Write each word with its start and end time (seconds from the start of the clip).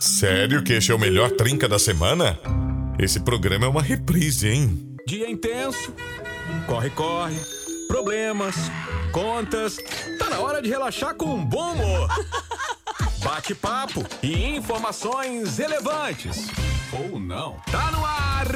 Sério 0.00 0.62
que 0.62 0.72
este 0.72 0.92
é 0.92 0.94
o 0.94 0.98
melhor 0.98 1.30
trinca 1.32 1.68
da 1.68 1.78
semana? 1.78 2.38
Esse 2.98 3.20
programa 3.20 3.66
é 3.66 3.68
uma 3.68 3.82
reprise, 3.82 4.48
hein? 4.48 4.96
Dia 5.06 5.30
intenso, 5.30 5.94
corre, 6.66 6.90
corre, 6.90 7.36
problemas, 7.86 8.54
contas. 9.12 9.76
Tá 10.18 10.30
na 10.30 10.40
hora 10.40 10.62
de 10.62 10.68
relaxar 10.68 11.14
com 11.14 11.34
um 11.34 11.44
bom 11.44 11.72
humor. 11.72 12.08
Bate-papo 13.22 14.04
e 14.22 14.56
informações 14.56 15.58
relevantes. 15.58 16.46
Ou 16.92 17.18
não. 17.18 17.56
Tá 17.70 17.90
no 17.90 18.04
ar, 18.04 18.46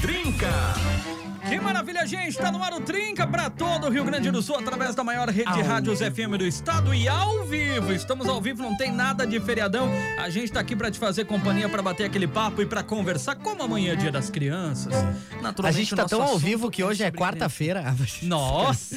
Trinca! 0.00 1.17
Que 1.48 1.58
maravilha, 1.60 2.06
gente! 2.06 2.36
Tá 2.36 2.52
no 2.52 2.62
ar 2.62 2.74
o 2.74 2.80
Trinca 2.80 3.26
pra 3.26 3.48
todo 3.48 3.86
o 3.86 3.90
Rio 3.90 4.04
Grande 4.04 4.30
do 4.30 4.42
Sul 4.42 4.56
através 4.56 4.94
da 4.94 5.02
maior 5.02 5.28
rede 5.28 5.50
de 5.52 5.62
rádios 5.62 6.00
FM 6.00 6.36
do 6.38 6.46
estado 6.46 6.94
e 6.94 7.08
ao 7.08 7.44
vivo. 7.44 7.92
Estamos 7.92 8.28
ao 8.28 8.40
vivo, 8.40 8.62
não 8.62 8.76
tem 8.76 8.92
nada 8.92 9.26
de 9.26 9.40
feriadão. 9.40 9.88
A 10.18 10.28
gente 10.28 10.52
tá 10.52 10.60
aqui 10.60 10.76
pra 10.76 10.90
te 10.90 10.98
fazer 10.98 11.24
companhia, 11.24 11.68
pra 11.68 11.80
bater 11.80 12.04
aquele 12.04 12.26
papo 12.26 12.60
e 12.60 12.66
pra 12.66 12.82
conversar 12.82 13.36
como 13.36 13.62
amanhã 13.62 13.94
é 13.94 13.96
dia 13.96 14.12
das 14.12 14.28
crianças. 14.28 14.92
A 14.94 15.42
Naturalmente, 15.42 15.78
gente 15.84 15.96
tá 15.96 16.02
nosso 16.02 16.16
tão 16.16 16.22
ao 16.22 16.38
vivo 16.38 16.70
que 16.70 16.84
hoje 16.84 17.02
é 17.02 17.06
sobre 17.06 17.18
quarta-feira. 17.18 17.96
Nossa! 18.22 18.96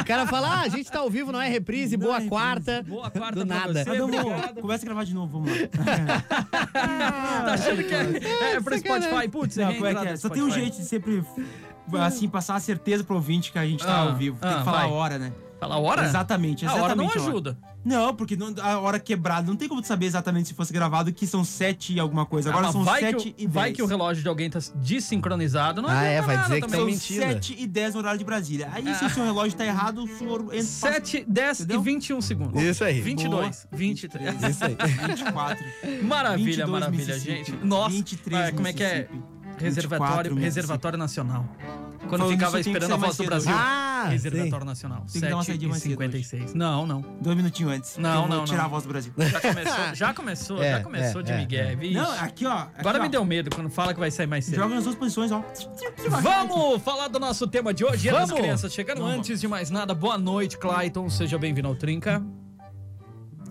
O 0.00 0.04
cara 0.04 0.26
fala, 0.26 0.48
ah, 0.48 0.60
a 0.62 0.68
gente 0.68 0.90
tá 0.90 1.00
ao 1.00 1.10
vivo, 1.10 1.30
não 1.30 1.40
é 1.40 1.48
reprise, 1.48 1.96
boa 1.96 2.22
quarta. 2.22 2.82
Boa 2.82 3.10
quarta 3.10 3.40
Do 3.40 3.46
pra 3.46 3.56
nada. 3.56 3.84
você, 3.84 4.00
obrigado. 4.00 4.60
começa 4.60 4.84
a 4.84 4.86
gravar 4.86 5.04
de 5.04 5.14
novo, 5.14 5.40
vamos 5.40 5.50
lá. 5.50 6.24
Tá 6.70 7.54
achando 7.54 7.82
que 7.82 7.94
é, 7.94 8.54
é 8.54 8.60
pro 8.60 8.78
Spotify? 8.78 9.28
Putz, 9.28 9.56
Não, 9.56 9.70
é 9.70 9.90
é? 9.92 10.12
do 10.12 10.18
Só 10.18 10.28
tem 10.28 10.42
um 10.42 10.50
jeito 10.50 10.76
de 10.76 10.84
sempre, 10.84 11.22
assim, 11.98 12.28
passar 12.28 12.56
a 12.56 12.60
certeza 12.60 13.02
pro 13.04 13.16
ouvinte 13.16 13.50
que 13.52 13.58
a 13.58 13.66
gente 13.66 13.84
tá 13.84 13.92
Ah, 13.94 14.00
ao 14.02 14.16
vivo. 14.16 14.38
Tem 14.40 14.50
ah, 14.50 14.58
que 14.58 14.64
falar 14.64 14.78
vai. 14.80 14.88
a 14.88 14.92
hora, 14.92 15.18
né? 15.18 15.32
Fala 15.58 15.74
a 15.74 15.78
hora? 15.78 16.04
Exatamente, 16.06 16.64
A 16.64 16.68
exatamente. 16.72 17.00
hora 17.10 17.14
não 17.20 17.28
ajuda. 17.28 17.58
Não, 17.84 18.14
porque 18.14 18.34
não- 18.34 18.54
a 18.62 18.78
hora 18.78 18.98
quebrada, 18.98 19.46
não 19.46 19.56
tem 19.56 19.68
como 19.68 19.80
tu 19.82 19.86
saber 19.86 20.06
exatamente 20.06 20.48
se 20.48 20.54
fosse 20.54 20.72
gravado 20.72 21.12
que 21.12 21.26
são 21.26 21.44
sete 21.44 21.92
e 21.94 22.00
alguma 22.00 22.24
coisa. 22.24 22.48
Agora 22.50 22.68
Ah, 22.68 22.72
são 22.72 22.82
vai, 22.82 23.00
sete 23.00 23.34
e 23.36 23.46
o, 23.46 23.50
vai 23.50 23.64
dez. 23.64 23.76
que 23.76 23.82
o 23.82 23.86
relógio 23.86 24.22
de 24.22 24.28
alguém 24.28 24.48
tá 24.48 24.58
desincronizado, 24.76 25.82
não 25.82 25.88
Ah, 25.88 26.02
é, 26.04 26.20
vai 26.22 26.36
nada 26.36 26.48
dizer 26.48 26.60
que 26.62 26.68
tá 26.68 26.76
São 26.76 26.86
mentira. 26.86 27.26
sete 27.28 27.56
e 27.58 27.66
dez 27.66 27.92
no 27.94 28.00
horário 28.00 28.18
de 28.18 28.24
Brasília. 28.24 28.68
Aí, 28.72 28.82
se 28.94 29.04
Ah. 29.04 29.08
o 29.08 29.10
seu 29.10 29.24
relógio 29.24 29.56
tá 29.56 29.64
errado, 29.66 30.04
o 30.04 30.08
senhor 30.18 30.40
entra 30.52 30.62
7, 30.62 31.24
10 31.28 31.60
Entendeu? 31.60 31.80
e 31.80 31.84
21 31.84 32.20
segundos. 32.20 32.62
Isso 32.62 32.84
aí. 32.84 33.00
22, 33.00 33.66
23. 33.72 34.42
Isso 34.42 34.64
aí. 34.64 34.76
24. 35.08 35.64
Maravilha, 36.02 36.44
22 36.66 36.70
maravilha, 36.70 37.06
Mississippi, 37.06 37.36
gente. 37.36 37.52
Nossa, 37.64 37.90
23 37.90 38.48
ah, 38.48 38.52
como 38.52 38.66
é 38.66 38.72
que 38.72 38.82
é? 38.82 39.08
Reservatório, 39.60 40.34
24 40.34 40.36
reservatório 40.40 40.98
Nacional. 40.98 41.44
Quando 42.08 42.22
Falando 42.22 42.30
ficava 42.32 42.52
que 42.60 42.68
esperando 42.68 42.94
a 42.94 42.96
voz 42.96 43.16
do 43.16 43.24
Brasil. 43.24 43.52
Ah, 43.54 44.06
reservatório 44.08 44.66
Nacional. 44.66 45.04
Tem 45.12 45.20
que 45.20 45.28
dar 45.28 45.36
uma 45.36 45.44
7 45.44 45.46
saidinha 45.46 45.66
e 45.66 45.70
mais 45.70 45.82
cedo 45.82 45.92
56. 45.92 46.54
Não, 46.54 46.86
não. 46.86 47.04
Dois 47.20 47.36
minutinhos 47.36 47.72
antes. 47.72 47.96
Não, 47.98 48.26
não, 48.26 48.44
tirar 48.44 48.58
não. 48.58 48.64
a 48.64 48.68
voz 48.68 48.84
do 48.84 48.88
Brasil. 48.88 49.12
Já 49.16 49.40
começou, 49.40 49.84
já 49.94 50.14
começou, 50.14 50.62
É, 50.62 50.70
já 50.72 50.80
começou 50.82 51.20
é, 51.20 51.24
de 51.24 51.32
é, 51.32 51.36
Miguel. 51.36 51.76
vixe. 51.76 51.94
Não, 51.94 52.10
aqui, 52.12 52.46
ó. 52.46 52.52
aqui, 52.52 52.72
Agora 52.78 52.98
ó. 52.98 53.02
me 53.02 53.08
deu 53.08 53.24
medo 53.24 53.50
quando 53.54 53.70
fala 53.70 53.92
que 53.92 54.00
vai 54.00 54.10
sair 54.10 54.26
mais 54.26 54.44
cedo. 54.44 54.56
Joga 54.56 54.74
nas 54.74 54.84
duas 54.84 54.96
posições, 54.96 55.30
ó. 55.30 55.44
Vamos 56.22 56.82
falar 56.82 57.08
do 57.08 57.20
nosso 57.20 57.46
tema 57.46 57.74
de 57.74 57.84
hoje, 57.84 58.10
das 58.10 58.28
Vamos. 58.28 58.42
Crianças. 58.42 58.72
Chegando 58.72 59.02
Vamos. 59.02 59.16
antes 59.16 59.40
de 59.40 59.46
mais 59.46 59.70
nada, 59.70 59.94
boa 59.94 60.16
noite, 60.16 60.56
Clayton. 60.56 61.08
Seja 61.10 61.38
bem-vindo 61.38 61.68
ao 61.68 61.74
Trinca. 61.74 62.22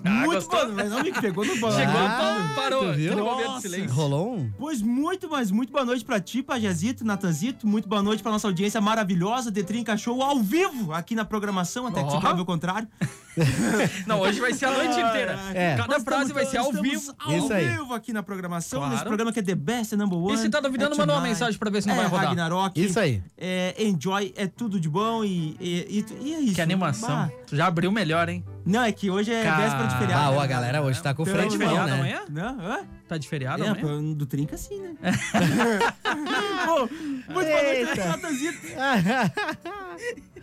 Ah, 0.05 0.09
Muito 0.09 0.33
gostou? 0.33 0.67
bom, 0.67 0.73
mas 0.75 0.89
não 0.89 1.03
me 1.03 1.11
pegou 1.11 1.45
no 1.45 1.55
balão. 1.59 1.77
Chegou, 1.77 1.95
Ah, 1.97 2.51
parou. 2.55 2.93
viu? 2.93 3.11
Aquele 3.11 3.21
momento 3.21 3.39
de 3.39 3.45
Nossa. 3.47 3.61
silêncio. 3.61 3.91
Rolou 3.93 4.35
um? 4.37 4.51
Pois 4.57 4.81
muito, 4.81 5.29
mas 5.29 5.51
muito 5.51 5.71
boa 5.71 5.83
noite 5.83 6.05
pra 6.05 6.19
ti, 6.19 6.41
Pajazito, 6.41 7.03
Natanzito. 7.05 7.67
Muito 7.67 7.87
boa 7.89 8.01
noite 8.01 8.23
pra 8.23 8.31
nossa 8.31 8.47
audiência 8.47 8.79
maravilhosa. 8.79 9.51
The 9.51 9.63
Trinca 9.63 9.97
Show 9.97 10.21
ao 10.21 10.39
vivo 10.39 10.93
aqui 10.93 11.15
na 11.15 11.25
programação, 11.25 11.85
até 11.87 12.01
que 12.03 12.09
Ó. 12.09 12.15
tu 12.17 12.19
prove 12.21 12.41
o 12.41 12.45
contrário. 12.45 12.87
Não, 14.07 14.19
hoje 14.19 14.39
vai 14.39 14.53
ser 14.53 14.65
a 14.65 14.71
noite 14.71 14.99
inteira. 14.99 15.39
É. 15.53 15.75
Cada 15.77 15.93
Nós 15.93 16.03
frase 16.03 16.31
estamos- 16.31 16.31
vai 16.33 16.45
ser 16.45 16.57
ao 16.57 16.71
vivo. 16.71 17.13
Ao 17.19 17.33
Isso 17.37 17.53
aí. 17.53 17.69
vivo 17.69 17.93
aqui 17.93 18.11
na 18.11 18.21
programação, 18.23 18.79
Claro. 18.79 18.93
nesse 18.93 19.05
programa 19.05 19.31
que 19.31 19.39
é 19.39 19.43
The 19.43 19.55
Best, 19.55 19.93
é 19.93 19.97
Number 19.97 20.17
One. 20.19 20.35
E 20.35 20.37
se 20.37 20.49
tá 20.49 20.59
duvidando, 20.59 20.95
é 20.95 20.97
manda 20.97 21.13
uma 21.13 21.21
mensagem 21.21 21.57
pra 21.59 21.69
ver 21.69 21.81
se 21.81 21.87
não 21.87 21.95
é 21.95 21.97
vai 21.99 22.07
rodar. 22.07 22.25
Ragnarok. 22.27 22.79
Isso 22.83 22.99
aí. 22.99 23.21
É 23.37 23.75
Enjoy, 23.83 24.33
é 24.35 24.47
tudo 24.47 24.79
de 24.79 24.89
bom 24.89 25.23
e, 25.23 25.55
e, 25.59 26.05
e, 26.21 26.27
e 26.27 26.33
é 26.33 26.39
isso. 26.39 26.55
Que 26.55 26.61
animação. 26.61 27.09
Bah. 27.09 27.29
Tu 27.47 27.55
já 27.55 27.67
abriu 27.67 27.91
melhor, 27.91 28.27
hein? 28.29 28.43
Não, 28.65 28.83
é 28.83 28.91
que 28.91 29.09
hoje 29.09 29.31
é 29.33 29.41
Cara. 29.43 29.63
véspera 29.63 29.87
de 29.87 29.97
feriado. 29.97 30.27
Ah, 30.27 30.31
né? 30.37 30.43
a 30.43 30.47
galera 30.47 30.81
hoje 30.81 31.01
tá 31.01 31.13
com 31.13 31.23
Tá 31.23 31.31
frente 31.31 31.51
de 31.51 31.57
bom, 31.57 31.65
feriado 31.65 31.87
né? 31.87 31.93
amanhã? 31.95 32.21
Não, 32.29 32.59
hã? 32.59 32.79
Tá 33.07 33.17
de 33.17 33.27
feriado 33.27 33.63
É, 33.63 33.67
amanhã? 33.69 34.13
do 34.13 34.25
Trinca 34.27 34.57
sim, 34.57 34.79
né? 34.79 34.93
Pô, 36.65 36.79
muito 36.81 37.27
boa 37.33 37.43
noite. 37.43 37.97
Natanzito. 37.99 38.59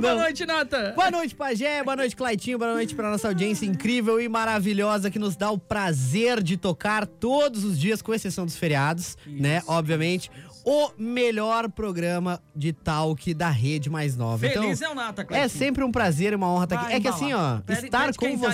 Boa 0.00 0.14
noite, 0.14 0.46
Nata. 0.46 0.92
Boa 0.96 1.10
noite, 1.10 1.34
Pajé. 1.34 1.82
Boa 1.82 1.96
noite, 1.96 2.16
Claitinho. 2.16 2.58
Boa 2.58 2.72
noite 2.74 2.94
pra 2.94 3.10
nossa 3.10 3.28
audiência 3.28 3.66
incrível 3.66 4.20
e 4.20 4.28
maravilhosa 4.28 5.10
que 5.10 5.18
nos 5.18 5.36
dá 5.36 5.50
o 5.50 5.58
prazer 5.58 6.42
de 6.42 6.56
tocar 6.56 7.06
todos 7.06 7.64
os 7.64 7.78
dias, 7.78 8.00
com 8.02 8.14
exceção 8.14 8.44
dos 8.46 8.56
feriados, 8.56 9.16
né? 9.26 9.62
Obviamente. 9.66 10.30
O 10.66 10.90
melhor 10.96 11.70
programa 11.70 12.40
de 12.56 12.72
talk 12.72 13.34
da 13.34 13.50
rede 13.50 13.90
mais 13.90 14.16
nova. 14.16 14.38
Feliz 14.38 14.80
então, 14.80 14.88
é 14.90 14.92
o 14.92 14.94
Nata, 14.94 15.20
é 15.20 15.24
Cleitinho. 15.26 15.50
sempre 15.50 15.84
um 15.84 15.92
prazer 15.92 16.32
e 16.32 16.36
uma 16.36 16.48
honra 16.48 16.64
estar 16.64 16.76
aqui. 16.76 16.84
Vai 16.86 16.94
É 16.94 17.00
que 17.00 17.08
assim, 17.08 17.34
ó, 17.34 17.58
Pede- 17.60 17.84
estar 17.84 18.06
pede 18.06 18.16
com 18.18 18.24
quem 18.26 18.38
tá 18.38 18.48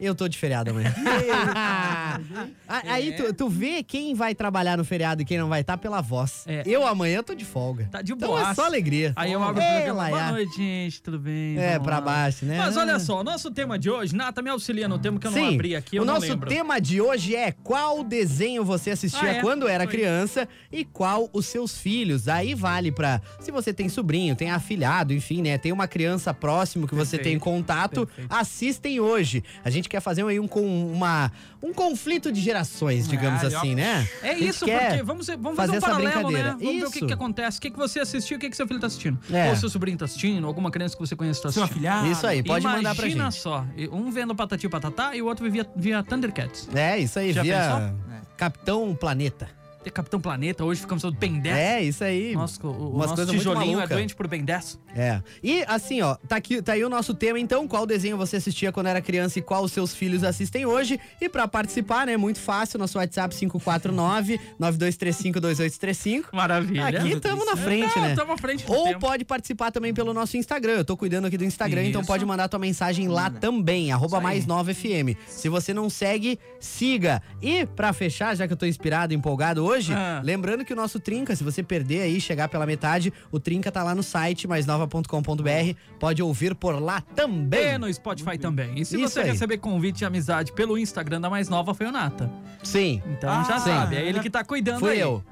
Eu 0.00 0.14
tô 0.14 0.26
de 0.28 0.38
feriado 0.38 0.70
amanhã. 0.70 0.94
Aí 2.88 3.12
tu, 3.16 3.32
tu 3.34 3.48
vê 3.48 3.82
quem 3.82 4.14
vai 4.14 4.34
trabalhar 4.34 4.76
no 4.78 4.84
feriado 4.84 5.22
e 5.22 5.24
quem 5.24 5.38
não 5.38 5.48
vai 5.48 5.60
estar 5.60 5.76
pela 5.76 6.00
voz. 6.00 6.44
É. 6.46 6.62
Eu 6.64 6.86
amanhã 6.86 7.22
tô 7.22 7.34
de 7.34 7.44
folga. 7.44 7.88
Tá 7.90 8.00
de 8.02 8.12
então 8.12 8.28
boa. 8.28 8.50
é 8.50 8.54
só 8.54 8.64
alegria. 8.64 9.12
Aí 9.16 9.32
eu 9.32 9.42
abro 9.42 9.60
o 9.62 9.66
programa. 9.66 9.92
Boa 10.08 10.10
Laiá. 10.10 10.32
noite, 10.32 10.56
gente. 10.56 11.02
Tudo 11.02 11.18
bem? 11.18 11.58
É, 11.58 11.72
Vamos 11.72 11.84
pra 11.86 11.96
lá. 11.96 12.00
baixo, 12.00 12.44
né? 12.46 12.56
Mas 12.58 12.76
olha 12.76 12.98
só, 12.98 13.20
o 13.20 13.24
nosso 13.24 13.50
tema 13.50 13.78
de 13.78 13.90
hoje, 13.90 14.14
Nata, 14.14 14.40
me 14.42 14.50
auxilia 14.50 14.88
no 14.88 14.98
tema 14.98 15.18
que 15.18 15.26
eu 15.26 15.30
não 15.30 15.38
Sim, 15.38 15.54
abri 15.54 15.76
aqui, 15.76 15.96
eu 15.96 16.02
o 16.02 16.06
não 16.06 16.14
nosso 16.14 16.26
lembro. 16.28 16.48
tema 16.48 16.80
de 16.80 17.00
hoje 17.00 17.36
é 17.36 17.52
qual 17.52 18.02
desenho 18.02 18.64
você 18.64 18.90
assistia 18.92 19.20
Ah, 19.30 19.34
é? 19.36 19.40
quando 19.40 19.68
era 19.68 19.84
Foi. 19.84 19.92
criança 19.92 20.48
e 20.72 20.84
qual 20.84 21.28
os 21.32 21.46
seus 21.46 21.76
filhos. 21.78 22.26
Aí 22.28 22.54
vale 22.54 22.90
pra 22.92 23.20
se 23.40 23.50
você 23.50 23.72
tem 23.72 23.88
sobrinho, 23.88 24.34
tem 24.34 24.50
afilhado, 24.50 25.12
enfim, 25.12 25.42
né? 25.42 25.58
Tem 25.58 25.72
uma 25.72 25.86
criança 25.88 26.32
próximo 26.32 26.86
que 26.86 26.94
você 26.94 27.16
tem 27.18 27.38
Perfeito, 27.38 27.44
contato, 27.44 28.06
perfeito. 28.06 28.32
assistem 28.34 29.00
hoje. 29.00 29.42
A 29.64 29.68
gente 29.70 29.88
quer 29.90 30.00
fazer 30.00 30.24
aí 30.24 30.38
um, 30.40 30.46
com 30.48 30.62
uma, 30.92 31.30
um 31.62 31.74
conflito 31.74 32.30
de 32.32 32.40
gerações, 32.40 33.06
digamos 33.08 33.42
Ah, 33.44 33.46
assim, 33.48 33.74
né? 33.74 34.08
É 34.22 34.38
isso, 34.38 34.64
porque 34.64 35.02
vamos, 35.02 35.26
vamos 35.26 35.56
fazer 35.56 35.56
fazer 35.56 35.72
um 35.72 35.76
essa 35.76 35.86
paralelo, 35.86 36.08
né? 36.08 36.20
brincadeira. 36.22 36.50
Vamos 36.52 36.74
ver 36.80 36.86
o 36.86 36.90
que, 36.90 36.98
Isso. 36.98 37.06
que 37.06 37.12
acontece. 37.12 37.58
O 37.58 37.60
que, 37.60 37.70
que 37.70 37.76
você 37.78 38.00
assistiu, 38.00 38.36
o 38.36 38.40
que, 38.40 38.48
que 38.48 38.56
seu 38.56 38.66
filho 38.66 38.80
tá 38.80 38.86
assistindo. 38.86 39.18
É. 39.30 39.50
Ou 39.50 39.56
seu 39.56 39.68
sobrinho 39.68 39.98
tá 39.98 40.04
assistindo, 40.04 40.46
alguma 40.46 40.70
criança 40.70 40.96
que 40.96 41.00
você 41.06 41.14
conhece 41.16 41.42
tá 41.42 41.50
Seu 41.52 41.64
assistindo. 41.64 41.86
afilhado. 41.86 42.10
Isso 42.12 42.26
aí, 42.26 42.42
pode 42.42 42.64
Imagina 42.64 42.76
mandar 42.82 42.94
pra 42.94 43.08
gente. 43.08 43.34
só, 43.34 43.66
um 43.92 44.10
vendo 44.10 44.34
Patati 44.34 44.66
e 44.66 44.68
Patatá 44.68 45.14
e 45.16 45.20
o 45.22 45.26
outro 45.26 45.50
via, 45.50 45.66
via 45.76 46.02
Thundercats. 46.02 46.68
É, 46.74 46.98
isso 46.98 47.18
aí, 47.18 47.32
Já 47.32 47.42
via 47.42 47.58
pensou? 47.58 48.10
Capitão 48.36 48.94
Planeta. 48.94 49.48
Tem 49.82 49.90
Capitão 49.90 50.20
Planeta, 50.20 50.62
hoje 50.62 50.82
ficamos 50.82 51.00
falando 51.00 51.16
Ben 51.18 51.40
10. 51.40 51.56
É, 51.56 51.82
isso 51.82 52.04
aí. 52.04 52.34
Nosso, 52.34 52.60
o, 52.66 52.98
nosso 52.98 53.24
tijolinho 53.26 53.80
é 53.80 53.86
doente 53.86 54.14
por 54.14 54.28
Ben 54.28 54.44
10. 54.44 54.78
É. 54.94 55.22
E 55.42 55.64
assim, 55.66 56.02
ó, 56.02 56.16
tá, 56.28 56.36
aqui, 56.36 56.60
tá 56.60 56.74
aí 56.74 56.84
o 56.84 56.90
nosso 56.90 57.14
tema, 57.14 57.40
então. 57.40 57.66
Qual 57.66 57.86
desenho 57.86 58.18
você 58.18 58.36
assistia 58.36 58.70
quando 58.72 58.88
era 58.88 59.00
criança 59.00 59.38
e 59.38 59.42
qual 59.42 59.64
os 59.64 59.72
seus 59.72 59.94
filhos 59.94 60.22
assistem 60.22 60.66
hoje? 60.66 61.00
E 61.18 61.30
pra 61.30 61.48
participar, 61.48 62.06
né, 62.06 62.14
muito 62.18 62.38
fácil, 62.40 62.78
nosso 62.78 62.98
WhatsApp 62.98 63.34
549-9235-2835. 63.34 66.24
Maravilha. 66.32 66.88
Aqui 66.88 67.12
estamos 67.12 67.46
na 67.46 67.56
frente, 67.56 67.96
Não, 67.96 68.02
né? 68.02 68.14
tamo 68.14 68.32
à 68.32 68.36
frente 68.36 68.64
Ou 68.68 68.84
tempo. 68.84 69.00
pode 69.00 69.24
participar 69.24 69.70
também 69.70 69.94
pelo 69.94 70.12
nosso 70.12 70.36
Instagram. 70.36 70.72
Eu 70.72 70.84
tô 70.84 70.94
cuidando 70.96 71.24
aqui 71.26 71.38
do 71.38 71.44
Instagram, 71.44 71.84
então 71.84 72.02
Isso. 72.02 72.08
pode 72.08 72.26
mandar 72.26 72.48
tua 72.48 72.58
mensagem 72.58 73.08
lá 73.08 73.30
também, 73.30 73.92
arroba 73.92 74.20
mais 74.20 74.44
9 74.44 74.74
FM. 74.74 75.16
Se 75.26 75.48
você 75.48 75.72
não 75.72 75.88
segue, 75.88 76.38
siga. 76.58 77.22
E 77.40 77.64
pra 77.64 77.94
fechar, 77.94 78.36
já 78.36 78.46
que 78.46 78.52
eu 78.52 78.56
tô 78.58 78.66
inspirado, 78.66 79.14
empolgado 79.14 79.64
hoje, 79.64 79.69
Ah. 79.94 80.20
lembrando 80.24 80.64
que 80.64 80.72
o 80.72 80.76
nosso 80.76 80.98
Trinca, 81.00 81.34
se 81.36 81.42
você 81.44 81.62
perder 81.62 82.02
aí, 82.02 82.20
chegar 82.20 82.48
pela 82.48 82.66
metade, 82.66 83.12
o 83.30 83.38
Trinca 83.40 83.70
tá 83.70 83.82
lá 83.82 83.94
no 83.94 84.02
site 84.02 84.46
maisnova.com.br. 84.48 85.74
Pode 85.98 86.22
ouvir 86.22 86.54
por 86.54 86.80
lá 86.80 87.00
também. 87.14 87.74
E 87.74 87.78
no 87.78 87.92
Spotify 87.92 88.38
também. 88.38 88.78
E 88.78 88.84
se 88.84 89.00
Isso 89.00 89.08
você 89.14 89.20
aí. 89.20 89.30
receber 89.30 89.58
convite 89.58 89.98
de 89.98 90.04
amizade 90.04 90.52
pelo 90.52 90.76
Instagram 90.78 91.20
da 91.20 91.30
mais 91.30 91.48
nova, 91.48 91.74
foi 91.74 91.86
o 91.86 91.92
Nata. 91.92 92.30
Sim, 92.62 93.02
Então 93.06 93.30
Ah, 93.30 93.44
já 93.44 93.58
sim. 93.60 93.70
sabe, 93.70 93.96
é 93.96 94.04
ele 94.06 94.20
que 94.20 94.30
tá 94.30 94.44
cuidando 94.44 94.80
fui 94.80 94.90
aí. 94.92 95.00
eu. 95.00 95.22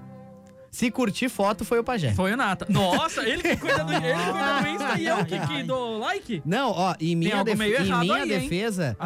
Se 0.71 0.91
curtir 0.91 1.29
foto, 1.29 1.65
foi 1.65 1.79
o 1.79 1.85
Pajé. 1.85 2.13
Foi 2.13 2.33
o 2.33 2.37
Nata. 2.37 2.67
Nossa, 2.69 3.23
ele 3.23 3.43
que 3.43 3.57
cuida 3.57 3.83
do, 3.85 3.93
ele 3.93 4.01
cuida 4.01 4.61
do 4.63 4.69
Insta 4.69 5.01
e 5.01 5.07
eu 5.07 5.25
que, 5.25 5.39
que 5.41 5.63
dou 5.63 5.99
like? 5.99 6.43
Não, 6.45 6.71
ó, 6.71 6.95
em 7.01 7.17
minha, 7.17 7.43
def- 7.43 7.59
meio 7.59 7.81
em 7.83 7.99
minha 8.01 8.15
aí, 8.17 8.29
defesa, 8.29 8.97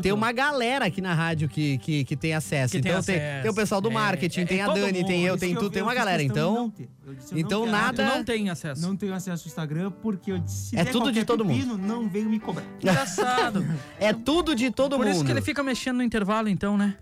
tem 0.00 0.12
bom. 0.12 0.18
uma 0.18 0.30
galera 0.32 0.86
aqui 0.86 1.00
na 1.00 1.14
rádio 1.14 1.48
que, 1.48 1.78
que, 1.78 2.04
que 2.04 2.16
tem 2.16 2.34
acesso. 2.34 2.72
Que 2.76 2.80
tem 2.80 2.92
então 2.92 3.02
tem, 3.02 3.16
acesso. 3.16 3.42
tem 3.42 3.50
o 3.50 3.54
pessoal 3.54 3.80
do 3.80 3.90
É, 3.90 3.92
marketing, 3.92 4.40
é- 4.42 4.44
tem 4.46 4.58
é 4.60 4.62
a 4.62 4.66
todo 4.66 4.80
Dani, 4.80 5.04
tem 5.04 5.16
mundo. 5.18 5.26
eu, 5.28 5.34
Isso 5.34 5.40
tem 5.44 5.54
tu, 5.54 5.70
tem 5.70 5.82
uma 5.82 5.94
galera. 5.94 6.22
Então. 6.22 6.72
Eu 6.78 6.88
eu 7.32 7.38
então 7.38 7.60
quero. 7.62 7.72
nada- 7.72 8.04
Tu 8.06 8.16
não 8.16 8.24
tem 8.24 8.50
acesso. 8.50 8.82
Não 8.82 8.94
tenho 8.94 9.14
acesso 9.14 9.44
ao 9.44 9.48
Instagram 9.48 9.90
porque 10.02 10.30
eu 10.30 10.38
disse, 10.38 10.70
se 10.70 10.76
É 10.78 10.84
der 10.84 10.92
tudo 10.92 11.10
de 11.10 11.24
todo 11.24 11.42
mundo. 11.44 11.56
pepino, 11.56 11.78
não 11.78 12.06
venho 12.08 12.28
me 12.28 12.38
cobrar. 12.38 12.64
Engraçado. 12.80 13.66
é 13.98 14.12
tudo 14.12 14.54
de 14.54 14.70
todo 14.70 14.96
Por 14.96 15.04
mundo. 15.06 15.14
isso 15.14 15.24
que 15.24 15.30
ele 15.30 15.40
fica 15.42 15.62
mexendo 15.62 15.96
no 15.96 16.02
intervalo, 16.02 16.48
então, 16.48 16.76
né? 16.76 16.96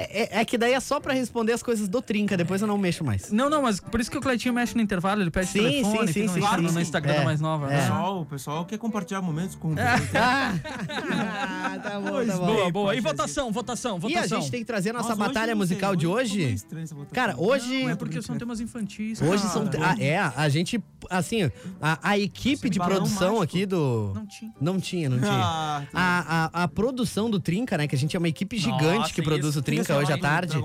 É, 0.00 0.22
é- 0.36 0.40
é 0.40 0.44
que 0.44 0.56
daí 0.56 0.74
é 0.74 0.80
só 0.80 1.00
pra 1.00 1.12
responder 1.12 1.52
as 1.52 1.62
coisas 1.62 1.88
do 1.88 2.00
Trinca, 2.00 2.36
depois 2.36 2.60
eu 2.62 2.68
não 2.68 2.78
mexo 2.78 3.02
mais. 3.04 3.32
Não, 3.32 3.50
não, 3.50 3.62
mas 3.62 3.80
por 3.80 3.98
isso 4.00 4.08
que 4.08 4.16
o 4.16 4.20
Cleitinho 4.20 4.54
mexe 4.54 4.76
no 4.76 4.80
intervalo, 4.80 5.20
ele 5.22 5.30
pede 5.30 5.48
Sim, 5.48 5.58
telefone, 5.58 6.06
sim, 6.12 6.28
sim, 6.28 6.40
sim, 6.40 6.40
no 6.62 6.68
sim. 6.70 6.80
Instagram 6.80 7.14
É, 7.14 7.24
mais 7.24 7.40
nova, 7.40 7.66
O 7.66 7.68
né? 7.68 7.80
pessoal, 7.80 8.20
o 8.20 8.24
pessoal 8.26 8.64
quer 8.64 8.78
compartilhar 8.78 9.20
momentos 9.20 9.56
com 9.56 9.72
o 9.72 9.74
Ah, 11.10 11.78
tá 11.82 12.00
bom, 12.00 12.10
Pois 12.10 12.28
tá 12.28 12.36
bom. 12.36 12.46
Boa, 12.46 12.70
boa. 12.70 12.94
E 12.96 13.02
pode 13.02 13.16
votação, 13.16 13.50
votação, 13.52 13.96
E 13.96 14.00
votação. 14.00 14.38
a 14.38 14.40
gente 14.40 14.50
tem 14.50 14.60
que 14.60 14.66
trazer 14.66 14.90
a 14.90 14.92
nossa 14.94 15.08
hoje 15.10 15.18
batalha 15.18 15.46
sei, 15.46 15.54
musical 15.54 15.90
hoje 15.90 15.98
de 16.00 16.06
hoje. 16.06 16.56
votação. 16.70 17.06
Cara, 17.12 17.34
hoje. 17.36 17.82
Não, 17.84 17.90
é 17.90 17.96
porque 17.96 18.22
são 18.22 18.36
temas 18.38 18.60
infantis. 18.60 19.20
Hoje 19.20 19.42
cara. 19.42 19.52
são. 19.52 19.70
Ah, 19.82 19.96
é, 19.98 20.18
a 20.18 20.48
gente. 20.48 20.82
Assim, 21.10 21.50
a, 21.80 21.98
a 22.10 22.18
equipe 22.18 22.68
de 22.68 22.78
produção 22.78 23.28
mágico. 23.38 23.42
aqui 23.42 23.66
do. 23.66 24.12
Não 24.14 24.26
tinha. 24.26 24.52
Não 24.60 24.80
tinha, 24.80 25.08
não 25.08 25.18
tinha. 25.18 25.30
Ah, 25.32 25.80
tem- 25.80 25.88
A, 26.00 26.50
a, 26.52 26.64
a 26.64 26.68
produção 26.68 27.30
do 27.30 27.40
Trinca, 27.40 27.76
né? 27.78 27.86
Que 27.88 27.94
a 27.94 27.98
gente 27.98 28.14
é 28.14 28.18
uma 28.18 28.28
equipe 28.28 28.56
gigante 28.58 28.98
Nossa, 28.98 29.12
que 29.14 29.22
produz 29.22 29.50
isso. 29.50 29.58
o 29.60 29.62
Trinca 29.62 29.87
Hoje 29.96 30.12
à 30.12 30.18
tarde. 30.18 30.58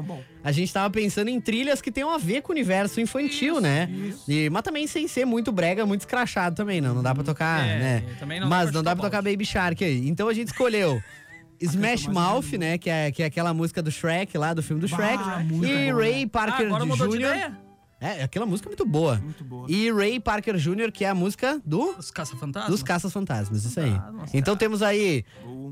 A 0.43 0.51
gente 0.51 0.73
tava 0.73 0.89
pensando 0.89 1.29
em 1.29 1.39
trilhas 1.39 1.81
que 1.81 1.91
tenham 1.91 2.09
a 2.09 2.17
ver 2.17 2.41
com 2.41 2.51
o 2.51 2.55
universo 2.55 2.99
infantil, 2.99 3.61
né? 3.61 3.89
E, 4.27 4.49
mas 4.49 4.61
também 4.63 4.85
sem 4.87 5.07
ser 5.07 5.25
muito 5.25 5.51
brega, 5.51 5.85
muito 5.85 6.01
escrachado 6.01 6.55
também, 6.55 6.81
não. 6.81 6.95
Não 6.95 7.03
dá 7.03 7.13
pra 7.15 7.23
tocar, 7.23 7.65
É, 7.65 7.79
né? 7.79 8.03
não 8.41 8.47
mas 8.49 8.71
não 8.71 8.83
dá 8.83 8.95
pra 8.95 9.05
tocar 9.05 9.21
Baby 9.21 9.45
Shark 9.45 9.83
aí. 9.83 10.07
Então 10.07 10.27
a 10.27 10.33
gente 10.33 10.47
escolheu 10.47 11.01
Smash 11.61 12.07
mais 12.07 12.07
Mouth, 12.07 12.51
né? 12.59 12.77
Que 12.77 12.89
é, 12.89 13.11
que 13.11 13.23
é 13.23 13.25
aquela 13.27 13.53
música 13.53 13.81
do 13.81 13.89
Shrek 13.91 14.37
lá, 14.37 14.53
do 14.53 14.61
filme 14.61 14.81
do 14.81 14.87
Bah, 14.89 14.97
Shrek. 14.97 15.43
muito 15.45 15.65
e 15.65 15.91
boa. 15.91 16.01
Ray 16.03 16.23
Ah, 16.25 16.29
Parker 16.29 16.67
de 16.67 17.17
Jr. 17.17 17.51
É, 18.01 18.21
aquela 18.23 18.45
música 18.45 18.67
é 18.67 18.71
muito 18.71 18.85
boa. 18.85 19.15
Muito 19.15 19.45
boa. 19.45 19.65
E 19.71 19.89
Ray 19.89 20.19
Parker 20.19 20.57
Jr., 20.57 20.91
que 20.91 21.05
é 21.05 21.09
a 21.09 21.15
música 21.15 21.61
do 21.65 21.95
Os 21.97 22.11
caça-fantasmas? 22.11 22.69
dos 22.69 22.83
Caças-Fantasmas, 22.83 23.63
isso 23.63 23.79
aí. 23.79 23.91
Ah, 23.91 24.11
Então 24.33 24.57
temos 24.57 24.81
aí. 24.81 25.23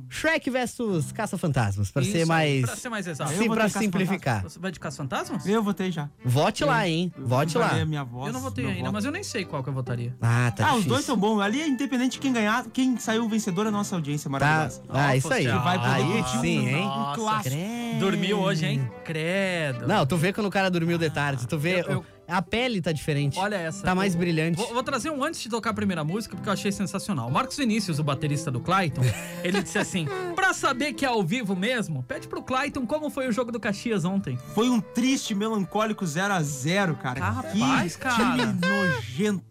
Shrek 0.09 0.50
versus 0.50 1.12
Caça-Fantasmas, 1.12 1.92
pra 1.92 2.01
Isso 2.01 2.12
ser 2.12 2.25
mais. 2.25 2.62
Pra 2.65 2.75
ser 2.75 2.89
mais 2.89 3.07
exato. 3.07 3.31
Sim, 3.33 3.50
pra 3.50 3.69
simplificar. 3.69 4.44
Você 4.44 4.59
vai 4.59 4.71
de 4.71 4.80
caça-fantasmas? 4.80 5.45
Eu 5.45 5.63
votei 5.63 5.92
já. 5.92 6.09
Vote 6.24 6.63
lá, 6.63 6.88
hein? 6.88 7.12
Eu 7.18 7.25
Vote 7.27 7.57
lá. 7.57 7.86
minha 7.86 8.03
voz, 8.03 8.27
Eu 8.27 8.33
não 8.33 8.42
votei 8.42 8.63
meu 8.63 8.71
ainda, 8.74 8.83
voto. 8.86 8.94
mas 8.94 9.06
eu 9.06 9.12
nem 9.12 9.24
sei 9.24 9.45
qual 9.45 9.63
que 9.63 9.69
eu 9.69 9.74
votaria. 9.74 10.15
Ah, 10.21 10.51
tá 10.56 10.65
Ah, 10.65 10.69
os 10.69 10.71
difícil. 10.77 10.89
dois 10.94 11.06
são 11.06 11.18
bons. 11.18 11.39
Ali 11.42 11.62
é 11.62 11.68
independente 11.68 12.13
de 12.13 12.19
quem 12.19 12.31
ganhar, 12.33 12.65
quem 12.74 12.98
saiu 12.98 13.27
vencedor 13.30 13.65
é 13.65 13.69
a 13.69 13.71
nossa 13.71 13.95
audiência 13.95 14.30
Tá. 14.30 14.31
maravilhosa. 14.31 14.81
Ah, 14.89 15.15
isso 15.15 15.31
aí. 15.33 15.48
Vai 15.48 15.77
poder 15.80 15.92
Aí 15.92 16.24
sim, 16.42 16.68
hein? 16.68 16.75
um 16.83 16.88
Nossa, 16.88 17.19
clássico. 17.19 17.56
Credo. 17.56 18.00
Dormiu 18.00 18.39
hoje, 18.39 18.65
hein? 18.65 18.92
Credo. 19.03 19.88
Não, 19.88 20.06
tu 20.06 20.18
vê 20.18 20.31
quando 20.33 20.48
o 20.48 20.51
cara 20.51 20.69
dormiu 20.69 20.98
de 20.98 21.09
tarde. 21.09 21.48
Tu 21.48 21.57
vê. 21.57 21.81
Eu- 21.81 21.86
eu- 21.89 22.06
A 22.31 22.41
pele 22.41 22.81
tá 22.81 22.91
diferente. 22.91 23.37
Olha 23.37 23.55
essa. 23.55 23.83
Tá 23.83 23.93
mais 23.93 24.15
brilhante. 24.15 24.57
Vou, 24.57 24.73
vou 24.73 24.83
trazer 24.83 25.09
um 25.09 25.21
antes 25.23 25.41
de 25.41 25.49
tocar 25.49 25.71
a 25.71 25.73
primeira 25.73 26.03
música, 26.03 26.35
porque 26.35 26.47
eu 26.47 26.53
achei 26.53 26.71
sensacional. 26.71 27.27
O 27.27 27.31
Marcos 27.31 27.57
Vinícius, 27.57 27.99
o 27.99 28.03
baterista 28.03 28.49
do 28.49 28.61
Clayton, 28.61 29.01
ele 29.43 29.61
disse 29.61 29.77
assim: 29.77 30.07
pra 30.33 30.53
saber 30.53 30.93
que 30.93 31.05
é 31.05 31.09
ao 31.09 31.21
vivo 31.23 31.55
mesmo, 31.55 32.03
pede 32.03 32.27
pro 32.27 32.41
Clayton 32.41 32.85
como 32.85 33.09
foi 33.09 33.27
o 33.27 33.31
jogo 33.31 33.51
do 33.51 33.59
Caxias 33.59 34.05
ontem. 34.05 34.37
Foi 34.55 34.69
um 34.69 34.79
triste, 34.79 35.35
melancólico 35.35 36.05
0x0, 36.05 36.97
cara. 36.97 37.19
Capaz, 37.19 37.95
que 37.95 38.01
cara. 38.01 38.15
time 38.15 38.59
nojento. 38.61 39.50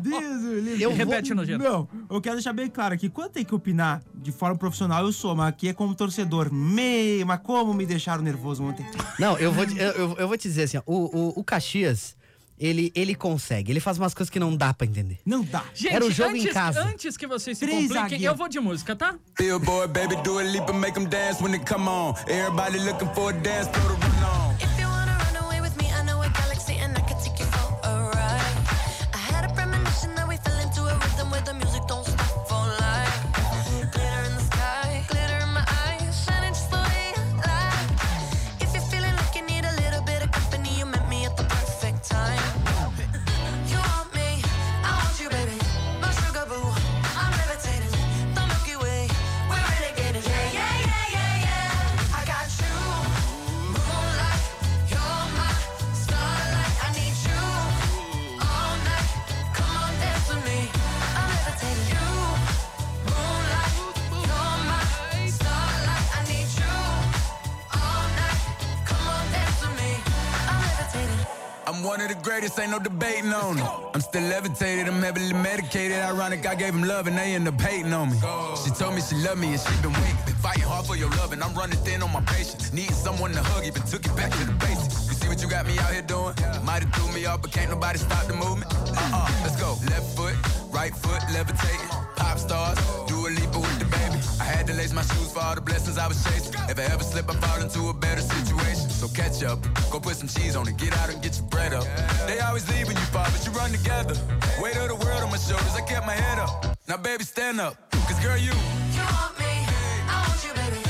Deus 0.00 0.42
o 0.44 0.54
livre. 0.60 0.82
Eu 0.82 0.90
vou- 0.90 0.98
Repete, 0.98 1.34
nojento. 1.34 1.62
Não, 1.62 1.88
eu 2.10 2.20
quero 2.20 2.36
deixar 2.36 2.52
bem 2.52 2.68
claro 2.68 2.96
que 2.98 3.08
quando 3.08 3.30
tem 3.32 3.44
que 3.44 3.54
opinar 3.54 4.02
de 4.14 4.32
forma 4.32 4.56
profissional, 4.56 5.04
eu 5.04 5.12
sou, 5.12 5.34
mas 5.34 5.48
aqui 5.48 5.68
é 5.68 5.72
como 5.72 5.94
torcedor. 5.94 6.52
Me, 6.52 7.24
mas 7.24 7.40
como 7.42 7.72
me 7.74 7.86
deixaram 7.86 8.22
nervoso 8.22 8.62
ontem. 8.64 8.84
Não, 9.18 9.36
eu 9.38 9.52
vou, 9.52 9.66
te- 9.66 9.78
eu, 9.78 9.90
eu- 9.92 10.16
eu 10.18 10.28
vou 10.28 10.36
te 10.36 10.48
dizer 10.48 10.64
assim, 10.64 10.76
ó, 10.78 10.82
o, 10.86 11.04
o, 11.16 11.40
o 11.40 11.44
Caxias, 11.44 12.16
ele, 12.58 12.90
ele 12.94 13.14
consegue. 13.14 13.70
Ele 13.70 13.80
faz 13.80 13.98
umas 13.98 14.14
coisas 14.14 14.30
que 14.30 14.40
não 14.40 14.56
dá 14.56 14.72
pra 14.72 14.86
entender. 14.86 15.18
Não 15.26 15.42
dá. 15.44 15.62
Gente, 15.74 15.94
Era 15.94 16.04
o 16.04 16.10
jogo 16.10 16.34
em 16.36 16.40
antes, 16.40 16.52
casa. 16.54 16.82
antes 16.82 17.16
que 17.16 17.26
vocês 17.26 17.58
se 17.58 17.66
Três 17.66 17.88
compliquem, 17.88 18.22
eu 18.22 18.34
vou 18.34 18.48
de 18.48 18.58
música, 18.58 18.96
tá? 18.96 19.14
Billboard, 19.38 19.92
baby, 19.92 20.16
do 20.22 20.38
a 20.38 20.42
leap 20.42 20.70
and 20.70 20.74
make 20.78 20.98
'em 20.98 21.04
dance 21.04 21.42
when 21.42 21.52
they 21.52 21.60
come 21.60 21.86
on. 21.88 22.14
Everybody 22.26 22.78
looking 22.78 23.08
for 23.14 23.30
a 23.30 23.32
dance 23.36 23.68
floor 23.70 23.94
to 23.96 24.06
run 24.06 24.24
on. 24.24 24.75
Greatest, 72.36 72.60
ain't 72.60 72.70
no 72.70 72.78
debating 72.78 73.32
on 73.32 73.56
it. 73.58 73.64
I'm 73.94 74.00
still 74.02 74.22
levitated, 74.28 74.86
I'm 74.88 75.00
heavily 75.00 75.32
medicated. 75.32 75.96
Ironic, 75.98 76.46
I 76.46 76.54
gave 76.54 76.74
him 76.74 76.82
love 76.82 77.06
and 77.06 77.16
they 77.16 77.34
end 77.34 77.48
up 77.48 77.58
hating 77.58 77.94
on 77.94 78.10
me. 78.10 78.18
She 78.62 78.70
told 78.72 78.94
me 78.94 79.00
she 79.00 79.16
loved 79.26 79.40
me 79.40 79.48
and 79.54 79.60
she 79.60 79.72
been 79.80 79.94
waiting. 79.94 80.18
Been 80.26 80.34
fighting 80.44 80.64
hard 80.64 80.84
for 80.84 80.96
your 80.96 81.08
love 81.16 81.32
and 81.32 81.42
I'm 81.42 81.54
running 81.54 81.78
thin 81.78 82.02
on 82.02 82.12
my 82.12 82.20
patience. 82.20 82.74
Needing 82.74 82.92
someone 82.92 83.32
to 83.32 83.42
hug, 83.42 83.64
even 83.64 83.80
took 83.82 84.04
it 84.04 84.14
back 84.16 84.30
to 84.32 84.44
the 84.44 84.52
basics. 84.52 85.08
You 85.08 85.14
see 85.14 85.28
what 85.28 85.40
you 85.40 85.48
got 85.48 85.66
me 85.66 85.78
out 85.78 85.92
here 85.92 86.02
doing? 86.02 86.34
Might 86.62 86.82
have 86.84 86.92
threw 86.92 87.10
me 87.14 87.24
off, 87.24 87.40
but 87.40 87.52
can't 87.52 87.70
nobody 87.70 87.98
stop 87.98 88.26
the 88.26 88.34
movement. 88.34 88.70
Uh-uh, 88.70 89.28
let's 89.42 89.56
go. 89.56 89.70
Left 89.88 90.08
foot, 90.16 90.36
right 90.74 90.94
foot, 90.94 91.22
levitating. 91.32 91.88
Pop 92.16 92.38
stars, 92.38 92.76
do 93.08 93.16
a 93.16 93.30
leap 93.32 93.48
with 93.56 93.78
the 93.78 93.88
baby. 93.88 94.20
I 94.40 94.44
had 94.44 94.66
to 94.66 94.74
lace 94.74 94.92
my 94.92 95.02
shoes 95.02 95.32
for 95.32 95.40
all 95.40 95.54
the 95.54 95.62
blessings 95.62 95.96
I 95.96 96.06
was 96.06 96.22
chasing. 96.22 96.52
If 96.68 96.78
I 96.78 96.84
ever 96.92 97.02
slip, 97.02 97.30
I 97.30 97.34
fall 97.40 97.62
into 97.62 97.88
a 97.88 97.94
better 98.06 98.22
situation. 98.22 98.88
So 98.88 99.08
catch 99.08 99.42
up, 99.42 99.58
go 99.90 99.98
put 99.98 100.16
some 100.16 100.28
cheese 100.28 100.54
on 100.56 100.68
it, 100.68 100.76
get 100.76 100.96
out 101.00 101.08
and 101.12 101.20
get 101.22 101.36
your 101.38 101.46
bread 101.46 101.72
up. 101.74 101.86
They 102.26 102.38
always 102.40 102.64
leave 102.70 102.86
when 102.86 102.96
you 102.96 103.08
fall, 103.14 103.28
but 103.34 103.42
you 103.44 103.52
run 103.52 103.70
together. 103.72 104.14
Weight 104.62 104.76
of 104.76 104.88
the 104.88 104.98
world 105.04 105.22
on 105.24 105.30
my 105.30 105.38
shoulders, 105.38 105.74
I 105.74 105.82
kept 105.82 106.06
my 106.06 106.18
head 106.24 106.38
up. 106.38 106.78
Now, 106.88 106.96
baby, 106.96 107.24
stand 107.24 107.60
up, 107.60 107.74
cause 107.90 108.18
girl, 108.24 108.38
you. 108.38 108.54
You 108.98 109.04
want 109.16 109.34
me, 109.38 109.52
I 110.12 110.24
want 110.28 110.40
you, 110.46 110.52
baby. 110.54 110.85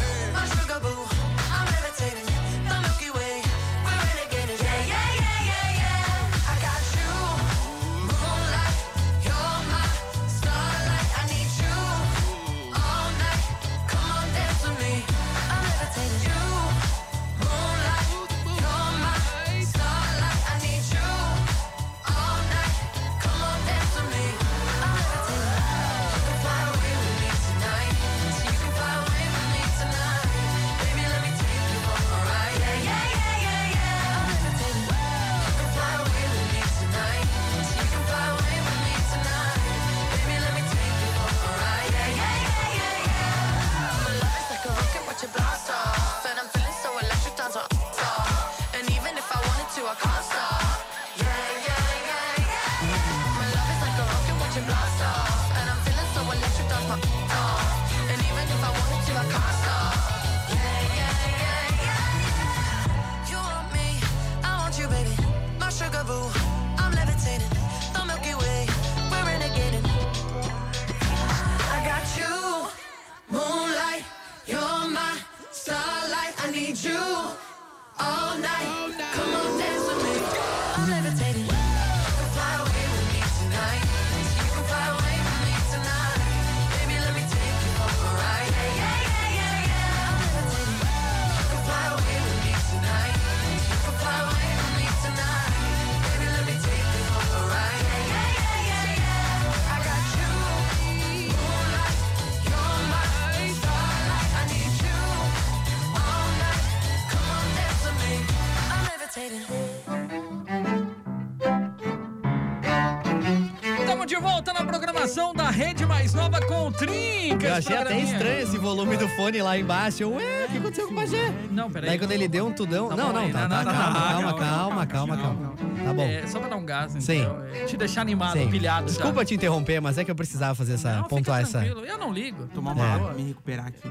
Da 115.34 115.50
Rede 115.50 115.86
Mais 115.86 116.12
Nova 116.12 116.40
com 116.42 116.68
o 116.68 116.72
Trinca. 116.72 117.46
Eu 117.46 117.54
achei 117.54 117.74
até 117.76 117.98
estranho 118.00 118.42
esse 118.42 118.58
volume 118.58 118.96
do 118.98 119.08
fone 119.10 119.40
lá 119.40 119.56
embaixo. 119.58 120.02
Eu, 120.02 120.12
Ué, 120.14 120.44
o 120.46 120.50
que 120.52 120.58
aconteceu 120.58 120.86
com 120.88 120.92
o 120.92 120.96
Pajé? 120.96 121.32
Não, 121.50 121.70
peraí. 121.70 121.88
Daí 121.90 121.98
quando 121.98 122.12
ele 122.12 122.28
deu 122.28 122.46
um 122.46 122.52
tudão. 122.52 122.88
Tá 122.88 122.96
não, 122.96 123.06
bom 123.06 123.12
não, 123.14 123.30
tá, 123.30 123.40
não, 123.40 123.48
tá, 123.48 123.64
calma, 123.64 123.72
não, 123.72 124.38
calma, 124.38 124.76
não, 124.80 124.86
calma, 124.86 125.16
calma. 125.16 125.54
Tá 125.84 125.92
bom. 125.94 126.02
É, 126.02 126.26
só 126.26 126.38
pra 126.38 126.48
dar 126.50 126.56
um 126.56 126.64
gás, 126.66 126.92
Sim. 126.92 126.98
entendeu? 126.98 127.42
É, 127.54 127.64
Te 127.64 127.76
deixar 127.78 128.02
animado, 128.02 128.32
Sim. 128.38 128.50
pilhado. 128.50 128.88
já. 128.88 128.94
Desculpa 128.94 129.24
te 129.24 129.34
interromper, 129.34 129.80
mas 129.80 129.96
é 129.96 130.04
que 130.04 130.10
eu 130.10 130.14
precisava 130.14 130.54
fazer 130.54 130.74
essa, 130.74 130.88
Não, 130.90 130.96
fica 131.04 131.08
pontuar 131.08 131.40
essa. 131.40 131.58
tranquilo, 131.60 131.84
Eu 131.86 131.96
não 131.98 132.12
ligo. 132.12 132.46
Tomar 132.48 132.72
É. 132.72 132.74
uma 132.74 132.94
água, 132.94 133.12
me 133.14 133.22
recuperar 133.28 133.66
aqui. 133.68 133.90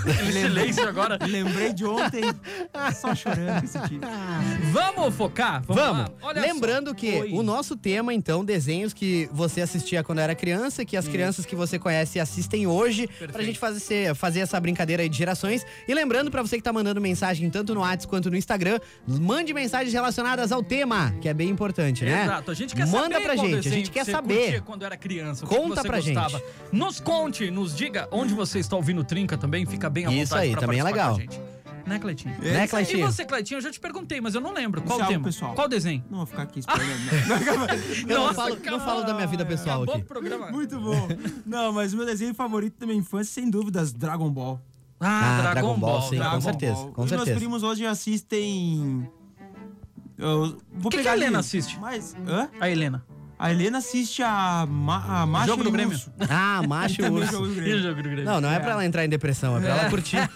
Aquele 0.10 0.32
silêncio 0.32 0.88
agora. 0.88 1.18
Lembrei 1.26 1.72
de 1.72 1.84
ontem, 1.84 2.22
só 2.94 3.14
chorando 3.14 3.64
esse 3.64 3.78
time. 3.88 4.00
Vamos 4.72 5.14
focar? 5.14 5.62
Vamos, 5.66 5.82
Vamos! 5.82 5.98
lá. 6.02 6.10
Olha 6.22 6.40
Lembrando 6.42 6.94
que 6.94 7.20
Oi. 7.20 7.32
o 7.32 7.42
nosso 7.42 7.76
tema, 7.76 8.12
então, 8.14 8.44
desenhos 8.44 8.92
que 8.92 9.28
você 9.32 9.60
assistia 9.60 10.02
quando 10.02 10.18
era 10.20 10.34
criança, 10.34 10.84
que 10.84 10.96
as 10.96 11.06
crianças 11.08 11.44
que 11.46 11.54
você 11.54 11.78
conhece 11.78 12.18
assistem 12.20 12.66
hoje, 12.66 13.08
pra 13.32 13.42
gente 13.42 13.58
fazer, 13.58 14.14
fazer 14.14 14.40
essa 14.40 14.58
brincadeira 14.60 15.02
aí 15.02 15.08
de 15.08 15.16
gerações. 15.16 15.64
E 15.86 15.94
lembrando 15.94 16.30
pra 16.30 16.42
você 16.42 16.56
que 16.56 16.62
tá 16.62 16.72
mandando 16.72 17.00
mensagem 17.00 17.48
tanto 17.50 17.74
no 17.74 17.80
WhatsApp 17.80 18.06
quanto 18.08 18.30
no 18.30 18.36
Instagram, 18.36 18.78
mande 19.06 19.52
mensagens 19.52 19.92
relacionadas 19.92 20.52
ao 20.52 20.62
tema, 20.62 21.12
que 21.20 21.28
é 21.28 21.34
bem 21.34 21.48
importante, 21.48 22.04
né? 22.04 22.24
Exato, 22.24 22.50
a 22.50 22.54
gente 22.54 22.74
quer 22.74 22.86
Manda 22.86 23.14
saber 23.14 23.24
pra 23.24 23.36
gente, 23.36 23.68
a 23.68 23.72
gente 23.72 23.90
quer 23.90 24.04
saber. 24.04 24.60
quando 24.62 24.84
era 24.84 24.96
criança. 24.96 25.46
Conta 25.46 25.76
que 25.76 25.82
você 25.82 25.88
pra 25.88 26.00
gente. 26.00 26.14
gostava. 26.14 26.42
Nos 26.72 27.00
conte, 27.00 27.50
nos 27.50 27.74
diga 27.76 28.08
onde 28.10 28.32
você 28.34 28.58
está 28.58 28.76
ouvindo 28.76 29.00
o 29.00 29.04
Trinca 29.04 29.36
também, 29.36 29.66
fica 29.66 29.89
bem 29.90 30.06
à 30.06 30.12
Isso 30.12 30.30
vontade 30.30 30.42
aí, 30.46 30.52
pra 30.52 30.60
também 30.60 30.80
é 30.80 30.82
participar 30.82 31.06
legal. 31.12 31.14
com 31.14 31.20
a 31.20 31.22
gente. 31.38 31.50
Né, 31.86 31.98
Cleitinho? 31.98 32.34
Né, 32.38 32.64
E 32.64 32.68
Cleitinho? 32.68 33.06
você, 33.10 33.24
Cleitinho, 33.24 33.58
eu 33.58 33.62
já 33.62 33.70
te 33.70 33.80
perguntei, 33.80 34.20
mas 34.20 34.34
eu 34.34 34.40
não 34.40 34.52
lembro. 34.52 34.80
Qual 34.82 35.00
é 35.00 35.04
o 35.04 35.08
tema? 35.08 35.24
pessoal. 35.24 35.54
Qual 35.54 35.66
desenho? 35.66 36.04
Não 36.10 36.18
vou 36.18 36.26
ficar 36.26 36.42
aqui 36.42 36.60
spoilando. 36.66 36.92
Eu 38.08 38.16
não 38.18 38.24
Nossa, 38.26 38.34
falo, 38.34 38.54
não 38.54 38.60
cara, 38.60 38.80
falo 38.80 39.02
da 39.04 39.14
minha 39.14 39.26
vida 39.26 39.44
pessoal 39.44 39.76
Acabou 39.82 39.94
aqui. 39.96 40.04
o 40.04 40.06
programa. 40.06 40.50
Muito 40.52 40.78
bom. 40.78 41.08
Não, 41.44 41.72
mas 41.72 41.92
o 41.92 41.96
meu 41.96 42.06
desenho 42.06 42.32
favorito 42.34 42.78
da 42.78 42.86
minha 42.86 42.98
infância, 42.98 43.32
sem 43.32 43.50
dúvidas, 43.50 43.92
Dragon 43.92 44.30
Ball. 44.30 44.60
Ah, 45.00 45.06
Ah, 45.08 45.40
Dragon, 45.40 45.52
Dragon 45.54 45.78
Ball, 45.80 45.90
Ball. 46.00 46.08
sim, 46.10 46.16
Dragon 46.16 46.34
com 46.36 46.40
certeza, 46.42 46.74
Ball. 46.74 46.92
com 46.92 47.02
Os 47.02 47.10
meus 47.10 47.20
certeza. 47.22 47.38
primos 47.40 47.62
hoje 47.62 47.86
assistem. 47.86 49.10
Eu 50.18 50.58
vou 50.72 50.90
Que 50.90 50.96
que 50.96 50.96
pegar 50.98 51.10
a 51.10 51.12
ali- 51.14 51.22
Helena 51.22 51.38
assiste? 51.40 51.78
Mas. 51.80 52.14
Hã? 52.28 52.48
A 52.60 52.68
Helena. 52.70 53.04
A 53.42 53.50
Helena 53.50 53.78
assiste 53.78 54.22
a, 54.22 54.66
Ma, 54.68 55.22
a 55.22 55.24
Macho 55.26 55.46
Jogo 55.46 55.62
e 55.62 55.64
do 55.64 55.70
Grêmio. 55.72 55.94
Urso. 55.94 56.12
Ah, 56.28 56.60
macho 56.68 57.00
e 57.00 57.04
Também 57.04 57.22
urso. 57.22 57.32
jogo 57.32 57.46
do 57.48 57.62
E 57.62 57.80
jogo 57.82 57.94
do 58.02 58.02
Grêmio? 58.10 58.24
Não, 58.24 58.38
não 58.38 58.50
é 58.50 58.60
pra 58.60 58.72
ela 58.72 58.84
entrar 58.84 59.02
em 59.04 59.08
depressão, 59.08 59.56
é 59.56 59.60
pra 59.62 59.70
ela 59.70 59.88
curtir. 59.90 60.16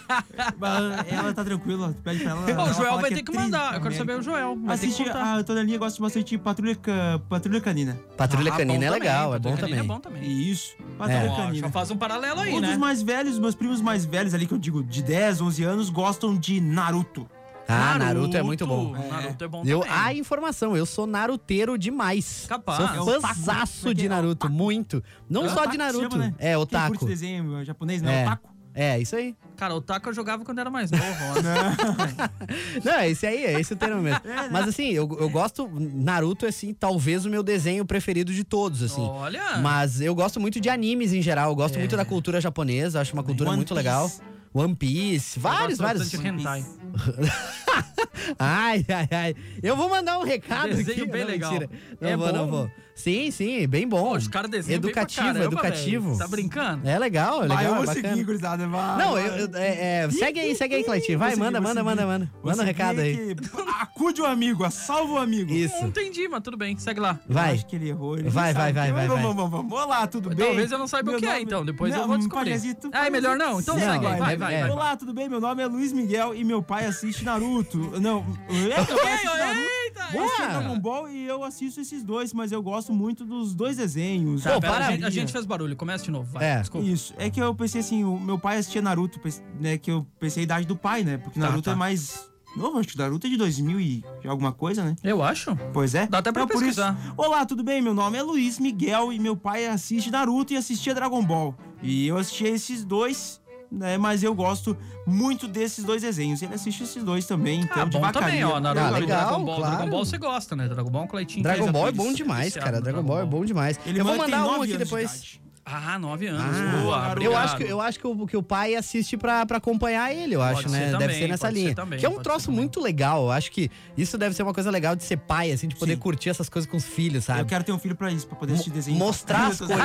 Ela 1.11 1.33
tá 1.33 1.43
tranquila, 1.43 1.93
tu 1.93 2.01
pede 2.01 2.23
pra 2.23 2.31
ela. 2.31 2.63
O 2.69 2.73
Joel 2.73 2.99
vai 2.99 3.11
é 3.11 3.15
ter 3.15 3.21
que 3.23 3.31
mandar. 3.31 3.65
Eu 3.75 3.81
quero 3.81 3.83
também. 3.83 3.97
saber 3.97 4.13
o 4.19 4.21
Joel. 4.21 4.57
Assiste 4.67 5.03
a 5.09 5.43
Tonalinha 5.43 5.77
gosta 5.77 6.01
bastante 6.01 6.29
de 6.31 6.37
Patrulha, 6.37 6.75
Ca- 6.75 7.19
Patrulha 7.29 7.61
Canina. 7.61 7.97
Patrulha 8.17 8.51
Ah, 8.51 8.57
Canina 8.57 8.85
é 8.85 8.87
bom 8.87 8.93
legal, 8.93 9.31
também, 9.33 9.35
é 9.35 9.39
bom 9.39 9.49
Patrulha 9.51 9.57
Canina 9.61 9.77
também. 9.77 9.79
É 9.79 9.83
bom 9.83 9.99
também. 9.99 10.49
Isso, 10.51 10.75
Patrulha 10.97 11.31
Ó, 11.31 11.35
Canina. 11.35 11.67
já 11.67 11.71
faz 11.71 11.91
um 11.91 11.97
paralelo 11.97 12.39
aí, 12.41 12.53
Um 12.53 12.59
né? 12.59 12.69
dos 12.69 12.77
mais 12.77 13.01
velhos, 13.01 13.37
meus 13.37 13.55
primos 13.55 13.81
mais 13.81 14.03
velhos 14.05 14.33
ali, 14.33 14.45
que 14.47 14.53
eu 14.53 14.57
digo 14.57 14.83
de 14.83 15.01
10, 15.03 15.41
11 15.41 15.63
anos, 15.63 15.89
gostam 15.89 16.35
de 16.35 16.59
Naruto. 16.59 17.27
Ah, 17.67 17.97
Naruto 17.97 18.37
é 18.37 18.43
muito 18.43 18.65
bom. 18.67 18.91
Naruto 18.91 19.43
é 19.43 19.47
bom 19.47 19.63
Eu, 19.65 19.79
também. 19.81 19.95
a 19.95 20.13
informação, 20.13 20.77
eu 20.77 20.85
sou 20.85 21.07
naruteiro 21.07 21.77
demais. 21.77 22.45
Capaz. 22.47 22.95
Sou 23.03 23.15
É 23.15 23.21
fãzaço 23.21 23.93
de 23.93 24.05
É 24.05 24.09
Naruto, 24.09 24.49
muito. 24.49 25.03
Não 25.29 25.45
É 25.45 25.49
só 25.49 25.65
de 25.65 25.77
Naruto. 25.77 26.11
chama, 26.11 26.17
né? 26.17 26.33
É, 26.37 26.47
Quem 26.53 26.55
otaku. 26.57 26.89
curte 26.91 27.05
desenho 27.05 27.63
japonês, 27.65 28.01
né? 28.01 28.21
É. 28.21 28.25
Otaku. 28.25 28.49
É, 28.77 28.99
isso 28.99 29.15
aí. 29.15 29.33
Cara, 29.55 29.73
o 29.73 29.79
taco 29.79 30.09
eu 30.09 30.13
jogava 30.13 30.43
quando 30.43 30.59
era 30.59 30.69
mais 30.69 30.91
novo. 30.91 31.03
Não, 32.83 32.91
é 32.93 33.09
esse 33.09 33.25
aí, 33.25 33.45
é 33.45 33.59
esse 33.59 33.73
o 33.73 33.75
termo 33.75 34.01
mesmo. 34.01 34.19
Mas 34.51 34.67
assim, 34.67 34.89
eu, 34.89 35.07
eu 35.19 35.29
gosto. 35.29 35.69
Naruto 35.73 36.45
é 36.45 36.49
assim, 36.49 36.73
talvez 36.73 37.25
o 37.25 37.29
meu 37.29 37.41
desenho 37.41 37.85
preferido 37.85 38.33
de 38.33 38.43
todos, 38.43 38.83
assim. 38.83 39.01
Olha. 39.01 39.57
Mas 39.59 40.01
eu 40.01 40.13
gosto 40.13 40.39
muito 40.41 40.59
de 40.59 40.69
animes 40.69 41.13
em 41.13 41.21
geral. 41.21 41.51
Eu 41.51 41.55
gosto 41.55 41.75
É. 41.75 41.79
muito 41.79 41.95
da 41.95 42.03
cultura 42.03 42.41
japonesa, 42.41 42.99
acho 42.99 43.13
uma 43.13 43.23
cultura 43.23 43.49
One 43.49 43.57
muito 43.57 43.69
Piece. 43.73 43.77
legal. 43.77 44.11
One 44.55 44.73
Piece, 44.75 45.37
vários, 45.37 45.77
vários. 45.77 46.09
de 46.09 46.15
hentai. 46.27 46.65
Ai, 48.39 48.85
ai, 48.89 49.07
ai. 49.11 49.35
Eu 49.61 49.75
vou 49.75 49.89
mandar 49.89 50.17
um 50.17 50.23
recado 50.23 50.69
Desenho 50.69 51.03
aqui. 51.03 51.11
bem 51.11 51.21
Não, 51.23 51.27
legal. 51.29 51.51
mentira. 51.51 51.69
Não 52.01 52.09
É 52.09 52.17
vou, 52.17 52.33
não 52.33 52.45
bom? 52.45 52.51
vou. 52.51 52.71
Sim, 52.95 53.29
sim, 53.29 53.67
bem 53.67 53.85
bom. 53.85 54.11
Pô, 54.11 54.15
os 54.15 54.27
caras 54.29 54.49
desenham 54.49 54.79
bem 54.79 54.91
pra 54.93 55.01
Educativo, 55.01 55.27
caramba, 55.27 55.45
educativo. 55.45 56.05
velho. 56.07 56.17
Tá 56.17 56.27
brincando? 56.29 56.87
É 56.87 56.97
legal, 56.97 57.39
é 57.39 57.41
legal, 57.41 57.55
Vai, 57.57 57.65
eu 57.65 57.71
é 57.71 57.75
vou 57.75 57.85
bacana. 57.85 58.09
seguir, 58.09 58.23
gurizada. 58.23 58.67
Vai, 58.69 58.97
Não, 58.97 59.11
vai. 59.11 59.27
eu, 59.27 59.35
eu- 59.35 59.49
é, 59.55 60.03
é, 60.05 60.09
segue 60.11 60.39
aí, 60.39 60.55
segue 60.55 60.75
aí, 60.75 60.83
Cleitinho. 60.85 61.19
Vai, 61.19 61.35
manda, 61.35 61.59
manda, 61.59 61.83
manda, 61.83 62.05
manda. 62.07 62.31
Vou 62.41 62.51
Manda 62.51 62.63
um 62.63 62.65
recado 62.65 63.01
aí. 63.01 63.35
que 63.35 63.35
Acude 63.81 64.21
o 64.21 64.25
amigo, 64.25 64.69
salva 64.71 65.13
o 65.13 65.17
amigo. 65.17 65.51
Isso. 65.53 65.75
Não 65.81 65.89
entendi, 65.89 66.27
mas 66.29 66.41
tudo 66.41 66.55
bem. 66.55 66.77
Segue 66.77 67.01
lá. 67.01 67.19
Eu 67.27 67.33
Vai. 67.35 67.53
acho 67.55 67.65
que 67.65 67.75
ele 67.75 67.89
errou. 67.89 68.17
Ele 68.17 68.29
Vai, 68.29 68.53
vai, 68.53 68.71
vai, 68.71 68.87
que- 68.87 68.93
vai, 68.93 69.07
Vamos, 69.07 69.23
vai. 69.23 69.33
vamos, 69.33 69.51
vamos. 69.51 69.73
Olá, 69.73 70.07
tudo 70.07 70.29
bem? 70.29 70.37
Talvez 70.45 70.71
eu 70.71 70.77
não 70.79 70.87
saiba 70.87 71.11
Meu 71.11 71.17
o 71.17 71.21
que 71.21 71.27
é, 71.27 71.31
nome- 71.33 71.43
então. 71.43 71.65
Depois 71.65 71.93
eu 71.93 71.99
Não, 71.99 72.07
vou 72.07 72.17
descobrir. 72.17 72.51
Pajazito, 72.51 72.89
Ah, 72.93 73.07
é 73.07 73.09
melhor 73.09 73.37
não? 73.37 73.59
Então 73.59 73.75
Não, 73.77 73.81
segue 73.93 74.05
aí. 74.05 74.19
Vai, 74.19 74.33
é- 74.33 74.37
vai, 74.37 74.55
é. 74.55 74.61
vai. 74.61 74.71
Olá, 74.71 74.95
tudo 74.95 75.13
bem? 75.13 75.27
Meu 75.27 75.41
nome 75.41 75.61
é 75.61 75.65
Luiz 75.67 75.91
Miguel 75.91 76.33
e 76.33 76.43
meu 76.45 76.63
pai 76.63 76.85
assiste 76.85 77.25
Naruto. 77.25 77.77
Não, 77.99 78.25
é, 78.49 78.53
meu 78.53 78.97
pai 78.97 79.13
assiste 79.13 79.25
Naruto. 79.37 79.84
Eita, 79.95 80.17
Eu 80.17 80.23
assisti 80.23 80.41
Boa! 80.41 80.49
Dragon 80.59 80.79
Ball 80.79 81.09
e 81.09 81.25
eu 81.25 81.43
assisto 81.43 81.79
esses 81.81 82.03
dois, 82.03 82.33
mas 82.33 82.51
eu 82.51 82.61
gosto 82.61 82.93
muito 82.93 83.23
dos 83.25 83.53
dois 83.55 83.77
desenhos. 83.77 84.43
Tá, 84.43 84.53
Pô, 84.53 84.61
pera, 84.61 84.73
a, 84.73 84.77
para- 84.77 84.91
gente, 84.91 85.05
a 85.05 85.09
gente 85.09 85.31
fez 85.31 85.45
barulho. 85.45 85.75
Começa 85.75 86.03
de 86.03 86.11
novo. 86.11 86.31
Vai. 86.33 86.45
É. 86.45 86.59
Desculpa. 86.59 86.87
Isso. 86.87 87.13
É 87.17 87.29
que 87.29 87.39
eu 87.39 87.53
pensei 87.55 87.81
assim, 87.81 88.03
o 88.03 88.19
meu 88.19 88.37
pai 88.37 88.57
assistia 88.57 88.81
Naruto, 88.81 89.19
né? 89.59 89.77
Que 89.77 89.91
eu 89.91 90.05
pensei 90.19 90.41
a 90.41 90.43
idade 90.43 90.67
do 90.67 90.75
pai, 90.75 91.03
né? 91.03 91.17
Porque 91.17 91.39
Tá, 91.39 91.47
Naruto 91.47 91.63
tá. 91.65 91.71
é 91.71 91.75
mais. 91.75 92.29
Novo, 92.55 92.79
acho 92.79 92.87
que 92.87 92.97
Naruto 92.97 93.27
é 93.27 93.29
de 93.29 93.35
2000 93.35 93.81
e 93.81 94.03
alguma 94.25 94.53
coisa, 94.53 94.81
né? 94.83 94.95
Eu 95.03 95.21
acho. 95.21 95.53
Pois 95.73 95.93
é. 95.93 96.07
Dá 96.07 96.19
até 96.19 96.31
pra 96.31 96.43
Então, 96.43 96.55
isso- 96.55 96.65
pesquisar. 96.65 96.97
Olá, 97.17 97.45
tudo 97.45 97.63
bem? 97.63 97.81
Meu 97.81 97.93
nome 97.93 98.17
é 98.17 98.21
Luiz 98.21 98.59
Miguel 98.59 99.11
e 99.11 99.19
meu 99.19 99.35
pai 99.35 99.67
assiste 99.67 100.09
Naruto 100.09 100.53
e 100.53 100.57
assistia 100.57 100.95
Dragon 100.95 101.21
Ball. 101.21 101.53
E 101.83 102.07
eu 102.07 102.17
assistia 102.17 102.47
esses 102.49 102.85
dois, 102.85 103.41
né? 103.75 103.97
Mas 103.97 104.23
eu 104.23 104.33
gosto 104.33 104.75
muito 105.05 105.47
desses 105.47 105.83
dois 105.83 106.01
desenhos. 106.01 106.41
Ele 106.41 106.53
assiste 106.53 106.83
esses 106.83 107.03
dois 107.03 107.25
também, 107.25 107.61
então 107.61 107.83
Ah, 107.83 107.85
bom 107.85 108.11
também, 108.11 108.43
ó. 108.43 108.59
Naruto 108.59 108.85
Ah, 108.85 108.89
legal, 108.89 109.27
Dragon 109.27 109.45
Ball. 109.45 109.55
claro. 109.57 109.75
Dragon 109.75 109.91
Ball 109.91 110.05
você 110.05 110.17
gosta, 110.17 110.55
né? 110.55 110.67
Dragon 110.67 110.89
Ball, 110.89 111.07
Cleitinho. 111.07 111.43
Dragon 111.43 111.65
que 111.65 111.71
Ball 111.71 111.87
é 111.87 111.91
bom 111.91 112.13
demais, 112.13 112.55
cara. 112.55 112.81
Dragon 112.81 113.03
Ball 113.03 113.19
é 113.21 113.25
bom 113.25 113.45
demais. 113.45 113.79
Ele 113.85 113.99
eu 113.99 114.05
vou 114.05 114.17
mandar 114.17 114.45
um 114.47 114.61
aqui 114.61 114.77
depois. 114.77 115.39
Ah, 115.67 115.97
nove 115.97 116.27
anos. 116.27 116.43
Ah, 116.43 116.77
Boa, 116.83 117.05
eu 117.07 117.11
obrigado. 117.11 117.35
acho 117.43 117.57
que, 117.57 117.63
eu 117.63 117.81
acho 117.81 117.99
que, 117.99 118.05
o, 118.05 118.27
que 118.27 118.37
o 118.37 118.43
pai 118.43 118.75
assiste 118.75 119.17
pra, 119.17 119.47
pra 119.47 119.57
acompanhar 119.57 120.13
ele, 120.13 120.35
eu 120.35 120.39
Pode 120.39 120.59
acho, 120.59 120.69
ser 120.69 120.75
né? 120.77 120.85
também, 120.91 120.99
deve 121.07 121.13
ser 121.19 121.27
nessa 121.27 121.47
pode 121.47 121.57
ser 121.57 121.63
linha. 121.63 121.75
também, 121.75 121.99
que 121.99 122.05
é 122.05 122.09
um 122.09 122.11
pode 122.13 122.23
troço 122.23 122.39
ser 122.41 122.45
também. 122.45 122.59
muito 122.59 122.79
legal. 122.79 123.23
Eu 123.23 123.31
acho 123.31 123.51
que 123.51 123.71
isso 123.97 124.15
deve 124.15 124.35
ser 124.35 124.43
uma 124.43 124.53
coisa 124.53 124.69
legal 124.69 124.95
de 124.95 125.03
ser 125.03 125.17
pai, 125.17 125.51
assim, 125.51 125.67
de 125.67 125.75
poder 125.75 125.93
Sim. 125.95 125.99
curtir 125.99 126.29
essas 126.29 126.49
coisas 126.49 126.69
com 126.69 126.77
os 126.77 126.85
filhos, 126.85 127.25
sabe? 127.25 127.39
Eu 127.41 127.45
quero 127.47 127.63
ter 127.63 127.71
um 127.71 127.79
filho 127.79 127.95
pra 127.95 128.11
isso, 128.11 128.27
pra 128.27 128.35
poder 128.37 128.53
assistir 128.53 128.69
desenho. 128.69 128.95
Mostrar 128.99 129.47
as 129.47 129.57
coisas. 129.59 129.75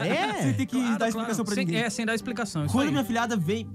Sem 0.00 0.10
é. 0.12 0.52
ter 0.54 0.66
que 0.66 0.76
Claro, 0.80 0.98
dar 0.98 1.08
explicação 1.08 1.44
claro. 1.44 1.44
pra 1.44 1.54
Sem- 1.56 1.64
ninguém. 1.66 1.82
É, 1.82 1.90
sem 1.90 2.06
dar 2.06 2.14
explicação. 2.14 2.64
Isso 2.66 2.72
Quando 2.72 2.86
aí. 2.86 2.92
minha 2.92 3.04
filhada 3.04 3.36
vem, 3.36 3.68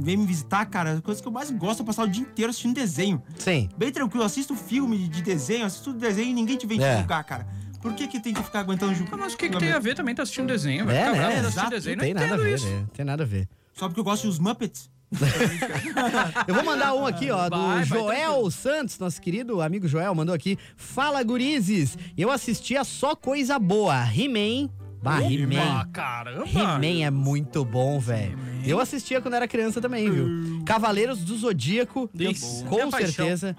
vem 0.00 0.16
me 0.16 0.26
visitar, 0.26 0.64
cara, 0.66 0.98
a 0.98 1.00
coisa 1.02 1.20
que 1.20 1.26
eu 1.26 1.32
mais 1.32 1.50
gosto 1.50 1.82
é 1.82 1.86
passar 1.86 2.04
o 2.04 2.08
dia 2.08 2.22
inteiro 2.22 2.50
assistindo 2.50 2.74
desenho. 2.74 3.20
Sim. 3.36 3.68
Bem 3.76 3.90
tranquilo, 3.90 4.22
assisto 4.24 4.54
filme 4.54 5.08
de 5.08 5.22
desenho, 5.22 5.66
assisto 5.66 5.92
desenho 5.92 6.28
e 6.30 6.34
ninguém 6.34 6.56
te 6.56 6.68
vem 6.68 6.78
te 6.78 6.84
É. 6.84 6.98
julgar, 6.98 7.24
cara. 7.24 7.48
Por 7.80 7.94
que 7.94 8.06
que 8.08 8.20
tem 8.20 8.34
que 8.34 8.42
ficar 8.42 8.60
aguentando? 8.60 8.92
Ah, 9.12 9.16
mas 9.16 9.34
o 9.34 9.36
que, 9.36 9.48
que 9.48 9.56
tem 9.58 9.72
a 9.72 9.78
ver 9.78 9.94
também? 9.94 10.14
Tá 10.14 10.22
assistindo 10.24 10.46
desenho, 10.48 10.84
vai 10.86 10.96
É, 10.96 11.00
ficar 11.00 11.12
né? 11.12 11.18
bravo, 11.18 11.34
tá 11.34 11.40
assistindo 11.48 11.70
desenho. 11.70 11.96
Não 11.96 12.04
tem 12.04 12.14
não 12.14 12.20
nada 12.22 12.34
a 12.34 12.38
ver, 12.38 12.54
isso. 12.54 12.66
né? 12.66 12.86
Tem 12.92 13.04
nada 13.04 13.22
a 13.22 13.26
ver. 13.26 13.48
Só 13.74 13.86
porque 13.88 14.00
eu 14.00 14.04
gosto 14.04 14.26
dos 14.26 14.38
Muppets? 14.38 14.90
Eu 16.46 16.54
vou 16.54 16.64
mandar 16.64 16.92
um 16.94 17.06
aqui, 17.06 17.30
ó, 17.30 17.48
do 17.48 17.56
Vai, 17.56 17.76
vai, 17.76 17.84
Joel 17.86 18.12
tranquilo. 18.32 18.50
Santos, 18.50 18.98
nosso 18.98 19.22
querido 19.22 19.62
amigo 19.62 19.88
Joel, 19.88 20.14
mandou 20.14 20.34
aqui. 20.34 20.58
Fala, 20.76 21.22
gurizes! 21.22 21.96
Eu 22.16 22.30
assistia 22.30 22.84
só 22.84 23.14
coisa 23.16 23.58
boa. 23.58 24.04
He-Man. 24.04 24.68
Bah, 25.02 25.18
Ah, 25.18 25.22
He-Man. 25.32 25.88
caramba! 25.92 26.46
He-Man 26.48 27.04
é 27.04 27.10
muito 27.10 27.64
bom, 27.64 27.98
velho. 28.00 28.38
Eu 28.64 28.80
assistia 28.80 29.20
quando 29.20 29.34
era 29.34 29.46
criança 29.46 29.80
também, 29.80 30.10
viu? 30.10 30.62
Cavaleiros 30.64 31.20
do 31.20 31.36
Zodíaco, 31.36 32.10
Isso, 32.12 32.64
com 32.64 32.74
minha 32.76 32.88
paixão. 32.88 33.10
certeza. 33.26 33.56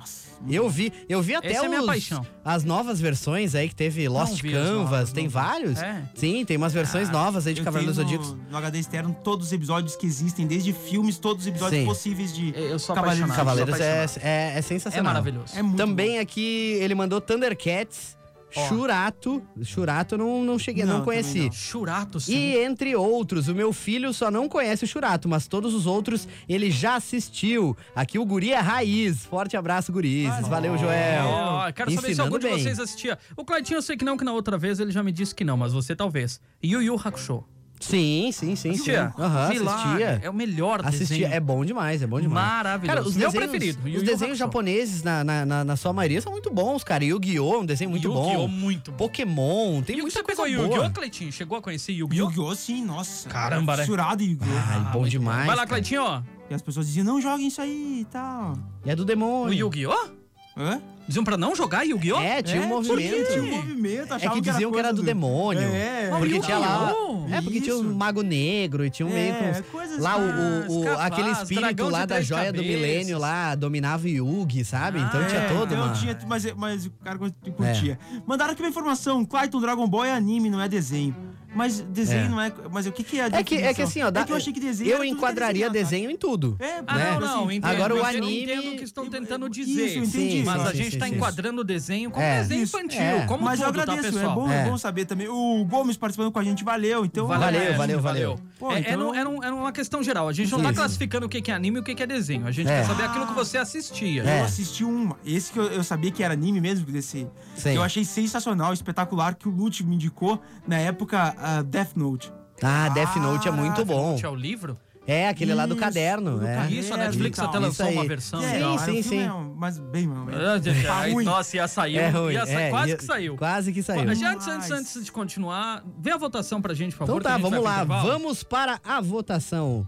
Eu 0.49 0.69
vi, 0.69 0.91
eu 1.09 1.21
vi 1.21 1.35
até 1.35 1.51
Essa 1.51 1.65
é 1.65 1.67
minha 1.69 1.81
os- 1.81 1.85
paixão. 1.87 2.25
as 2.45 2.63
novas 2.63 2.99
versões 3.01 3.55
aí 3.55 3.67
que 3.67 3.75
teve 3.75 4.07
Lost 4.07 4.41
vi 4.41 4.49
as 4.55 4.67
Canvas, 4.67 4.83
novas, 4.91 5.11
tem 5.13 5.23
não 5.25 5.31
vários. 5.31 5.81
É. 5.81 6.03
Sim, 6.15 6.45
tem 6.45 6.55
umas 6.57 6.73
versões 6.73 7.09
novas 7.09 7.45
aí 7.47 7.53
de 7.53 7.61
Eu 7.61 7.65
Cavaleiros 7.65 7.95
do 7.97 8.05
tenho 8.05 8.17
Zodíaco. 8.21 8.41
no, 8.45 8.51
no 8.51 8.57
HD 8.57 8.79
externo 8.79 9.15
todos 9.23 9.47
os 9.47 9.53
episódios 9.53 9.95
que 9.95 10.05
existem, 10.05 10.45
desde 10.47 10.71
filmes, 10.71 11.17
todos 11.17 11.43
os 11.43 11.47
episódios 11.47 11.81
Sim. 11.81 11.85
possíveis 11.87 12.33
de 12.33 12.53
Eu 12.55 12.79
sou 12.79 12.95
Cavaleiros. 12.95 13.29
apaixonado. 13.31 13.35
Cavaleiros 13.37 13.75
sou 13.77 13.85
é, 13.85 14.29
é, 14.29 14.53
é 14.55 14.57
É 14.57 14.61
sensacional. 14.61 15.13
maravilhoso. 15.13 15.57
É 15.57 15.61
muito 15.61 15.77
Também 15.77 16.19
aqui 16.19 16.77
ele 16.81 16.95
mandou 16.95 17.19
Thundercats, 17.19 18.17
Churato. 18.51 19.41
Churato 19.63 20.15
eu 20.15 20.19
não, 20.19 20.43
não 20.43 20.57
cheguei, 20.59 20.83
não, 20.85 20.99
Não, 20.99 21.05
conheci. 21.05 21.45
não. 21.45 21.51
Churato, 21.51 22.19
sim. 22.19 22.33
E 22.35 22.57
entre 22.63 22.95
outros, 22.95 23.47
o 23.47 23.55
meu 23.55 23.71
filho 23.73 24.13
só 24.13 24.29
não 24.31 24.47
conhece 24.49 24.83
o 24.83 24.87
Churato, 24.87 25.27
mas 25.29 25.47
todos 25.47 25.73
os 25.73 25.85
outros 25.85 26.27
ele 26.47 26.71
já 26.71 26.95
assistiu. 26.95 27.75
Aqui 27.95 28.17
o 28.17 28.25
Guri 28.25 28.51
é 28.51 28.59
raiz. 28.59 29.25
Forte 29.25 29.55
abraço, 29.55 29.91
Gurizes. 29.91 30.47
Valeu, 30.47 30.77
Joel. 30.77 31.25
Ó, 31.25 31.71
quero 31.71 31.91
saber 31.91 32.05
se 32.07 32.11
Ensinando 32.13 32.35
algum 32.35 32.39
de 32.39 32.47
bem. 32.47 32.59
vocês 32.63 32.79
assistia. 32.79 33.17
O 33.37 33.45
Cleitinho 33.45 33.77
eu 33.77 33.81
sei 33.81 33.95
que 33.95 34.05
não, 34.05 34.17
que 34.17 34.23
na 34.23 34.33
outra 34.33 34.57
vez 34.57 34.79
ele 34.79 34.91
já 34.91 35.03
me 35.03 35.11
disse 35.11 35.33
que 35.35 35.43
não, 35.43 35.55
mas 35.57 35.73
você 35.73 35.95
talvez. 35.95 36.39
Yu 36.63 36.81
Yu 36.81 36.95
Hakusho. 37.03 37.43
Sim, 37.79 38.29
sim, 38.33 38.55
sim. 38.55 38.55
sim. 38.55 38.69
Assistia? 38.71 39.13
Lá, 39.17 39.47
assistia. 39.47 40.19
É 40.21 40.29
o 40.29 40.33
melhor 40.33 40.81
Assistia, 40.85 41.17
desenho. 41.17 41.33
é 41.33 41.39
bom 41.39 41.63
demais, 41.63 42.01
é 42.01 42.07
bom 42.07 42.19
demais. 42.19 42.45
Maravilhoso. 42.45 42.95
Cara, 42.97 43.07
os 43.07 43.15
Meu 43.15 43.27
desenhos, 43.31 43.49
preferido, 43.49 43.79
Yu 43.87 43.95
Os 43.95 44.01
Yu 44.01 44.05
desenhos 44.05 44.21
Hakusho. 44.23 44.35
japoneses, 44.37 45.03
na, 45.03 45.23
na, 45.23 45.45
na, 45.45 45.63
na 45.63 45.75
sua 45.77 45.93
maioria, 45.93 46.21
são 46.21 46.31
muito 46.31 46.51
bons, 46.51 46.83
cara. 46.83 47.03
Yu-Gi-Oh! 47.05 47.55
é 47.55 47.57
um 47.59 47.65
desenho 47.65 47.89
muito 47.89 48.07
Yu-Gi-Oh! 48.07 48.37
bom. 48.39 48.47
muito 48.49 48.91
bom. 48.91 48.97
Pokémon, 48.97 49.81
tem 49.81 49.97
E 49.97 50.01
muita 50.01 50.21
coisa 50.23 50.41
boa. 50.41 50.49
Yu-Gi-Oh, 50.49 50.89
Cleitinho? 50.91 51.31
Chegou 51.31 51.57
a 51.57 51.61
conhecer 51.61 51.93
Yu-Gi-Oh? 51.93 52.25
Yu-Gi-Oh! 52.29 52.55
sim, 52.55 52.83
nossa. 52.83 53.29
Caramba, 53.29 53.77
né? 53.77 53.83
Fissurado 53.83 54.21
em 54.23 54.31
Yu-Gi-Oh! 54.31 54.73
Ai, 54.73 54.91
bom 54.91 55.07
demais. 55.07 55.47
Vai 55.47 55.55
lá, 55.55 55.61
cara. 55.65 55.67
Cleitinho, 55.69 56.03
ó. 56.03 56.21
E 56.49 56.53
as 56.53 56.61
pessoas 56.61 56.85
diziam, 56.87 57.05
não 57.05 57.21
joguem 57.21 57.47
isso 57.47 57.61
aí 57.61 57.99
e 58.01 58.05
tal. 58.05 58.53
E 58.85 58.89
é 58.89 58.95
do 58.95 59.03
O 59.03 59.05
demônio. 59.05 59.53
Yu-Gi-Oh? 59.53 60.09
Hã? 60.57 60.81
Diziam 61.09 61.23
pra 61.23 61.35
não 61.35 61.55
jogar 61.55 61.81
Yu-Gi-Oh? 61.81 62.19
É, 62.21 62.43
tinha 62.43 62.61
um 62.61 62.65
É, 62.65 62.67
movimento. 62.67 63.31
Tinha 63.33 63.41
um 63.43 63.55
movimento, 63.55 64.13
É 64.13 64.29
que 64.29 64.41
diziam 64.41 64.71
que 64.71 64.77
era 64.77 64.93
do 64.93 65.01
demônio. 65.01 65.63
É, 65.63 66.11
Porque 66.19 66.39
tinha 66.39 66.59
lá. 66.59 66.93
É, 67.31 67.41
porque 67.41 67.59
tinha 67.59 67.75
um 67.75 67.93
mago 67.95 68.21
negro 68.21 68.85
e 68.85 68.91
tinha 68.91 69.07
um 69.07 69.11
meio 69.11 69.33
É, 69.33 69.53
com. 69.63 69.71
coisas 69.71 69.97
Lá 69.99 70.17
o, 70.17 70.87
aquele 70.99 71.31
espírito 71.31 71.89
lá 71.89 72.05
da 72.05 72.21
joia 72.21 72.53
do 72.53 72.61
milênio 72.61 73.17
lá 73.17 73.55
dominava 73.55 74.05
o 74.05 74.07
Yugi, 74.07 74.63
sabe? 74.63 74.99
Então 74.99 75.19
Ah, 75.21 75.25
tinha 75.25 75.41
é, 75.41 75.47
todo 75.47 75.73
então 75.73 75.85
uma. 75.85 75.93
tinha, 75.93 76.15
mas, 76.27 76.45
mas 76.55 76.85
o 76.85 76.91
cara 77.03 77.17
curtia. 77.17 77.97
Mandaram 78.27 78.51
aqui 78.53 78.61
uma 78.61 78.69
informação: 78.69 79.25
Clayton 79.25 79.59
Dragon 79.61 79.87
Ball 79.87 80.05
é 80.05 80.13
anime, 80.13 80.47
não 80.47 80.61
é 80.61 80.69
desenho. 80.69 81.15
Mas 81.59 81.81
desenho 81.81 82.25
É. 82.25 82.29
não 82.29 82.39
é. 82.41 82.53
Mas 82.71 82.85
o 82.87 82.91
que, 82.93 83.03
que 83.03 83.19
é 83.19 83.23
a 83.23 83.27
É 83.27 83.43
que, 83.43 83.55
é 83.55 83.73
que 83.73 83.81
assim, 83.81 84.01
ó, 84.01 84.09
dá- 84.09 84.21
É 84.21 84.23
que 84.23 84.31
eu 84.31 84.37
achei 84.37 84.53
que 84.53 84.61
desenho 84.61 84.91
eu 84.91 84.95
era 84.97 85.05
enquadraria 85.07 85.67
tá? 85.67 85.73
desenho 85.73 86.09
em 86.09 86.15
tudo. 86.15 86.55
É, 86.57 86.81
Ah, 86.87 86.95
né? 86.95 87.11
não, 87.11 87.19
não, 87.19 87.45
assim, 87.47 87.55
entendo. 87.57 87.71
Agora 87.71 87.93
o 87.93 87.97
eu 87.97 88.05
anime- 88.05 88.43
entendo 88.43 88.71
o 88.71 88.77
que 88.77 88.83
estão 88.85 89.09
tentando 89.09 89.45
Isso, 89.47 89.51
dizer. 89.65 89.97
eu 89.97 90.03
entendi. 90.05 90.31
Sim, 90.39 90.43
Mas 90.45 90.61
sim, 90.61 90.67
a 90.67 90.71
sim, 90.71 90.77
gente 90.77 90.91
sim, 90.93 90.97
tá 90.99 91.07
sim. 91.07 91.15
enquadrando 91.15 91.59
o 91.61 91.63
desenho 91.65 92.09
como 92.11 92.23
É, 92.23 92.39
desenho 92.39 92.63
isso, 92.63 92.77
infantil, 92.77 93.01
é. 93.01 93.25
como 93.25 93.43
Mas 93.43 93.59
eu 93.59 93.65
tudo, 93.67 93.75
tá, 93.75 93.81
agradeço, 93.91 94.13
pessoal? 94.13 94.31
é 94.31 94.35
bom, 94.35 94.49
É. 94.51 94.61
é 94.61 94.69
bom 94.69 94.77
saber 94.77 95.05
também. 95.05 95.27
O 95.27 95.65
Gomes 95.65 95.97
participando 95.97 96.31
com 96.31 96.39
a 96.39 96.43
gente, 96.45 96.63
valeu. 96.63 97.03
Então, 97.03 97.27
Valeu, 97.27 97.59
é, 97.61 97.73
valeu, 97.73 97.99
valeu. 97.99 98.39
Pô, 98.57 98.71
é, 98.71 98.75
é 98.75 98.79
então- 98.79 98.97
no- 98.97 99.13
é 99.15 99.23
no- 99.25 99.43
é 99.43 99.51
uma 99.51 99.71
questão 99.73 100.01
geral. 100.01 100.29
A 100.29 100.33
gente 100.33 100.49
não 100.51 100.61
tá 100.61 100.69
Isso. 100.71 100.79
classificando 100.79 101.25
o 101.25 101.29
que 101.29 101.41
que 101.41 101.51
é 101.51 101.53
anime 101.53 101.77
e 101.77 101.79
o 101.81 101.83
que 101.83 101.93
que 101.93 102.03
é 102.03 102.07
desenho. 102.07 102.47
A 102.47 102.51
gente 102.51 102.69
É. 102.69 102.79
quer 102.81 102.85
saber 102.87 103.03
aquilo 103.03 103.27
que 103.27 103.33
você 103.33 103.57
assistia. 103.57 104.23
É. 104.23 104.39
Eu 104.39 104.45
assisti 104.45 104.85
um. 104.85 105.11
Esse 105.25 105.51
que 105.51 105.59
eu, 105.59 105.65
eu 105.65 105.83
sabia 105.83 106.09
que 106.11 106.23
era 106.23 106.33
anime 106.33 106.61
mesmo, 106.61 106.85
desse. 106.85 107.27
Eu 107.65 107.83
achei 107.83 108.05
sensacional, 108.05 108.71
espetacular, 108.73 109.35
que 109.35 109.47
o 109.47 109.51
Lute 109.51 109.83
me 109.83 109.95
indicou 109.95 110.41
na 110.67 110.77
época 110.77 111.35
a 111.57 111.61
Death 111.61 111.95
Note. 111.95 112.31
Ah, 112.61 112.89
Death 112.89 113.15
Note 113.17 113.47
é 113.47 113.51
muito 113.51 113.83
bom. 113.85 114.15
Tinha 114.15 114.29
o 114.31 114.35
livro? 114.35 114.77
É, 115.07 115.27
aquele 115.27 115.55
lá 115.55 115.65
do 115.65 115.73
Isso, 115.73 115.79
caderno. 115.83 116.37
do 116.37 116.45
é. 116.45 116.53
caderno. 116.55 116.75
Isso, 116.79 116.93
a 116.93 116.97
É, 116.97 116.99
Netflix 117.05 117.39
então, 117.39 117.49
até 117.49 117.57
isso 117.57 117.65
lançou 117.67 117.85
aí. 117.87 117.93
uma 117.95 118.05
versão. 118.07 118.41
Sim, 118.41 118.45
É, 118.47 118.67
o 118.67 118.77
sim, 118.77 118.85
filme 118.85 119.03
sim. 119.03 119.19
é 119.23 119.33
um- 119.33 119.55
mas 119.57 119.79
bem 119.79 120.05
mal. 120.05 120.27
Ah, 120.29 120.59
Tá 120.85 120.93
ai, 120.99 121.11
ruim. 121.13 121.25
Nossa, 121.25 121.55
ia 121.55 121.67
sair. 121.67 121.97
É 121.97 122.09
ruim. 122.09 122.33
ia 122.33 122.45
sa- 122.45 122.51
é, 122.61 122.69
quase 122.69 122.89
ia- 122.91 122.97
que 122.97 123.03
saiu. 123.03 123.35
Quase 123.37 123.73
que 123.73 123.81
saiu. 123.81 124.05
Mas 124.05 124.21
antes, 124.21 124.47
antes, 124.47 124.69
antes 124.69 125.03
de 125.05 125.11
continuar, 125.11 125.83
vê 125.99 126.11
a 126.11 126.17
votação 126.17 126.61
pra 126.61 126.75
gente, 126.75 126.91
por 126.91 127.07
favor. 127.07 127.19
Então 127.19 127.23
tá, 127.23 127.29
que 127.29 127.33
a 127.33 127.37
gente 127.37 127.49
vamos 127.49 127.63
vai 127.65 127.73
lá. 127.73 127.85
pro 127.85 127.95
intervalo. 127.95 128.19
Vamos 128.19 128.43
para 128.43 128.79
a 128.85 129.01
votação. 129.01 129.87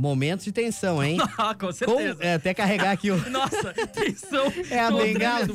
Momentos 0.00 0.46
de 0.46 0.52
tensão, 0.52 1.04
hein? 1.04 1.18
Ah, 1.36 1.54
com 1.54 1.66
Com, 1.66 1.72
certeza. 1.72 2.16
é, 2.20 2.34
até 2.34 2.54
carregar 2.54 2.90
aqui 2.92 3.10
o. 3.10 3.16
Nossa, 3.30 3.74
tensão. 3.92 4.50
É 4.70 4.80
a 4.80 4.90
bengala, 4.90 5.46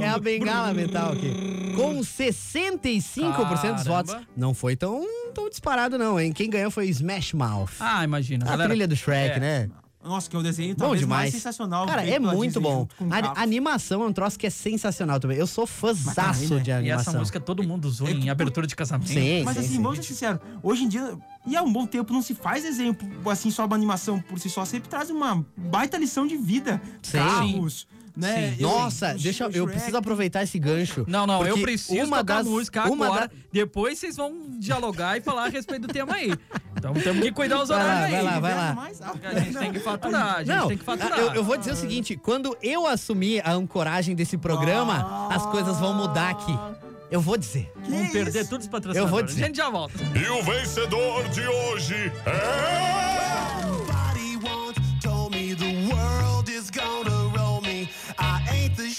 é 0.00 0.08
a 0.08 0.18
bengala 0.18 0.72
mental 0.72 1.12
aqui. 1.12 1.32
Com 1.74 1.98
65% 1.98 3.32
dos 3.34 3.54
Caramba. 3.56 3.82
votos. 3.84 4.16
Não 4.36 4.54
foi 4.54 4.76
tão, 4.76 5.04
tão 5.34 5.48
disparado, 5.50 5.98
não, 5.98 6.18
hein? 6.20 6.32
Quem 6.32 6.48
ganhou 6.48 6.70
foi 6.70 6.86
Smash 6.88 7.32
Mouth. 7.32 7.70
Ah, 7.80 8.04
imagina. 8.04 8.44
a 8.44 8.50
galera. 8.50 8.68
trilha 8.68 8.86
do 8.86 8.94
Shrek, 8.94 9.36
é. 9.36 9.40
né? 9.40 9.70
Nossa, 10.04 10.30
que 10.30 10.36
é 10.36 10.38
o 10.38 10.42
desenho 10.42 10.76
Bom 10.76 10.94
demais. 10.94 11.22
mais 11.22 11.34
sensacional. 11.34 11.86
Cara, 11.86 12.06
é 12.08 12.18
muito 12.18 12.60
bom. 12.60 12.86
A, 13.10 13.42
animação 13.42 14.02
é 14.02 14.06
um 14.06 14.12
troço 14.12 14.38
que 14.38 14.46
é 14.46 14.50
sensacional 14.50 15.18
também. 15.18 15.36
Eu 15.36 15.46
sou 15.46 15.66
fãzaço 15.66 16.54
né? 16.54 16.60
de 16.60 16.70
E 16.70 16.72
animação. 16.72 17.10
essa 17.12 17.18
música 17.18 17.40
todo 17.40 17.62
mundo 17.62 17.86
usou 17.86 18.06
É 18.06 18.12
em 18.12 18.30
abertura 18.30 18.66
de 18.66 18.76
casamento. 18.76 19.08
Sim, 19.08 19.42
Mas 19.44 19.54
sim, 19.56 19.60
assim, 19.60 19.74
sim. 19.76 19.82
vamos 19.82 19.98
ser 19.98 20.04
sinceros, 20.04 20.40
hoje 20.62 20.84
em 20.84 20.88
dia, 20.88 21.18
e 21.46 21.56
há 21.56 21.62
um 21.62 21.72
bom 21.72 21.84
tempo, 21.86 22.12
não 22.12 22.22
se 22.22 22.34
faz 22.34 22.62
desenho 22.62 22.96
assim, 23.30 23.50
só 23.50 23.66
uma 23.66 23.74
animação 23.74 24.20
por 24.20 24.38
si 24.38 24.48
só, 24.48 24.64
sempre 24.64 24.88
traz 24.88 25.10
uma 25.10 25.44
baita 25.56 25.98
lição 25.98 26.26
de 26.26 26.36
vida. 26.36 26.80
Sim. 27.02 27.18
Carros, 27.18 27.86
né? 28.18 28.50
Sim. 28.56 28.62
Eu- 28.62 28.68
Nossa, 28.68 29.14
o 29.14 29.18
deixa 29.18 29.44
eu, 29.44 29.50
eu 29.50 29.66
preciso 29.66 29.96
aproveitar 29.96 30.42
esse 30.42 30.58
gancho. 30.58 31.04
Não, 31.08 31.26
não, 31.26 31.46
eu 31.46 31.58
preciso 31.58 32.04
uma 32.04 32.18
tocar 32.18 32.38
das, 32.38 32.46
música 32.46 32.88
uma 32.90 33.06
agora. 33.06 33.28
da- 33.28 33.34
Depois 33.52 33.98
vocês 33.98 34.16
vão 34.16 34.34
dialogar 34.58 35.16
e 35.16 35.20
falar 35.20 35.46
a 35.46 35.48
respeito 35.48 35.86
do 35.86 35.92
tema 35.92 36.14
aí. 36.14 36.32
Então 36.76 36.92
temos 36.94 37.22
que 37.22 37.32
cuidar 37.32 37.62
os 37.62 37.68
Vai 37.68 37.78
lá, 37.78 37.84
horários 37.84 38.10
vai 38.10 38.18
aí. 38.20 38.24
lá, 38.26 38.40
vai 38.40 38.54
lá. 38.54 38.88
A 39.24 39.40
gente 39.40 39.58
tem 39.58 39.72
que 39.72 39.80
faturar, 39.80 40.34
a 40.36 40.38
gente 40.44 40.48
Não, 40.56 40.68
tem 40.68 40.76
que 40.78 40.84
faturar. 40.84 41.18
eu, 41.18 41.34
eu 41.34 41.44
vou 41.44 41.56
dizer 41.56 41.72
o 41.72 41.76
seguinte: 41.76 42.16
quando 42.16 42.56
eu 42.62 42.86
assumir 42.86 43.40
a 43.44 43.52
ancoragem 43.52 44.14
desse 44.14 44.36
programa, 44.36 45.28
as 45.30 45.44
coisas 45.46 45.78
vão 45.78 45.94
mudar 45.94 46.30
aqui. 46.30 46.56
Eu 47.10 47.20
vou 47.22 47.38
dizer. 47.38 47.72
Vamos 47.88 48.10
perder 48.12 48.46
todos 48.48 48.66
os 48.66 48.70
patrocinadores. 48.70 48.96
Eu 48.96 49.08
vou 49.08 49.22
dizer. 49.22 49.42
A 49.42 49.46
gente 49.46 49.56
já 49.56 49.70
volta. 49.70 49.94
E 50.14 50.28
o 50.28 50.42
vencedor 50.42 51.26
de 51.30 51.40
hoje 51.46 52.12
é. 52.26 53.57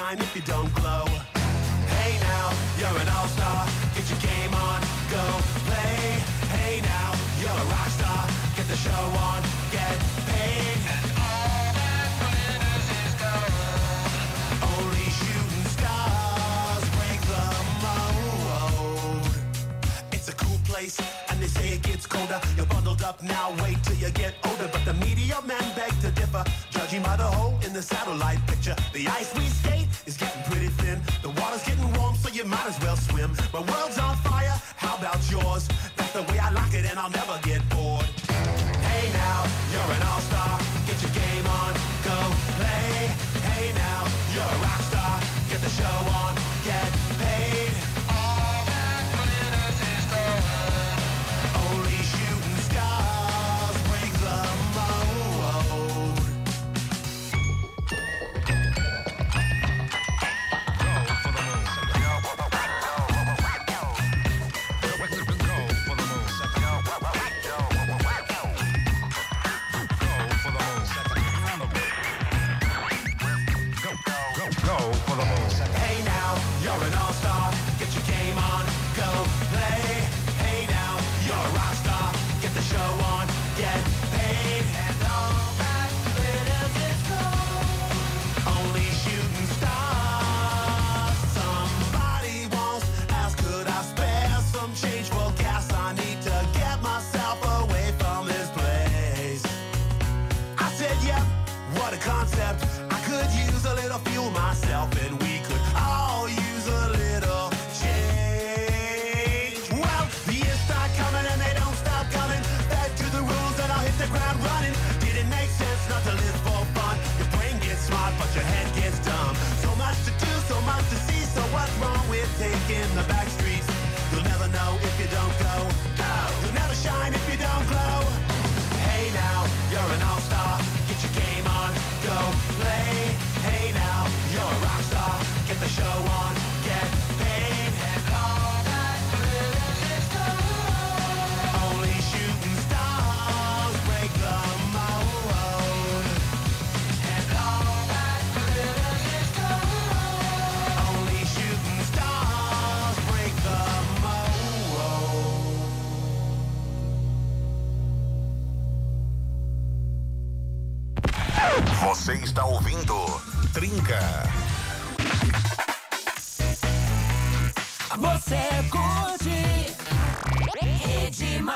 Shine 0.00 0.18
if 0.18 0.34
you 0.34 0.40
don't 0.40 0.72
glow. 0.76 1.04
Hey 1.92 2.16
now, 2.20 2.46
you're 2.78 2.98
an 3.02 3.08
all-star. 3.16 3.66
Get 3.94 4.08
your 4.08 4.18
game 4.20 4.54
on, 4.54 4.80
go 5.12 5.24
play. 5.68 6.16
Hey 6.56 6.80
now, 6.80 7.12
you're 7.38 7.50
a 7.50 7.66
rock 7.74 7.90
star. 7.98 8.24
Get 8.56 8.66
the 8.72 8.76
show 8.76 9.04
on, 9.28 9.42
get 9.70 9.98
paid. 10.32 10.80
And 10.96 11.12
all 11.20 11.72
that 11.84 12.08
glitters 12.16 12.86
is 13.02 13.12
gold. 13.20 13.52
Only 14.72 15.08
shooting 15.20 15.66
stars 15.76 16.84
break 16.96 17.20
the 17.34 17.44
mold. 17.84 19.28
It's 20.12 20.28
a 20.28 20.34
cool 20.34 20.58
place, 20.64 20.96
and 21.28 21.42
they 21.42 21.48
say 21.48 21.74
it 21.76 21.82
gets 21.82 22.06
colder. 22.06 22.40
You're 22.56 22.64
bundled 22.72 23.02
up 23.02 23.22
now, 23.22 23.52
wait 23.62 23.76
till 23.84 23.96
you 23.96 24.10
get 24.12 24.32
older. 24.48 24.68
But 24.72 24.82
the 24.86 24.94
media 24.94 25.36
men 25.44 25.64
beg 25.76 25.92
to 26.00 26.10
differ, 26.12 26.44
judging 26.70 27.02
by 27.02 27.16
the 27.16 27.24
hole 27.24 27.58
in 27.66 27.74
the 27.74 27.82
satellite 27.82 28.40
picture. 28.46 28.76
The 28.94 29.06
ice 29.08 29.34
I'll 37.00 37.08
never 37.08 37.29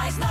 Mais 0.00 0.24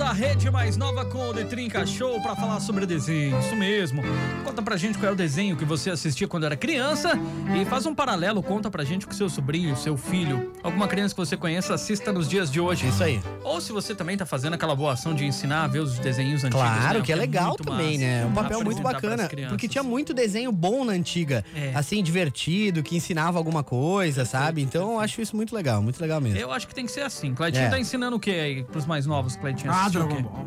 da 0.00 0.12
Rede 0.12 0.50
Mais 0.50 0.78
Nova 0.78 1.04
com 1.04 1.28
o 1.28 1.34
The 1.34 1.44
Trinca 1.44 1.84
Show 1.84 2.22
para 2.22 2.34
falar 2.34 2.58
sobre 2.60 2.86
desenho. 2.86 3.38
Isso 3.38 3.54
mesmo. 3.54 4.02
Conta 4.42 4.62
pra 4.62 4.74
gente 4.78 4.96
qual 4.96 5.10
é 5.10 5.12
o 5.12 5.14
desenho 5.14 5.54
que 5.58 5.64
você 5.66 5.90
assistia 5.90 6.26
quando 6.26 6.46
era 6.46 6.56
criança 6.56 7.12
e 7.54 7.66
faz 7.66 7.84
um 7.84 7.94
paralelo, 7.94 8.42
conta 8.42 8.70
pra 8.70 8.82
gente 8.82 9.04
o 9.04 9.08
que 9.10 9.14
seu 9.14 9.28
sobrinho, 9.28 9.76
seu 9.76 9.98
filho, 9.98 10.54
alguma 10.62 10.88
criança 10.88 11.14
que 11.14 11.20
você 11.20 11.36
conheça 11.36 11.74
assista 11.74 12.14
nos 12.14 12.30
dias 12.30 12.50
de 12.50 12.58
hoje. 12.58 12.88
Isso 12.88 13.04
aí. 13.04 13.20
Ou 13.44 13.60
se 13.60 13.72
você 13.72 13.94
também 13.94 14.16
tá 14.16 14.24
fazendo 14.24 14.54
aquela 14.54 14.74
boa 14.74 14.94
ação 14.94 15.14
de 15.14 15.26
ensinar 15.26 15.64
a 15.64 15.66
ver 15.66 15.80
os 15.80 15.98
desenhos 15.98 16.44
antigos. 16.44 16.62
Claro, 16.62 17.00
né? 17.00 17.04
que 17.04 17.12
é 17.12 17.16
legal 17.16 17.54
também, 17.56 17.98
massa. 17.98 18.10
né? 18.10 18.24
Um 18.24 18.32
papel 18.32 18.64
muito 18.64 18.80
bacana. 18.80 19.28
Porque 19.50 19.68
tinha 19.68 19.84
muito 19.84 20.14
desenho 20.14 20.50
bom 20.50 20.82
na 20.82 20.92
antiga. 20.94 21.44
É. 21.54 21.72
Assim, 21.74 22.02
divertido, 22.02 22.82
que 22.82 22.96
ensinava 22.96 23.36
alguma 23.36 23.62
coisa, 23.62 24.24
sabe? 24.24 24.62
Então 24.62 24.92
eu 24.92 25.00
acho 25.00 25.20
isso 25.20 25.36
muito 25.36 25.54
legal, 25.54 25.82
muito 25.82 26.00
legal 26.00 26.22
mesmo. 26.22 26.38
Eu 26.38 26.50
acho 26.50 26.66
que 26.66 26.74
tem 26.74 26.86
que 26.86 26.92
ser 26.92 27.02
assim. 27.02 27.34
Cleitinho 27.34 27.66
É. 27.66 27.68
tá 27.68 27.78
ensinando 27.78 28.16
o 28.16 28.20
que 28.20 28.30
aí 28.30 28.62
pros 28.64 28.86
mais 28.86 29.04
novos, 29.04 29.36
Cleitinho? 29.36 29.70
Ah, 29.70 29.89
Assistiu 29.90 30.02
o 30.02 30.08
Dragon 30.08 30.16
quê? 30.16 30.22
Ball. 30.22 30.46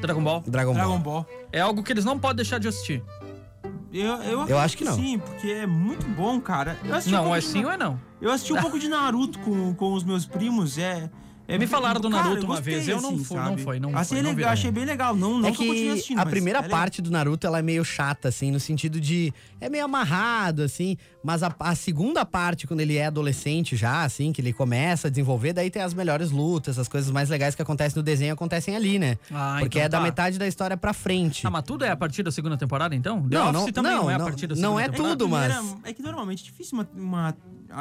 Dragon 0.00 0.22
Ball? 0.24 0.40
Dragon 0.46 0.72
Ball. 0.74 0.74
Dragon 0.74 0.98
Ball. 1.00 1.26
É 1.52 1.60
algo 1.60 1.82
que 1.82 1.92
eles 1.92 2.04
não 2.04 2.18
podem 2.18 2.36
deixar 2.36 2.58
de 2.58 2.68
assistir. 2.68 3.02
Eu, 3.92 4.14
eu, 4.22 4.48
Eu 4.48 4.58
acho 4.58 4.76
que 4.76 4.84
não. 4.84 4.94
Sim, 4.94 5.18
porque 5.18 5.48
é 5.48 5.66
muito 5.66 6.04
bom, 6.08 6.40
cara. 6.40 6.76
Um 6.84 6.88
Não, 7.10 7.20
pouco 7.22 7.36
é 7.36 7.38
de 7.40 7.46
sim 7.46 7.62
Na- 7.62 7.68
ou 7.68 7.72
é 7.74 7.76
não? 7.76 8.00
Eu 8.20 8.30
assisti 8.32 8.52
um 8.52 8.56
pouco 8.60 8.78
de 8.78 8.88
Naruto 8.88 9.38
com, 9.40 9.72
com 9.74 9.92
os 9.92 10.02
meus 10.02 10.26
primos, 10.26 10.78
é... 10.78 11.08
é 11.46 11.58
Me 11.58 11.66
falaram 11.66 12.00
do 12.00 12.10
cara, 12.10 12.22
Naruto 12.24 12.40
eu 12.42 12.44
uma 12.46 12.54
gostei, 12.56 12.74
vez, 12.74 12.88
eu 12.88 13.00
não 13.02 13.10
assim, 13.14 13.24
fui, 13.24 13.36
não 13.36 13.58
foi, 13.58 13.78
não 13.80 13.96
assim, 13.96 14.08
foi, 14.14 14.18
é 14.18 14.22
não 14.22 14.30
legal, 14.34 14.52
achei 14.52 14.70
bem 14.70 14.84
legal. 14.84 15.14
Não, 15.14 15.38
não 15.38 15.48
é 15.48 15.52
que 15.52 15.90
assistindo, 15.90 16.18
a 16.18 16.26
primeira 16.26 16.58
é 16.60 16.62
legal. 16.62 16.78
parte 16.78 17.02
do 17.02 17.10
Naruto 17.10 17.46
ela 17.46 17.58
é 17.58 17.62
meio 17.62 17.84
chata, 17.84 18.28
assim, 18.28 18.50
no 18.50 18.58
sentido 18.58 19.00
de. 19.00 19.32
É 19.60 19.68
meio 19.68 19.84
amarrado, 19.84 20.62
assim. 20.62 20.96
Mas 21.22 21.42
a, 21.42 21.54
a 21.58 21.74
segunda 21.74 22.24
parte, 22.24 22.66
quando 22.66 22.80
ele 22.80 22.96
é 22.96 23.06
adolescente 23.06 23.76
já, 23.76 24.04
assim, 24.04 24.32
que 24.32 24.40
ele 24.40 24.52
começa 24.52 25.08
a 25.08 25.10
desenvolver, 25.10 25.52
daí 25.52 25.70
tem 25.70 25.80
as 25.82 25.94
melhores 25.94 26.30
lutas, 26.30 26.78
as 26.78 26.88
coisas 26.88 27.10
mais 27.10 27.28
legais 27.30 27.54
que 27.54 27.62
acontecem 27.62 27.96
no 27.96 28.02
desenho 28.02 28.32
acontecem 28.34 28.76
ali, 28.76 28.98
né? 28.98 29.16
Ah, 29.30 29.56
Porque 29.60 29.78
então 29.78 29.86
é 29.86 29.88
da 29.88 29.98
tá. 29.98 30.02
metade 30.04 30.38
da 30.38 30.46
história 30.46 30.76
pra 30.76 30.92
frente. 30.92 31.46
Ah, 31.46 31.50
mas 31.50 31.62
tudo 31.64 31.84
é 31.84 31.90
a 31.90 31.96
partir 31.96 32.22
da 32.22 32.30
segunda 32.30 32.56
temporada, 32.56 32.94
então? 32.94 33.26
The 33.28 33.36
Não, 33.38 33.44
Office 33.50 33.64
não- 33.66 33.72
também 33.72 33.92
não, 33.92 34.02
não, 34.04 34.10
é 34.10 34.14
a 34.14 34.18
não- 34.18 34.24
partir 34.26 34.46
da 34.46 34.54
não 34.54 34.60
segunda 34.62 34.82
é 34.82 34.88
temporada? 34.88 35.16
tudo, 35.16 35.28
mas- 35.28 35.76
É 35.84 35.92
que 35.92 36.02
normalmente 36.02 36.42
é 36.42 36.44
difícil 36.44 36.78
uma, 36.78 36.88
uma- 36.94 37.36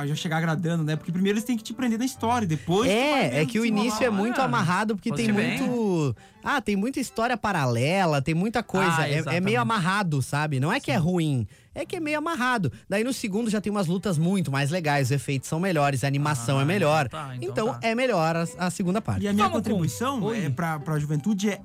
já 0.08 0.16
chegar 0.16 0.38
agradando, 0.38 0.84
né? 0.84 0.96
Porque 0.96 1.12
primeiro 1.12 1.38
eles 1.38 1.44
têm 1.46 1.56
que 1.58 1.64
te 1.64 1.74
prender 1.74 1.98
na 2.00 2.06
história, 2.06 2.48
depois. 2.48 2.90
É, 2.90 3.42
é 3.42 3.46
que 3.46 3.60
o 3.60 3.66
início 3.66 4.04
é 4.06 4.10
muito 4.10 4.42
Ah, 4.42 4.46
amarrado, 4.46 4.96
porque 4.96 5.12
tem 5.12 5.28
fosse 5.28 5.38
bem. 5.38 5.58
muito. 5.62 6.16
Ah, 6.44 6.60
tem 6.62 6.76
muita 6.76 7.00
história 7.00 7.38
paralela, 7.38 8.22
tem 8.22 8.34
muita 8.36 8.62
coisa. 8.64 8.96
Ah, 9.02 9.10
é- 9.10 9.24
é, 9.38 9.40
meio 9.40 9.62
amarrado, 9.62 10.22
sabe? 10.22 10.60
Não 10.60 10.72
é 10.74 10.80
que 10.80 10.92
é 10.92 10.98
ruim, 10.98 11.48
é 11.74 11.86
que 11.86 11.96
é 11.96 12.00
meio 12.00 12.18
amarrado. 12.18 12.72
Daí 12.90 13.04
no 13.04 13.14
segundo 13.14 13.50
já 13.50 13.62
tem 13.62 13.72
umas 13.72 13.88
lutas 13.88 14.18
muito 14.18 14.52
mais 14.52 14.70
legais, 14.70 15.08
os 15.08 15.12
efeitos 15.12 15.48
são 15.48 15.60
melhores, 15.60 16.04
a 16.04 16.08
animação 16.08 16.60
Ah, 16.60 16.64
é 16.64 16.66
melhor. 16.66 17.06
então 17.06 17.20
tá, 17.28 17.36
então 17.36 17.50
então 17.52 17.80
tá. 17.80 17.88
é 17.88 17.96
melhor 17.96 18.36
a, 18.36 18.46
a 18.58 18.70
segunda 18.70 19.02
parte. 19.02 19.24
E 19.24 19.28
a 19.28 19.34
minha 19.34 19.46
Vamos 19.48 19.60
com- 19.60 19.64
contribuição 19.70 20.22
Oi. 20.24 20.46
é 20.46 20.50
pra, 20.50 20.80
pra 20.80 21.00
juventude 21.00 21.50
é 21.50 21.62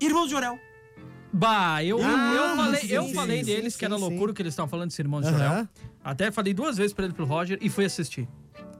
Irmãos 0.00 0.28
de 0.28 0.34
Orel. 0.34 0.58
Bah, 1.32 1.82
eu, 1.82 1.98
Ah, 2.02 2.32
eu 2.34 2.56
falei, 2.56 2.80
sim, 2.80 2.86
eu 2.88 3.04
sim, 3.04 3.14
falei 3.14 3.38
sim, 3.38 3.44
deles 3.46 3.72
sim, 3.72 3.78
que 3.78 3.84
era 3.84 3.94
sim. 3.94 4.00
loucura 4.00 4.32
que 4.34 4.42
eles 4.42 4.52
estavam 4.52 4.68
falando 4.68 4.88
desse 4.90 5.00
irmão 5.00 5.20
de 5.20 5.28
Aham. 5.28 5.38
Jorel. 5.38 5.68
Até 6.04 6.30
falei 6.30 6.52
duas 6.52 6.76
vezes 6.76 6.92
pra 6.92 7.04
ele 7.04 7.14
pro 7.14 7.24
Roger 7.24 7.58
e 7.60 7.68
fui 7.70 7.84
assistir. 7.84 8.28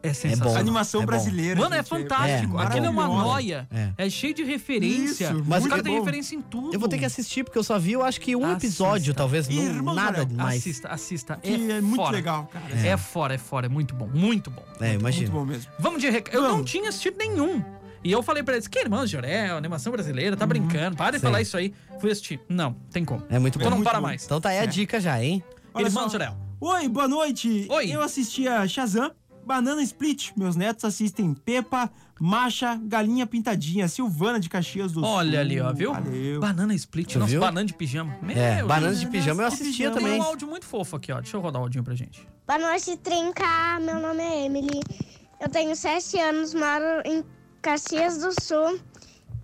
É 0.03 0.13
sensacional. 0.13 0.55
bom. 0.55 0.59
Animação 0.61 1.03
é 1.03 1.07
brasileira. 1.07 1.61
Mano, 1.61 1.75
é 1.77 1.79
gente, 1.79 1.89
fantástico. 1.89 2.59
é 2.61 2.65
Aquilo 2.67 2.87
é 2.87 2.91
uma 2.91 3.07
noia. 3.07 3.69
É. 3.71 3.93
É. 4.07 4.11
cheio 4.11 4.35
de 4.35 4.43
referência. 4.43 5.27
Isso, 5.31 5.45
Mas 5.47 5.65
o 5.65 5.73
é 5.73 5.81
têm 5.81 5.93
bom. 5.95 6.01
referência 6.01 6.35
em 6.35 6.43
tudo. 6.43 6.75
Eu 6.75 6.81
vou 6.81 6.89
ter 6.89 6.99
que 6.99 7.05
assistir, 7.05 7.45
porque 7.45 7.57
eu 7.57 7.63
só 7.63 7.79
vi, 7.79 7.93
eu 7.93 8.03
acho 8.03 8.21
que 8.21 8.35
um 8.35 8.45
Assista. 8.45 8.67
episódio, 8.67 9.15
talvez, 9.15 9.49
não, 9.49 9.63
Irmãos 9.63 9.95
nada 9.95 10.19
Jorel. 10.23 10.37
mais. 10.37 10.59
Assista, 10.59 10.89
assista. 10.89 11.37
Que 11.37 11.51
é, 11.53 11.77
é 11.77 11.81
muito 11.81 11.97
fora. 11.97 12.17
legal, 12.17 12.47
cara. 12.53 12.65
É. 12.85 12.97
fora, 12.97 13.35
é 13.35 13.39
fora. 13.39 13.67
É 13.67 13.69
muito 13.69 13.95
bom. 13.95 14.09
Muito 14.13 14.51
bom. 14.51 14.65
É, 14.81 14.95
imagina. 14.95 15.31
Muito 15.31 15.33
bom 15.33 15.45
mesmo. 15.47 15.71
Vamos 15.79 16.01
de 16.03 16.11
rec... 16.11 16.29
Eu 16.35 16.43
não 16.43 16.65
tinha 16.65 16.89
assistido 16.89 17.17
nenhum. 17.17 17.63
E 18.05 18.11
eu 18.11 18.23
falei 18.23 18.43
pra 18.43 18.55
eles, 18.55 18.67
que 18.67 18.79
irmão 18.79 19.05
de 19.05 19.13
Jorel, 19.13 19.57
animação 19.57 19.93
brasileira, 19.93 20.37
tá 20.37 20.45
brincando. 20.47 20.97
Para 20.97 21.13
de 21.13 21.19
Sim. 21.19 21.23
falar 21.27 21.41
isso 21.41 21.57
aí. 21.57 21.73
Fui 22.01 22.11
assistir. 22.11 22.41
Não, 22.49 22.73
tem 22.91 23.05
como. 23.05 23.23
É 23.29 23.39
muito 23.39 23.59
Então 23.59 23.71
bom. 23.71 23.77
não 23.77 23.85
para 23.85 24.01
bom. 24.01 24.07
mais. 24.09 24.25
Então 24.25 24.41
tá 24.41 24.49
aí 24.49 24.59
a 24.59 24.67
dica 24.67 25.01
já, 25.01 25.23
hein? 25.23 25.43
Olha 25.73 25.87
Irmão 25.87 26.03
só. 26.03 26.07
de 26.09 26.13
Jorel. 26.13 26.37
Oi, 26.61 26.89
boa 26.89 27.07
noite. 27.09 27.67
Oi. 27.71 27.91
Eu 27.91 28.03
assistia 28.03 28.67
Shazam, 28.67 29.13
Banana 29.47 29.83
Split. 29.83 30.31
Meus 30.37 30.57
netos 30.57 30.85
assistem 30.85 31.33
Pepa, 31.35 31.91
Macha, 32.21 32.79
Galinha 32.85 33.27
Pintadinha, 33.27 33.87
Silvana 33.89 34.39
de 34.39 34.49
Caxias 34.49 34.93
do 34.93 35.01
Sul. 35.01 35.09
Olha 35.09 35.41
ali, 35.41 35.61
ó, 35.61 35.73
viu? 35.73 35.93
Valeu. 35.93 36.41
Banana 36.41 36.75
split. 36.75 37.13
Tu 37.13 37.19
Nossa, 37.19 37.31
viu? 37.31 37.41
banana 37.41 37.65
de 37.67 37.75
pijama. 37.75 38.17
Meu 38.23 38.37
É, 38.37 38.57
Deus. 38.57 38.69
Bananas 38.69 39.01
de. 39.01 39.07
Pijama 39.09 39.43
eu 39.43 39.47
assistia 39.49 39.91
pijama. 39.91 39.97
Tem 39.97 40.05
também. 40.05 40.21
um 40.21 40.25
áudio 40.25 40.47
muito 40.49 40.67
fofo 40.67 40.97
aqui, 40.97 41.11
ó. 41.13 41.21
Deixa 41.21 41.37
eu 41.37 41.41
rodar 41.41 41.61
o 41.61 41.65
áudio 41.65 41.83
pra 41.83 41.95
gente. 41.95 42.27
Boa 42.47 42.59
noite, 42.59 42.97
Trinca. 42.99 43.79
Meu 43.81 44.01
nome 44.01 44.23
é 44.23 44.45
Emily. 44.47 44.81
Eu 45.41 45.49
tenho 45.49 45.75
sete 45.75 46.19
anos, 46.21 46.55
moro 46.55 47.03
em 47.05 47.25
Caxias 47.63 48.19
do 48.19 48.33
Sul. 48.43 48.81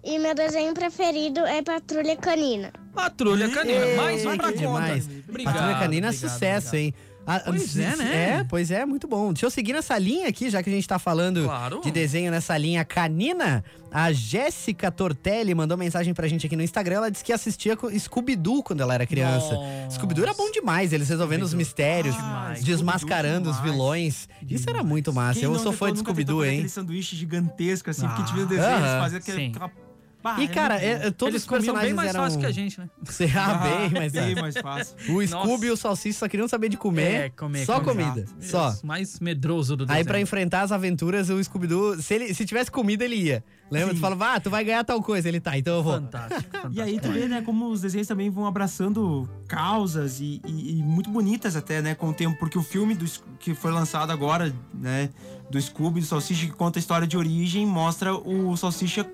E 0.04 0.18
meu 0.18 0.34
desenho 0.34 0.72
preferido 0.74 1.40
é 1.40 1.60
Patrulha 1.62 2.16
Canina. 2.16 2.72
Patrulha 2.94 3.48
Canina. 3.48 3.84
Ei, 3.84 3.96
Mais 3.96 4.24
um 4.26 4.36
pra 4.36 4.46
conta. 4.46 4.58
demais. 4.58 5.08
Obrigado. 5.28 5.54
Patrulha 5.54 5.78
Canina 5.78 6.06
é 6.06 6.10
obrigado, 6.10 6.30
sucesso, 6.32 6.68
obrigado. 6.68 6.74
hein? 6.74 6.94
Ah, 7.30 7.42
Pois 7.44 7.76
é, 7.76 7.96
né? 7.96 8.14
É, 8.40 8.44
pois 8.44 8.70
é, 8.70 8.86
muito 8.86 9.06
bom. 9.06 9.32
Deixa 9.32 9.44
eu 9.46 9.50
seguir 9.50 9.72
nessa 9.74 9.98
linha 9.98 10.28
aqui, 10.28 10.48
já 10.48 10.62
que 10.62 10.70
a 10.70 10.72
gente 10.72 10.88
tá 10.88 10.98
falando 10.98 11.44
Claro. 11.44 11.80
de 11.82 11.90
desenho 11.90 12.30
nessa 12.30 12.56
linha 12.56 12.84
canina. 12.84 13.62
A 13.90 14.12
Jéssica 14.12 14.90
Tortelli 14.90 15.54
mandou 15.54 15.76
mensagem 15.76 16.12
pra 16.14 16.26
gente 16.28 16.46
aqui 16.46 16.54
no 16.56 16.62
Instagram. 16.62 16.96
Ela 16.96 17.10
disse 17.10 17.24
que 17.24 17.32
assistia 17.32 17.76
com 17.76 17.88
Scooby-Doo 17.90 18.62
quando 18.62 18.80
ela 18.82 18.94
era 18.94 19.06
criança. 19.06 19.56
Scooby-Doo 19.90 20.24
era 20.24 20.34
bom 20.34 20.50
demais, 20.50 20.92
eles 20.92 21.08
resolvendo 21.08 21.42
os 21.42 21.54
mistérios, 21.54 22.14
Ah, 22.18 22.54
desmascarando 22.62 23.48
os 23.50 23.58
vilões. 23.60 24.28
Isso 24.48 24.68
era 24.68 24.82
muito 24.82 25.12
massa. 25.12 25.40
Quem 25.40 25.44
Eu 25.44 25.52
não 25.52 25.58
sou 25.58 25.72
fã 25.72 25.92
de 25.92 25.98
Scooby-Doo, 26.00 26.38
fazer 26.40 26.50
hein? 26.50 26.56
Aquele 26.58 26.68
sanduíche 26.68 27.16
gigantesco, 27.16 27.90
assim, 27.90 28.06
porque 28.06 28.22
Ah. 28.22 28.24
te 28.24 28.34
viu 28.34 28.44
o 28.44 28.46
desenho, 28.46 28.68
eles 28.70 28.84
Aham. 28.84 29.00
faziam 29.00 29.18
aquele... 29.18 29.46
Aquela- 29.48 29.87
Bah, 30.36 30.40
E, 30.40 30.44
é 30.44 30.48
cara, 30.48 30.76
é- 30.82 31.06
é- 31.06 31.10
todos 31.10 31.32
Eles 31.34 31.42
os 31.42 31.48
personagens 31.48 31.86
bem 31.88 31.94
mais 31.94 32.08
eram... 32.10 32.22
fácil 32.24 32.40
que 32.40 32.46
a 32.46 32.50
gente, 32.50 32.78
né? 32.80 32.88
Ah, 33.36 33.54
bem, 33.54 33.90
mas 34.00 34.12
bem 34.12 34.32
é. 34.32 34.40
mais 34.40 34.54
fácil. 34.56 34.96
O 35.08 35.20
Nossa. 35.22 35.26
Scooby 35.46 35.66
e 35.66 35.70
o 35.70 35.76
Salsicha 35.76 36.18
só 36.18 36.28
queriam 36.28 36.48
saber 36.48 36.68
de 36.68 36.76
comer. 36.76 37.02
É, 37.14 37.28
comer, 37.30 37.64
só 37.64 37.80
comer. 37.80 38.04
comida. 38.04 38.26
Exato. 38.40 38.76
Só. 38.78 38.86
Mais 38.86 39.18
medroso 39.20 39.76
do 39.76 39.84
Aí 39.84 39.88
desenho. 39.88 40.06
pra 40.06 40.20
enfrentar 40.20 40.62
as 40.62 40.72
aventuras, 40.72 41.30
o 41.30 41.42
Scooby-Doo, 41.42 42.00
se, 42.02 42.14
ele, 42.14 42.34
se 42.34 42.44
tivesse 42.44 42.70
comida, 42.70 43.04
ele 43.04 43.16
ia. 43.16 43.44
Lembra? 43.70 43.92
Tu 43.94 44.00
falava, 44.00 44.34
ah, 44.34 44.40
tu 44.40 44.48
vai 44.48 44.64
ganhar 44.64 44.82
tal 44.82 45.02
coisa. 45.02 45.28
Ele 45.28 45.40
tá, 45.40 45.56
então 45.58 45.76
eu 45.76 45.82
vou. 45.82 45.92
Fantástico, 45.94 46.40
fantástico. 46.42 46.72
E 46.78 46.80
aí 46.80 46.98
tu 47.00 47.10
vê, 47.12 47.28
né, 47.28 47.42
como 47.42 47.68
os 47.70 47.80
desenhos 47.82 48.06
também 48.06 48.30
vão 48.30 48.46
abraçando 48.46 49.28
causas 49.46 50.20
e, 50.20 50.40
e- 50.46 50.78
e 50.78 50.82
muito 50.82 51.10
bonitas 51.10 51.54
até, 51.56 51.82
né, 51.82 51.94
com 51.94 52.08
o 52.08 52.14
tempo, 52.14 52.38
porque 52.38 52.56
o 52.58 52.62
filme 52.62 52.94
do, 52.94 53.04
que 53.38 53.54
foi 53.54 53.70
lançado 53.70 54.10
agora, 54.10 54.54
né, 54.72 55.10
do 55.50 55.60
Scooby, 55.60 56.00
do 56.00 56.06
Salsicha, 56.06 56.46
que 56.46 56.52
conta 56.52 56.78
a 56.78 56.80
história 56.80 57.06
de 57.06 57.16
origem, 57.16 57.66
mostra 57.66 58.14
o 58.14 58.56
Salsicha 58.56 59.04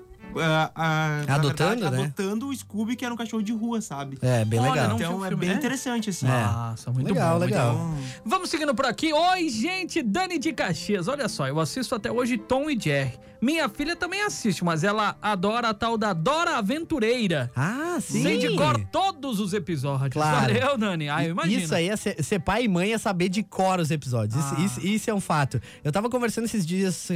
Adotando, 1.27 1.79
verdade, 1.79 1.81
né? 1.81 2.03
adotando 2.03 2.47
o 2.47 2.55
Scooby, 2.55 2.95
que 2.95 3.05
era 3.05 3.13
um 3.13 3.17
cachorro 3.17 3.43
de 3.43 3.53
rua, 3.53 3.81
sabe? 3.81 4.17
É, 4.21 4.43
bem 4.45 4.59
Olha, 4.59 4.71
legal. 4.71 4.95
Então 4.95 5.25
é 5.25 5.27
filme, 5.29 5.41
bem 5.41 5.49
né? 5.49 5.55
interessante, 5.55 6.09
assim. 6.09 6.27
Nossa, 6.27 6.91
muito 6.91 7.07
Legal, 7.07 7.33
bom. 7.33 7.39
muito 7.39 7.51
legal. 7.51 7.75
bom. 7.75 7.97
Vamos 8.25 8.49
seguindo 8.49 8.73
por 8.75 8.85
aqui. 8.85 9.13
Oi, 9.13 9.49
gente, 9.49 10.01
Dani 10.01 10.37
de 10.37 10.53
Caxias. 10.53 11.07
Olha 11.07 11.27
só, 11.29 11.47
eu 11.47 11.59
assisto 11.59 11.95
até 11.95 12.11
hoje 12.11 12.37
Tom 12.37 12.69
e 12.69 12.79
Jerry. 12.79 13.13
Minha 13.45 13.69
filha 13.69 13.95
também 13.95 14.23
assiste, 14.23 14.63
mas 14.63 14.83
ela 14.83 15.15
adora 15.21 15.69
a 15.69 15.73
tal 15.75 15.99
da 15.99 16.13
Dora 16.13 16.57
Aventureira. 16.57 17.51
Ah, 17.55 17.97
sim. 18.01 18.23
Sei 18.23 18.39
de 18.39 18.55
cor 18.57 18.79
todos 18.91 19.39
os 19.39 19.53
episódios. 19.53 20.09
Claro. 20.13 20.51
Valeu, 20.51 20.77
Dani. 20.79 21.09
Ah, 21.09 21.23
eu 21.23 21.29
imagino. 21.29 21.61
Isso 21.61 21.75
aí 21.75 21.87
é 21.89 21.95
ser, 21.95 22.23
ser 22.23 22.39
pai 22.39 22.63
e 22.63 22.67
mãe 22.67 22.93
é 22.93 22.97
saber 22.97 23.29
de 23.29 23.43
cor 23.43 23.79
os 23.79 23.91
episódios. 23.91 24.35
Isso, 24.43 24.55
Ah. 24.57 24.61
isso- 24.65 24.79
isso 24.87 25.09
é 25.11 25.13
um 25.13 25.19
fato. 25.21 25.61
Eu 25.83 25.91
tava 25.91 26.09
conversando 26.09 26.45
esses 26.45 26.65
dias, 26.65 27.07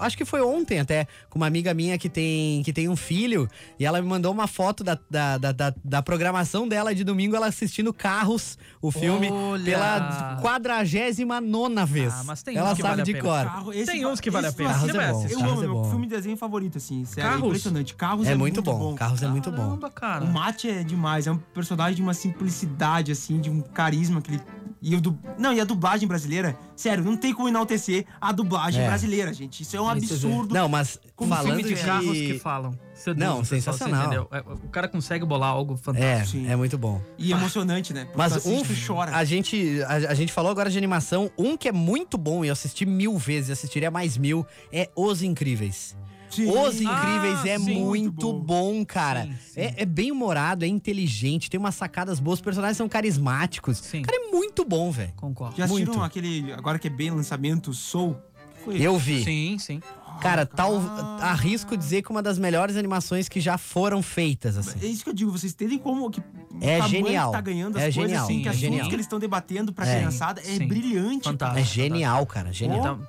acho 0.00 0.16
que 0.16 0.24
foi 0.24 0.40
ontem 0.42 0.78
até, 0.78 1.08
com 1.28 1.40
uma 1.40 1.46
amiga 1.48 1.74
minha 1.74 1.98
que 1.98 2.08
tem, 2.08 2.62
que 2.62 2.72
tem 2.72 2.88
um 2.88 2.94
filho, 2.94 3.48
e 3.76 3.84
ela 3.84 4.00
me 4.00 4.06
mandou 4.06 4.30
uma 4.32 4.46
foto 4.46 4.84
da, 4.84 4.96
da, 5.10 5.38
da, 5.38 5.50
da- 5.50 5.74
da 5.84 6.02
programação 6.02 6.68
dela 6.68 6.94
de 6.94 7.02
domingo, 7.02 7.34
ela 7.34 7.46
assistindo 7.48 7.92
Carros, 7.92 8.56
o 8.80 8.92
filme, 8.92 9.28
Olha. 9.28 9.64
pela 9.64 10.38
quadragésima 10.40 11.40
nona 11.40 11.84
vez. 11.84 12.12
Ah, 12.14 12.22
mas 12.24 12.42
tem 12.44 12.56
ela 12.56 12.70
uns 12.70 12.76
que 12.76 12.82
sabe 12.82 12.90
vale 12.90 13.02
a 13.02 13.04
de 13.04 13.12
pena. 13.12 13.24
cor. 13.24 13.44
Carro, 13.44 13.72
esse 13.72 13.90
Tem 13.90 14.06
uns 14.06 14.20
que 14.20 14.30
vale 14.30 14.46
a 14.46 14.52
pena. 14.52 14.70
Carros 14.70 14.88
é 14.88 15.12
bom. 15.12 15.26
Eu 15.28 15.38
amo, 15.40 15.63
é 15.64 15.68
meu 15.68 15.76
bom. 15.76 15.90
filme 15.90 16.06
de 16.06 16.14
desenho 16.14 16.36
favorito, 16.36 16.78
assim. 16.78 17.04
Sério, 17.04 17.30
Carros? 17.30 17.42
é 17.44 17.46
impressionante. 17.46 17.94
Carros 17.94 18.26
É 18.26 18.32
é, 18.32 18.34
muito 18.34 18.62
bom. 18.62 18.94
Carros 18.94 19.22
é 19.22 19.28
muito 19.28 19.50
bom. 19.50 19.56
Caramba, 19.56 19.90
cara. 19.90 20.24
O 20.24 20.32
Mate 20.32 20.68
é 20.68 20.82
demais, 20.82 21.26
é 21.26 21.32
um 21.32 21.38
personagem 21.38 21.96
de 21.96 22.02
uma 22.02 22.14
simplicidade, 22.14 23.10
assim, 23.12 23.40
de 23.40 23.50
um 23.50 23.60
carisma 23.60 24.20
que 24.20 24.32
ele. 24.32 24.40
E 24.86 24.94
o 24.94 25.00
du... 25.00 25.18
Não, 25.38 25.50
e 25.50 25.58
a 25.60 25.64
dublagem 25.64 26.06
brasileira, 26.06 26.54
sério, 26.76 27.02
não 27.02 27.16
tem 27.16 27.32
como 27.32 27.48
enaltecer 27.48 28.04
a 28.20 28.30
dublagem 28.32 28.82
É. 28.82 28.86
brasileira, 28.86 29.32
gente. 29.32 29.62
Isso 29.62 29.74
é 29.74 29.80
um 29.80 29.86
vê. 29.86 29.92
absurdo. 29.92 30.52
Não, 30.54 30.68
mas 30.68 31.00
Como 31.16 31.34
falando 31.34 31.46
filme 31.56 31.62
de 31.62 31.74
de... 31.74 31.82
carros 31.82 32.12
que 32.12 32.38
falam. 32.38 32.78
Seduz 32.94 33.18
Não, 33.26 33.38
pessoal, 33.38 33.60
sensacional. 33.76 34.28
É, 34.30 34.40
O 34.40 34.68
cara 34.68 34.86
consegue 34.86 35.24
bolar 35.24 35.48
algo 35.48 35.72
É, 35.72 35.76
fantástico. 35.78 36.44
Sim. 36.44 36.50
é 36.50 36.54
muito 36.54 36.76
bom. 36.76 37.00
E 37.16 37.32
emocionante, 37.32 37.94
né? 37.94 38.04
Porque 38.04 38.18
Mas 38.18 38.44
um, 38.44 38.62
chora. 38.86 39.16
a 39.16 39.24
gente, 39.24 39.82
a, 39.84 39.94
a 40.10 40.14
gente 40.14 40.32
falou 40.32 40.50
agora 40.50 40.68
de 40.68 40.76
animação, 40.76 41.30
um 41.38 41.56
que 41.56 41.66
é 41.68 41.72
muito 41.72 42.18
bom 42.18 42.44
e 42.44 42.48
eu 42.48 42.52
assisti 42.52 42.84
mil 42.84 43.16
vezes, 43.16 43.50
assistiria 43.50 43.90
mais 43.90 44.18
mil, 44.18 44.46
é 44.70 44.90
Os 44.94 45.22
Incríveis. 45.22 45.96
Sim. 46.34 46.50
Os 46.50 46.74
Incríveis 46.80 47.38
Ah, 47.44 47.48
é 47.48 47.58
sim. 47.58 47.64
muito 47.82 47.94
Muito 48.14 48.32
bom, 48.32 48.84
cara. 48.84 49.24
Sim, 49.24 49.34
sim. 49.54 49.60
É, 49.60 49.74
é 49.78 49.84
bem 49.86 50.10
humorado, 50.12 50.64
é 50.64 50.68
inteligente, 50.68 51.48
tem 51.50 51.58
umas 51.58 51.74
sacadas 51.74 52.18
boas, 52.20 52.38
os 52.38 52.44
personagens 52.44 52.76
são 52.76 52.88
carismáticos. 52.88 53.78
Sim. 53.78 54.02
Cara, 54.02 54.18
é 54.26 54.30
muito 54.30 54.64
bom, 54.64 54.90
velho. 54.90 55.12
Concordo. 55.16 55.56
Já 55.56 55.64
assistiram 55.64 55.92
Muito. 55.94 56.04
aquele, 56.04 56.52
agora 56.52 56.78
que 56.78 56.86
é 56.88 56.90
bem 56.90 57.10
lançamento, 57.10 57.72
Soul? 57.72 58.16
Foi 58.64 58.80
Eu 58.80 58.98
vi. 58.98 59.22
Sim, 59.22 59.56
sim. 59.58 59.80
Cara, 60.20 60.46
tal, 60.46 60.76
arrisco 61.20 61.76
dizer 61.76 62.00
que 62.02 62.10
uma 62.10 62.22
das 62.22 62.38
melhores 62.38 62.76
animações 62.76 63.28
que 63.28 63.40
já 63.40 63.58
foram 63.58 64.00
feitas, 64.00 64.56
assim. 64.56 64.78
É 64.80 64.86
isso 64.86 65.02
que 65.02 65.10
eu 65.10 65.14
digo, 65.14 65.30
vocês 65.30 65.52
entendem 65.52 65.76
como 65.76 66.08
que 66.08 66.22
É 66.60 66.80
genial. 66.88 67.30
que 67.30 67.36
tá 67.36 67.40
ganhando 67.40 67.76
as 67.76 67.82
É 67.82 67.86
coisas, 67.86 68.02
genial, 68.10 68.24
assim, 68.24 68.40
que 68.42 68.46
é 68.46 68.50
assuntos 68.50 68.60
genial. 68.60 68.88
que 68.88 68.94
eles 68.94 69.06
estão 69.06 69.18
debatendo 69.18 69.72
pra 69.72 69.86
É. 69.86 69.96
criançada 69.96 70.40
é 70.40 70.44
Sim. 70.44 70.68
brilhante. 70.68 71.24
Fantástico. 71.24 71.60
É 71.60 71.64
genial, 71.64 72.24
cara, 72.26 72.52
genial. 72.52 73.00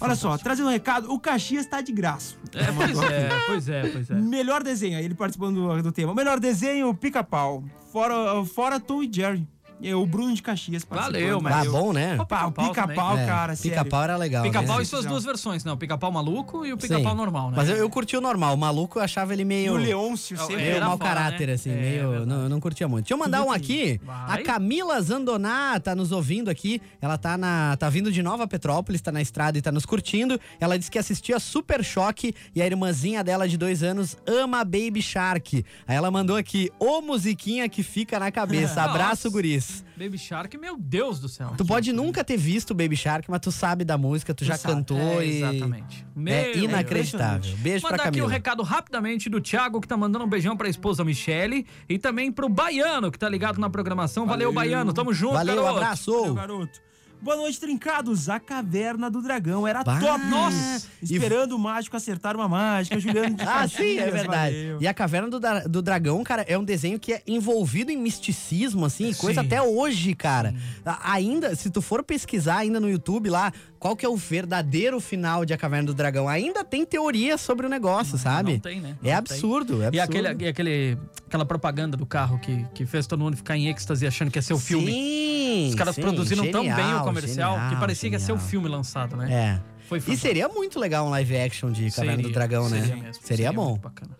Olha 0.00 0.14
só, 0.14 0.38
trazendo 0.38 0.68
um 0.68 0.72
recado, 0.72 1.12
o 1.12 1.18
Caxias 1.18 1.66
tá 1.66 1.80
de 1.80 1.92
graça. 1.92 2.34
é, 2.54 2.72
pois 2.72 2.98
é, 3.02 3.28
pois 3.46 3.68
é, 3.68 3.88
pois 3.88 4.10
é. 4.10 4.14
Melhor 4.14 4.62
desenho, 4.62 4.96
aí 4.96 5.04
ele 5.04 5.14
participando 5.14 5.56
do, 5.56 5.82
do 5.82 5.92
tema. 5.92 6.14
Melhor 6.14 6.38
desenho, 6.38 6.92
pica-pau. 6.94 7.64
Fora, 7.92 8.44
fora 8.44 8.78
Tom 8.78 9.02
e 9.02 9.12
Jerry. 9.12 9.46
É 9.82 9.94
o 9.94 10.04
Bruno 10.06 10.34
de 10.34 10.42
Caxias 10.42 10.84
Valeu, 10.88 11.40
mas 11.40 11.54
Tá 11.54 11.64
eu- 11.64 11.72
bom, 11.72 11.92
né? 11.92 12.12
Pica-pau 12.12 12.50
pica-pau, 12.52 13.16
É, 13.18 13.26
cara, 13.26 13.54
sério. 13.56 13.78
Pica-pau 13.78 14.02
era 14.02 14.16
legal. 14.16 14.42
Pica-pau 14.42 14.76
né? 14.78 14.82
e 14.82 14.86
suas 14.86 15.04
duas 15.04 15.24
versões, 15.24 15.64
né? 15.64 15.72
O 15.72 15.76
pica-pau 15.76 16.10
maluco 16.10 16.66
e 16.66 16.72
o 16.72 16.76
pica-pau 16.76 17.14
normal, 17.14 17.50
né? 17.50 17.54
Mas 17.56 17.68
eu, 17.68 17.76
eu 17.76 17.88
curti 17.88 18.16
o 18.16 18.20
normal. 18.20 18.54
O 18.54 18.58
maluco 18.58 18.98
eu 18.98 19.02
achava 19.02 19.32
ele 19.32 19.42
E 19.42 19.44
meio. 19.44 19.74
o 19.74 19.76
Leôncio 19.76 20.34
É, 20.36 20.40
sempre... 20.40 20.56
Meio 20.56 20.80
mau 20.80 20.98
fora, 20.98 21.14
caráter, 21.14 21.46
né? 21.48 21.52
assim, 21.54 21.70
É, 21.70 21.74
meio. 21.74 22.08
verdade. 22.10 22.26
Não, 22.30 22.42
eu 22.42 22.48
não 22.48 22.60
curtia 22.60 22.88
muito. 22.88 23.04
Deixa 23.04 23.14
eu 23.14 23.18
mandar 23.18 23.42
um 23.42 23.50
aqui. 23.52 24.00
Vai. 24.02 24.40
A 24.40 24.44
Camila 24.44 25.00
Zandoná 25.00 25.78
tá 25.80 25.94
nos 25.94 26.10
ouvindo 26.12 26.48
aqui. 26.50 26.80
Ela 27.00 27.16
tá 27.16 27.36
na. 27.38 27.76
tá 27.76 27.88
vindo 27.88 28.10
de 28.10 28.22
Nova 28.22 28.46
Petrópolis, 28.48 29.00
tá 29.00 29.12
na 29.12 29.22
estrada 29.22 29.58
e 29.58 29.62
tá 29.62 29.70
nos 29.70 29.86
curtindo. 29.86 30.40
Ela 30.60 30.76
disse 30.78 30.90
que 30.90 30.98
assistia 30.98 31.38
Super 31.38 31.84
Choque 31.84 32.34
e 32.54 32.60
a 32.62 32.66
irmãzinha 32.66 33.22
dela 33.22 33.48
de 33.48 33.56
dois 33.56 33.82
anos 33.82 34.16
ama 34.26 34.64
Baby 34.64 35.00
Shark. 35.02 35.64
Aí 35.86 35.96
ela 35.96 36.10
mandou 36.10 36.36
aqui, 36.36 36.70
ô 36.78 37.00
musiquinha 37.00 37.68
que 37.68 37.82
fica 37.82 38.18
na 38.18 38.30
cabeça. 38.32 38.82
Abraço, 38.88 39.30
Nossa. 39.68 39.84
Baby 39.96 40.18
Shark, 40.18 40.56
meu 40.58 40.76
Deus 40.78 41.18
do 41.20 41.28
céu. 41.28 41.52
Tu 41.56 41.64
pode 41.64 41.92
nunca 41.92 42.22
ter 42.24 42.36
visto 42.36 42.74
Baby 42.74 42.96
Shark, 42.96 43.28
mas 43.30 43.40
tu 43.40 43.50
sabe 43.52 43.84
da 43.84 43.98
música, 43.98 44.32
tu, 44.34 44.44
já 44.44 44.56
sabe. 44.56 44.74
cantou 44.74 44.98
É, 45.20 45.26
e. 45.26 45.42
Exatamente. 45.42 46.06
Meu 46.14 46.34
É 46.34 46.44
Deus. 46.52 46.56
inacreditável. 46.64 47.56
Beijo 47.58 47.82
pra 47.82 47.90
Mandar 47.92 48.02
aqui 48.04 48.18
o 48.18 48.22
Camila. 48.22 48.30
recado 48.32 48.62
rapidamente 48.62 49.28
do 49.28 49.40
Thiago, 49.40 49.80
que 49.80 49.88
tá 49.88 49.96
mandando 49.96 50.24
um 50.24 50.28
beijão 50.28 50.56
pra 50.56 50.68
esposa 50.68 51.04
Michele. 51.04 51.66
E 51.88 51.98
também 51.98 52.30
pro 52.32 52.48
Baiano, 52.48 53.10
que 53.10 53.18
tá 53.18 53.28
ligado 53.28 53.58
na 53.60 53.68
programação. 53.68 54.26
Valeu, 54.26 54.52
Valeu. 54.52 54.70
Baiano. 54.70 54.92
Tamo 54.92 55.12
junto, 55.12 55.34
Valeu, 55.34 55.56
garoto. 55.56 55.76
abraço. 55.76 56.12
Valeu, 56.12 56.34
garoto. 56.34 56.80
Boa 57.20 57.36
noite, 57.36 57.58
trincados. 57.58 58.28
A 58.28 58.38
Caverna 58.38 59.10
do 59.10 59.20
Dragão 59.20 59.66
era 59.66 59.82
Bah. 59.82 59.98
top. 59.98 60.24
Nossa. 60.26 60.86
Esperando 61.02 61.52
o 61.56 61.58
mágico 61.58 61.96
acertar 61.96 62.36
uma 62.36 62.48
mágica. 62.48 62.98
Juliano 63.00 63.34
de 63.36 63.42
Ah, 63.46 63.66
sim, 63.68 63.98
é 63.98 64.10
verdade. 64.10 64.54
valeu. 64.54 64.78
E 64.80 64.86
a 64.86 64.94
Caverna 64.94 65.28
do, 65.28 65.40
do 65.68 65.82
Dragão, 65.82 66.22
cara, 66.22 66.42
é 66.48 66.56
um 66.56 66.62
desenho 66.64 66.98
que 66.98 67.12
é 67.12 67.22
envolvido 67.26 67.90
em 67.90 67.96
misticismo, 67.96 68.84
assim, 68.86 69.12
coisa 69.14 69.40
Sim. 69.40 69.46
até 69.46 69.60
hoje, 69.60 70.14
cara. 70.14 70.54
A- 70.86 71.12
Ainda, 71.12 71.54
se 71.56 71.70
tu 71.70 71.82
for 71.82 72.02
pesquisar 72.04 72.58
ainda 72.58 72.78
no 72.78 72.88
YouTube 72.88 73.28
lá, 73.28 73.52
qual 73.78 73.96
que 73.96 74.06
é 74.06 74.08
o 74.08 74.16
verdadeiro 74.16 75.00
final 75.00 75.44
de 75.44 75.52
A 75.52 75.56
Caverna 75.58 75.86
do 75.86 75.94
Dragão, 75.94 76.28
ainda 76.28 76.64
tem 76.64 76.84
teoria 76.84 77.36
sobre 77.36 77.66
o 77.66 77.68
negócio, 77.68 78.16
sabe? 78.16 78.52
Não 78.54 78.58
tem, 78.60 78.80
né? 78.80 78.96
É 79.02 79.10
Não 79.12 79.18
absurdo, 79.18 79.82
é 79.82 79.86
absurdo. 79.88 79.94
E, 79.96 80.00
aquele, 80.00 80.44
e 80.44 80.48
aquele, 80.48 80.98
aquela 81.26 81.44
propaganda 81.44 81.96
do 81.96 82.06
carro 82.06 82.38
que, 82.38 82.64
que 82.74 82.86
fez 82.86 83.06
todo 83.06 83.20
mundo 83.20 83.36
ficar 83.36 83.56
em 83.56 83.68
êxtase 83.68 84.06
achando 84.06 84.30
que 84.30 84.38
ia 84.38 84.42
ser 84.42 84.54
o 84.54 84.58
filme. 84.58 84.90
Sim, 84.92 85.68
Os 85.70 85.74
caras 85.74 85.94
sim, 85.94 86.00
produziram 86.02 86.50
tão 86.50 86.62
bem 86.62 86.94
o 86.94 87.04
genial, 87.14 87.24
comercial 87.24 87.54
que 87.54 87.60
genial, 87.64 87.80
parecia 87.80 88.10
que 88.10 88.16
ia 88.16 88.20
ser 88.20 88.32
o 88.32 88.36
genial. 88.36 88.50
filme 88.50 88.68
lançado, 88.68 89.16
né? 89.16 89.32
É. 89.32 89.78
Foi 89.88 90.02
E 90.06 90.16
seria 90.16 90.48
muito 90.48 90.78
legal 90.78 91.06
um 91.06 91.10
live 91.10 91.36
action 91.38 91.70
de 91.72 91.90
Caverna 91.90 92.16
do 92.16 92.22
Seria, 92.24 92.32
Dragão, 92.34 92.68
né? 92.68 92.80
seria 92.80 92.96
mesmo, 92.96 93.22
seria 93.26 93.52
bom. 93.52 93.70
muito 93.70 93.80
bacana. 93.82 94.10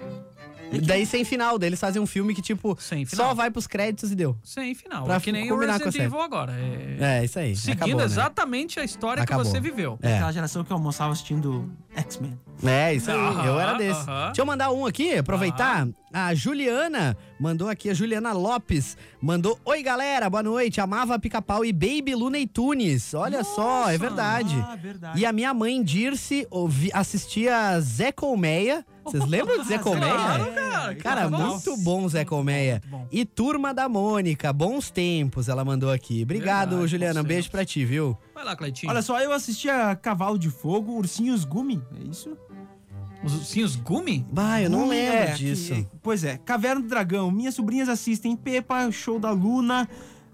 E 0.70 0.81
daí 0.83 1.07
sem 1.07 1.24
final, 1.24 1.59
daí 1.59 1.70
eles 1.70 1.81
fazem 1.81 2.01
um 2.01 2.07
filme 2.07 2.35
que, 2.35 2.42
tipo, 2.42 2.77
Sem 2.79 3.07
final. 3.07 3.29
só 3.29 3.35
vai 3.35 3.51
pros 3.51 3.66
créditos 3.66 4.12
e 4.12 4.14
deu. 4.14 4.37
Sem 4.42 4.74
final. 4.74 5.05
Pra 5.05 5.14
é 5.16 5.20
que 5.20 5.33
nem 5.33 5.51
o 5.51 5.55
combinar 5.55 5.79
com 5.79 5.87
Resident 5.87 6.07
Evil 6.07 6.20
agora. 6.20 6.53
É... 6.53 7.20
É, 7.20 7.24
isso 7.24 7.38
aí. 7.38 7.57
Seguindo 7.57 7.77
acabou, 7.85 7.96
né? 8.01 8.05
exatamente 8.05 8.79
a 8.79 8.85
história 8.85 9.22
Acabou. 9.22 9.44
que 9.46 9.51
você 9.51 9.61
viveu. 9.61 9.98
É. 10.03 10.16
Aquela 10.16 10.33
geração 10.33 10.62
que 10.64 10.70
almoçava 10.70 11.11
assistindo 11.12 11.70
X-Men. 11.96 12.38
É, 12.62 12.92
isso 12.92 13.11
aí. 13.11 13.16
Aham, 13.16 13.44
eu 13.46 13.59
era 13.59 13.72
desse. 13.79 14.01
aham. 14.01 14.27
Deixa 14.27 14.42
eu 14.42 14.46
mandar 14.46 14.70
um 14.70 14.85
aqui, 14.85 15.16
aproveitar. 15.16 15.88
A 16.12 16.35
Juliana 16.35 17.16
mandou 17.38 17.68
aqui, 17.68 17.90
a 17.90 17.94
Juliana 17.94 18.33
Lopes 18.33 18.96
mandou: 19.20 19.59
Oi, 19.64 19.83
galera, 19.83 20.29
boa 20.29 20.42
noite. 20.42 20.81
Amava 20.81 21.18
pica-pau 21.18 21.64
e 21.64 21.72
Baby 21.72 22.14
Looney 22.14 22.46
Tunes. 22.46 23.14
Olha 23.14 23.44
só, 23.44 23.90
é 23.90 23.98
verdade. 23.98 24.57
Ah, 24.66 24.77
verdade. 24.77 25.20
E 25.20 25.27
a 25.27 25.33
minha 25.33 25.53
mãe 25.55 25.83
Dirce 25.83 26.46
ouvi, 26.51 26.90
assistia 26.92 27.81
Zé 27.81 28.12
Colmeia. 28.12 28.85
Vocês 29.05 29.24
lembram 29.27 29.61
de 29.62 29.68
Zé 29.68 29.79
Colmeia? 29.79 30.12
Claro, 30.12 30.53
cara. 30.55 30.94
Cara, 30.96 31.31
Nossa. 31.31 31.70
muito 31.70 31.83
bom 31.85 32.09
Zé 32.09 32.24
Colmeia. 32.24 32.83
E 33.11 33.24
Turma 33.24 33.72
da 33.72 33.88
Mônica, 33.88 34.53
bons 34.53 34.90
tempos, 34.90 35.48
ela 35.48 35.64
mandou 35.64 35.90
aqui. 35.90 36.22
Obrigado, 36.22 36.70
Verdade, 36.70 36.90
Juliana. 36.90 37.20
Um 37.20 37.24
beijo 37.24 37.51
pra 37.51 37.64
ti, 37.64 37.85
viu? 37.85 38.16
Vai 38.35 38.44
lá, 38.44 38.55
Cleitinho. 38.55 38.90
Olha 38.90 39.03
só, 39.03 39.18
eu 39.20 39.33
assistia 39.33 39.96
Cavalo 39.96 40.38
de 40.38 40.51
Fogo, 40.51 40.92
Ursinhos 40.92 41.44
Gumi, 41.44 41.83
é 41.98 42.11
isso? 42.11 42.37
Os 43.23 43.35
ursinhos 43.35 43.75
Gumi? 43.77 44.25
Bah, 44.31 44.61
eu 44.63 44.71
não 44.71 44.81
Gumi, 44.81 44.91
lembro 44.91 45.15
é, 45.17 45.33
disso. 45.33 45.75
que- 45.75 45.87
pois 46.03 46.23
é, 46.25 46.39
Caverna 46.39 46.81
do 46.81 46.89
Dragão, 46.89 47.31
minhas 47.31 47.55
sobrinhas 47.55 47.89
assistem 47.89 48.37
Pepa, 48.37 48.91
Show 48.93 49.19
da 49.19 49.31
Luna, 49.33 49.89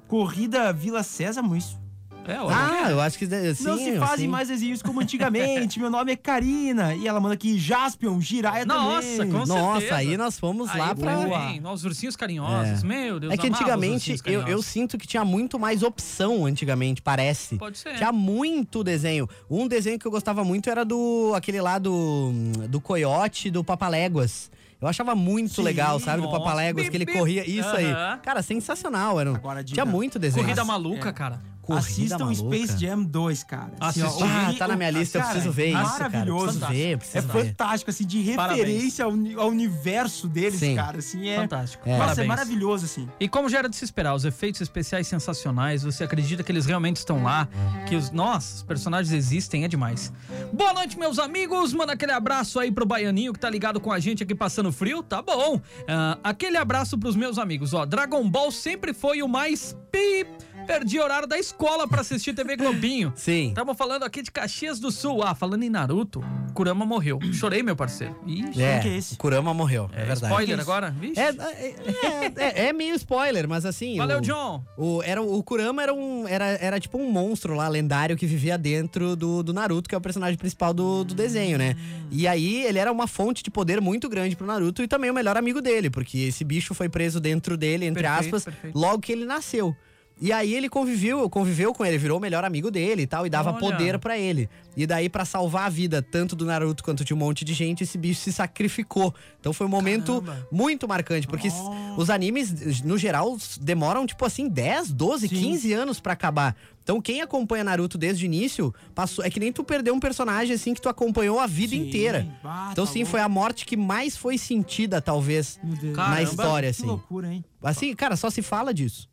Corrida 0.07 0.73
Vila 0.73 1.03
Sésamo, 1.03 1.57
isso. 1.57 1.81
É, 2.26 2.40
olha. 2.40 2.56
Ah, 2.56 2.90
eu 2.90 3.00
acho 3.00 3.18
que 3.18 3.26
sim. 3.26 3.64
Não 3.64 3.76
se 3.76 3.96
fazem 3.98 4.14
assim. 4.14 4.28
mais 4.28 4.48
desenhos 4.48 4.80
como 4.82 5.00
antigamente, 5.00 5.78
meu 5.80 5.90
nome 5.90 6.12
é 6.12 6.16
Karina. 6.16 6.94
E 6.94 7.06
ela 7.06 7.20
manda 7.20 7.34
aqui, 7.34 7.58
Jaspion, 7.58 8.20
Jiraya 8.20 8.64
Nossa, 8.64 9.06
também. 9.18 9.30
com 9.32 9.46
Nossa, 9.46 9.80
certeza. 9.80 9.96
aí 9.96 10.16
nós 10.16 10.38
fomos 10.38 10.70
Aí 10.70 10.78
lá 10.78 10.94
pra. 10.94 11.16
também, 11.16 11.60
Nós 11.60 11.84
ursinhos 11.84 12.16
carinhosos. 12.16 12.82
Meu 12.82 13.20
Deus, 13.20 13.32
É 13.32 13.37
que 13.37 13.46
os 13.46 13.52
antigamente, 13.54 14.16
eu, 14.24 14.42
eu 14.48 14.62
sinto 14.62 14.96
que 14.96 15.06
tinha 15.06 15.24
muito 15.24 15.58
mais 15.58 15.82
opção 15.82 16.46
antigamente, 16.46 17.02
parece. 17.02 17.56
Pode 17.56 17.76
ser. 17.78 17.94
Tinha 17.96 18.10
muito 18.12 18.82
desenho. 18.82 19.28
Um 19.50 19.68
desenho 19.68 19.98
que 19.98 20.06
eu 20.06 20.10
gostava 20.10 20.42
muito 20.44 20.70
era 20.70 20.84
do 20.84 21.32
aquele 21.37 21.60
lá 21.60 21.78
do, 21.78 22.32
do 22.68 22.80
Coiote, 22.80 23.50
do 23.50 23.62
Papaléguas. 23.62 24.50
Eu 24.80 24.88
achava 24.88 25.14
muito 25.14 25.54
Sim, 25.54 25.62
legal, 25.62 25.98
sabe? 25.98 26.18
Do 26.20 26.24
nossa. 26.26 26.38
Papaléguas, 26.38 26.88
que 26.88 26.96
ele 26.96 27.06
corria. 27.06 27.48
Isso 27.48 27.68
aí. 27.68 27.87
Cara, 28.22 28.42
sensacional. 28.42 29.18
Era 29.20 29.32
um- 29.32 29.34
Agora, 29.34 29.62
diga- 29.64 29.74
Tinha 29.82 29.84
muito 29.90 30.18
desenho. 30.18 30.44
Corrida 30.44 30.64
maluca, 30.64 31.08
é. 31.08 31.12
cara. 31.12 31.40
Corrida 31.64 31.81
Assistam 31.81 32.18
maluca. 32.27 32.57
Space 32.57 32.79
Jam 32.79 33.03
2, 33.05 33.44
cara. 33.44 33.72
Assim, 33.81 34.03
ó, 34.03 34.09
Ah, 34.22 34.55
tá 34.59 34.68
na 34.68 34.77
minha 34.77 34.90
lista, 34.90 35.18
eu 35.18 35.22
cara, 35.22 35.33
preciso 35.35 35.53
ver 35.53 35.66
isso, 35.68 35.77
cara. 35.77 36.09
Maravilhoso. 36.11 36.44
Preciso 36.61 36.66
ver, 36.68 36.92
É 36.92 36.96
preciso 36.96 37.27
ver. 37.29 37.44
fantástico, 37.46 37.90
assim, 37.90 38.07
de 38.07 38.20
referência 38.20 39.05
ao, 39.05 39.11
ao 39.38 39.48
universo 39.48 40.29
deles, 40.29 40.61
Sim. 40.61 40.74
cara. 40.77 40.98
Assim, 40.98 41.29
é... 41.29 41.37
Fantástico. 41.37 41.88
Nossa, 41.88 41.98
Parabéns. 42.00 42.24
é 42.24 42.29
maravilhoso, 42.29 42.85
assim. 42.85 43.09
E 43.18 43.29
como 43.29 43.48
já 43.48 43.59
era 43.59 43.68
de 43.68 43.77
se 43.77 43.85
esperar, 43.85 44.14
os 44.14 44.24
efeitos 44.24 44.61
especiais 44.61 45.07
sensacionais, 45.07 45.83
você 45.83 46.05
acredita 46.05 46.42
que 46.42 46.53
eles 46.53 46.66
realmente 46.66 46.96
estão 46.98 47.22
lá, 47.22 47.48
que 47.88 47.96
os 47.96 48.11
nossos 48.11 48.62
personagens 48.62 49.12
existem, 49.12 49.64
é 49.64 49.68
demais. 49.68 50.12
Boa 50.53 50.72
noite, 50.74 50.98
meus 50.98 51.18
amigos, 51.18 51.72
manda 51.72 51.92
aquele 51.92 52.12
abraço 52.12 52.59
aí 52.61 52.70
pro 52.70 52.85
Baianinho 52.87 53.33
que 53.33 53.38
tá 53.38 53.48
ligado 53.50 53.81
com 53.81 53.90
a 53.92 53.98
gente 53.98 54.22
aqui 54.22 54.35
passando 54.35 54.70
frio, 54.70 55.03
tá 55.03 55.22
bom. 55.22 55.61
Ah, 55.88 56.18
aquele 56.22 56.57
abraço 56.57 56.98
pros 56.98 57.16
meus 57.16 57.38
amigos, 57.38 57.72
ó, 57.72 57.85
Dragon 57.87 58.29
Ball 58.29 58.53
sempre 58.53 58.92
foi 58.92 59.22
o 59.22 59.29
mais 59.29 59.77
pi... 59.90 60.27
Perdi 60.66 60.98
horário 60.98 61.27
da 61.29 61.38
escola 61.38 61.87
pra 61.87 62.00
assistir 62.00 62.35
TV 62.35 62.57
Globinho. 62.57 63.12
Sim. 63.16 63.48
Estamos 63.48 63.77
falando 63.77 64.03
aqui 64.03 64.22
de 64.22 64.31
Caxias 64.31 64.81
do 64.81 64.90
Sul. 64.90 65.22
Ah, 65.22 65.35
falando 65.35 65.62
em 65.62 65.68
Naruto, 65.70 66.24
Kurama 66.55 66.87
morreu. 66.87 67.18
Chorei, 67.33 67.62
meu 67.62 67.77
parceiro. 67.77 68.16
Ixi, 68.27 68.62
É, 68.62 68.79
que 68.81 68.88
é 68.88 68.96
esse? 68.96 69.14
o 69.14 69.16
Kurama 69.18 69.53
morreu, 69.53 69.90
é, 69.92 70.03
é 70.03 70.05
verdade. 70.07 70.24
spoiler 70.33 70.61
agora? 70.61 70.90
Vixe. 70.90 71.20
É, 71.20 71.29
é, 71.29 71.74
é, 72.07 72.33
é- 72.37 72.66
é 72.68 72.72
meio 72.72 72.94
spoiler, 72.94 73.46
mas 73.48 73.66
assim. 73.66 73.96
Valeu, 73.98 74.18
o, 74.18 74.20
John. 74.22 74.64
O, 74.77 75.03
era, 75.03 75.20
o 75.22 75.42
Kurama 75.42 75.83
era, 75.83 75.92
um, 75.92 76.27
era, 76.27 76.44
era 76.61 76.81
tipo 76.81 76.96
um 76.98 77.11
monstro 77.11 77.55
lá, 77.55 77.68
lendário, 77.68 78.16
que 78.16 78.27
vivia 78.27 78.57
dentro 78.57 79.14
do, 79.16 79.42
do 79.42 79.53
Naruto, 79.53 79.88
que 79.88 79.94
é 79.94 79.98
o 79.98 80.00
personagem 80.00 80.38
principal 80.38 80.72
do, 80.72 81.05
do 81.05 81.14
desenho, 81.14 81.59
né? 81.59 81.77
E 82.11 82.27
aí 82.27 82.64
ele 82.64 82.79
era 82.79 82.90
uma 82.90 83.07
fonte 83.07 83.42
de 83.42 83.50
poder 83.50 83.81
muito 83.81 84.09
grande 84.09 84.35
pro 84.37 84.46
Naruto 84.46 84.83
e 84.83 84.88
também 84.88 85.11
o 85.11 85.14
melhor 85.14 85.37
amigo 85.37 85.61
dele, 85.61 85.90
porque 85.90 86.18
esse 86.18 86.42
bicho 86.44 86.72
foi 86.74 86.88
preso 86.88 87.20
dentro 87.20 87.57
dele, 87.57 87.85
entre 87.87 88.03
Perfeito, 88.03 88.37
aspas, 88.37 88.44
perfeito. 88.44 88.79
logo 88.79 89.00
que 89.00 89.12
ele 89.12 89.24
nasceu. 89.24 89.77
E 90.20 90.33
aí 90.33 90.55
ele 90.55 90.68
conviveu, 90.68 91.29
conviveu 91.29 91.74
com 91.74 91.85
ele, 91.85 91.98
virou 91.98 92.18
o 92.18 92.20
melhor 92.20 92.44
amigo 92.44 92.70
dele 92.70 93.03
e 93.03 93.07
tal, 93.07 93.27
e 93.27 93.31
dava 93.31 93.50
Olha. 93.50 93.59
poder 93.59 93.98
pra 93.98 94.16
ele. 94.16 94.48
E 94.77 94.87
daí, 94.87 95.09
pra 95.09 95.24
salvar 95.24 95.66
a 95.66 95.68
vida 95.68 96.00
tanto 96.03 96.37
do 96.37 96.46
Naruto 96.46 96.85
quanto 96.85 97.05
de 97.05 97.12
um 97.12 97.16
monte 97.16 97.44
de 97.44 97.53
gente, 97.53 97.83
esse 97.83 97.98
bicho 97.98 98.20
se 98.20 98.33
sacrificou. 98.33 99.12
Então 99.40 99.53
foi 99.53 99.66
um 99.66 99.70
momento 99.70 100.22
Caramba. 100.22 100.48
muito 100.53 100.87
marcante, 100.88 101.27
porque 101.27 101.48
Oh. 101.48 101.94
os 102.00 102.11
animes, 102.11 102.81
no 102.83 102.96
geral, 102.96 103.37
demoram, 103.61 104.07
tipo 104.07 104.24
assim, 104.24 104.48
10, 104.48 104.92
12, 104.92 105.29
Sim. 105.29 105.35
15 105.37 105.72
anos 105.72 105.98
pra 106.00 106.12
acabar. 106.12 106.57
Então 106.83 107.00
quem 107.00 107.20
acompanha 107.20 107.64
Naruto 107.64 107.98
desde 107.98 108.24
o 108.24 108.27
início, 108.27 108.72
passou, 108.94 109.24
é 109.24 109.31
que 109.31 109.40
nem 109.40 109.53
tu 109.53 109.64
perdeu 109.64 109.94
um 109.94 110.00
personagem 110.00 110.55
assim 110.55 110.74
que 110.74 110.81
tu 110.81 110.88
acompanhou 110.88 111.40
a 111.40 111.46
vida 111.46 111.70
Sim. 111.74 111.88
inteira. 111.88 112.27
Ah, 112.44 112.68
Então 112.72 112.87
tá 112.87 112.92
sim, 112.92 113.00
louco. 113.00 113.11
foi 113.11 113.20
a 113.20 113.29
morte 113.29 113.66
que 113.66 113.77
mais 113.77 114.16
foi 114.16 114.38
sentida, 114.38 115.00
talvez, 115.00 115.59
na 115.62 115.92
Caramba. 115.92 116.22
história, 116.22 116.68
Que 116.72 116.79
assim. 116.79 116.87
loucura, 116.87 117.33
hein? 117.33 117.44
Assim, 117.62 117.94
cara, 117.94 118.16
só 118.16 118.31
se 118.31 118.42
fala 118.42 118.72
disso. 118.72 119.09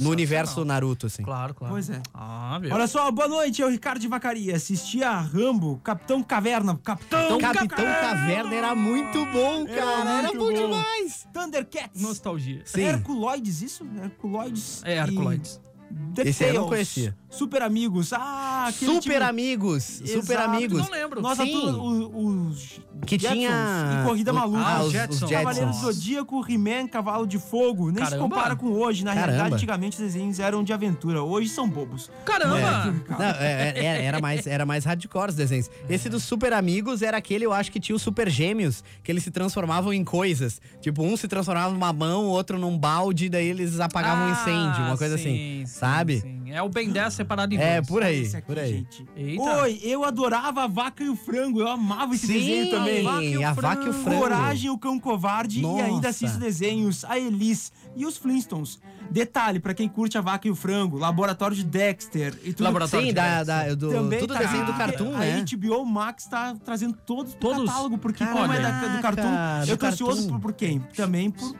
No 0.00 0.10
universo 0.10 0.64
Naruto, 0.64 1.06
assim. 1.06 1.22
Claro, 1.22 1.54
claro. 1.54 1.74
Pois 1.74 1.90
é. 1.90 2.00
Ah? 2.12 2.60
Olha 2.70 2.86
só, 2.86 3.10
boa 3.10 3.28
noite, 3.28 3.62
eu, 3.62 3.70
Ricardo 3.70 4.00
de 4.00 4.08
Vacaria. 4.08 4.56
Assisti 4.56 5.02
a 5.02 5.20
Rambo, 5.20 5.80
Capitão 5.82 6.22
Caverna. 6.22 6.76
Capitão, 6.82 7.38
Capitão 7.38 7.84
Caverna 7.84 8.54
era 8.54 8.74
muito 8.74 9.24
bom, 9.26 9.66
cara. 9.66 10.18
Era, 10.18 10.28
muito 10.28 10.38
bom, 10.38 10.46
bom. 10.46 10.52
demais. 10.52 11.26
Thundercats. 11.32 12.00
Nostalgia. 12.00 12.62
Sim. 12.64 12.82
Herculoides, 12.82 13.62
isso? 13.62 13.86
Herculoides. 14.02 14.82
É, 14.84 14.96
Herculoides. 14.96 15.60
E 15.90 16.28
Esse 16.28 16.44
aí 16.44 16.54
eu 16.54 16.62
não 16.62 16.68
conhecia. 16.68 17.14
Super 17.28 17.62
Amigos. 17.62 18.12
Ah, 18.14 18.66
aquele 18.68 18.92
Super 18.94 19.02
time- 19.12 19.24
Amigos. 19.24 19.84
Super 19.84 20.32
Exato. 20.34 20.50
Amigos. 20.50 20.78
Não 20.82 20.90
lembro. 20.90 21.20
Nossa, 21.20 21.44
Sim. 21.44 21.52
tudo, 21.52 22.18
os 22.18 22.80
Que 23.04 23.18
Jetsons 23.18 23.36
tinha. 23.36 24.00
E 24.02 24.06
Corrida 24.06 24.32
o- 24.32 24.34
Maluca. 24.34 24.64
Ah, 24.64 24.80
os, 24.80 24.86
os 24.86 24.92
Jetsons. 24.92 25.30
Cavaleiro 25.30 25.70
do. 25.70 25.76
Zodíaco, 25.76 26.44
He-Man, 26.50 26.88
Cavalo 26.88 27.26
de 27.26 27.38
Fogo. 27.38 27.86
Nem 27.90 27.96
se 27.96 28.10
Caramba. 28.10 28.22
compara 28.28 28.56
com 28.56 28.68
hoje. 28.72 29.04
Na 29.04 29.12
Caramba. 29.12 29.32
realidade, 29.32 29.54
antigamente 29.56 29.96
os 29.96 30.02
desenhos 30.02 30.38
eram 30.40 30.64
de 30.64 30.72
aventura. 30.72 31.22
Hoje 31.22 31.50
são 31.50 31.68
bobos. 31.68 32.10
Caramba! 32.24 32.94
Não, 33.10 33.24
é- 33.26 33.74
é- 33.76 34.04
era, 34.06 34.20
mais, 34.20 34.46
era 34.46 34.64
mais 34.64 34.84
hardcore 34.84 35.28
os 35.30 35.34
desenhos. 35.36 35.70
Esse 35.90 36.08
dos 36.08 36.22
Super 36.22 36.54
Amigos 36.54 37.02
era 37.02 37.18
aquele, 37.18 37.44
eu 37.44 37.52
acho 37.52 37.70
que 37.70 37.78
tinha 37.78 37.94
os 37.94 38.00
Super 38.02 38.30
Gêmeos, 38.30 38.82
que 39.04 39.12
eles 39.12 39.22
se 39.22 39.30
transformavam 39.30 39.92
em 39.92 40.02
coisas. 40.04 40.60
Tipo, 40.80 41.02
um 41.02 41.16
se 41.18 41.28
transformava 41.28 41.72
numa 41.74 41.92
mão, 41.92 42.24
o 42.24 42.28
outro 42.28 42.58
num 42.58 42.78
balde, 42.78 43.28
daí 43.28 43.46
eles 43.48 43.78
apagavam 43.78 44.28
um 44.28 44.32
incêndio, 44.32 44.84
uma 44.84 44.96
coisa 44.96 45.16
Ah, 45.16 45.18
sim, 45.18 45.24
assim. 45.62 45.66
sim, 45.66 45.75
sabe? 45.76 46.20
sim. 46.20 46.36
É 46.48 46.62
o 46.62 46.68
Ben 46.68 46.88
10 46.90 47.12
separado 47.12 47.52
em 47.54 47.58
É, 47.58 47.74
dois. 47.82 47.88
por 47.88 48.02
aí, 48.04 48.24
aqui, 48.32 48.42
por 48.46 48.58
aí. 48.58 48.72
gente. 48.72 49.04
Eita. 49.16 49.42
Oi, 49.62 49.80
eu 49.82 50.04
adorava 50.04 50.62
a 50.62 50.66
vaca 50.68 51.02
e 51.02 51.08
o 51.08 51.16
frango. 51.16 51.60
Eu 51.60 51.66
amava 51.68 52.14
esse 52.14 52.26
Sim, 52.28 52.32
desenho 52.34 52.70
também. 52.70 53.44
a 53.44 53.52
vaca 53.52 53.84
e 53.84 53.88
o 53.88 53.92
frango. 53.92 54.20
Coragem, 54.20 54.70
o 54.70 54.78
cão 54.78 54.98
covarde 54.98 55.60
e 55.60 55.66
ainda 55.66 55.88
Nossa. 55.96 56.08
assisto 56.08 56.38
desenhos, 56.38 57.04
a 57.04 57.18
Elis 57.18 57.72
e 57.96 58.06
os 58.06 58.16
Flintstones. 58.16 58.78
Detalhe, 59.10 59.58
pra 59.60 59.74
quem 59.74 59.88
curte 59.88 60.16
a 60.16 60.20
vaca 60.20 60.46
e 60.48 60.50
o 60.50 60.54
frango, 60.54 60.96
Laboratório 60.98 61.54
de 61.56 61.64
Dexter 61.64 62.38
e 62.44 62.52
tudo. 62.52 62.64
Laboratório 62.64 63.06
Sim, 63.06 63.12
de 63.12 63.14
da, 63.14 63.44
da, 63.44 63.74
do, 63.74 63.90
Também 63.90 64.18
tudo 64.20 64.32
tá 64.34 64.40
desenho 64.40 64.64
do 64.66 64.72
Cartoon, 64.74 65.10
porque 65.10 65.18
né? 65.26 65.44
A 65.52 65.56
HBO 65.56 65.84
Max 65.84 66.26
tá 66.26 66.56
trazendo 66.64 66.94
todos 67.04 67.34
pro 67.34 67.50
Todos? 67.50 67.66
catálogo, 67.68 67.98
porque 67.98 68.24
como 68.24 68.52
é 68.52 68.60
da- 68.60 68.70
do 68.70 68.80
Caraca, 69.02 69.02
Cartoon, 69.02 69.60
eu 69.68 69.76
do 69.76 69.80
tô 69.80 69.86
ansioso 69.86 70.16
Cartoon. 70.22 70.32
por, 70.34 70.40
por 70.40 70.52
quem? 70.54 70.80
Também 70.96 71.30
por... 71.30 71.54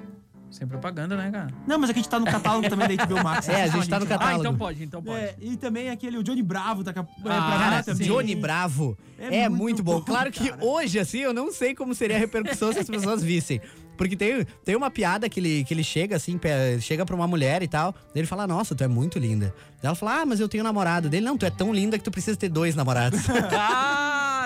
Sem 0.51 0.67
propaganda, 0.67 1.17
né, 1.17 1.31
cara? 1.31 1.49
Não, 1.67 1.79
mas 1.79 1.91
aqui 1.91 1.99
a 1.99 2.03
gente 2.03 2.11
tá 2.11 2.19
no 2.21 2.25
catálogo 2.27 2.69
também 2.69 2.97
da 2.97 3.05
HBO 3.05 3.23
Max. 3.23 3.49
É, 3.49 3.65
a 3.65 3.67
gente 3.69 3.89
tá 3.89 3.99
no 3.99 4.05
Ah, 4.05 4.09
catálogo. 4.09 4.41
então 4.41 4.57
pode, 4.57 4.83
então 4.85 5.03
pode. 5.03 5.19
É, 5.19 5.35
e 5.41 5.57
também 5.57 5.91
aquele 5.91 6.17
o 6.17 6.23
Johnny 6.23 6.43
Bravo 6.43 6.83
tá, 6.85 6.93
é, 6.93 6.95
pra 6.95 7.05
Ah, 7.37 7.41
cá 7.51 7.59
Cara, 7.59 7.83
também. 7.83 8.07
Johnny 8.07 8.35
Bravo 8.35 8.97
é, 9.19 9.39
É 9.43 9.49
muito, 9.49 9.63
muito 9.63 9.83
bom. 9.83 9.99
bom, 9.99 10.05
Claro 10.05 10.31
que 10.31 10.49
cara. 10.49 10.65
hoje, 10.65 10.99
assim, 10.99 11.19
eu 11.19 11.35
não 11.35 11.53
sei 11.53 11.75
como 11.75 11.95
seria 11.95 12.17
a 12.17 12.19
repercussão 12.19 12.73
se 12.73 12.79
as 12.79 12.87
pessoas 12.89 13.23
vissem. 13.23 13.61
Porque 13.99 14.15
tem, 14.15 14.45
tem 14.65 14.77
uma 14.77 14.91
piada 14.91 15.27
que 15.29 15.41
ele, 15.41 15.65
que 15.65 15.73
ele 15.73 15.83
chega, 15.83 16.17
assim, 16.17 16.39
chega 16.81 17.05
pra 17.07 17.17
uma 17.17 17.27
mulher 17.27 17.63
e 17.63 17.69
tal. 17.69 17.93
daí 17.93 18.01
Ele 18.21 18.27
fala, 18.27 18.47
nossa, 18.47 18.75
tu 18.75 18.85
é 18.85 18.89
muito 18.89 19.19
linda. 19.19 19.55
Ela 19.83 19.95
fala, 19.95 20.21
ah, 20.21 20.27
mas 20.27 20.39
eu 20.39 20.49
tenho 20.49 20.63
namorado. 20.63 21.09
Dele, 21.09 21.25
não, 21.25 21.37
tu 21.39 21.47
é 21.47 21.51
tão 21.51 21.73
linda 21.73 21.97
que 21.99 22.05
tu 22.05 22.11
precisa 22.11 22.37
ter 22.37 22.49
dois 22.51 22.75
namorados. 22.75 23.21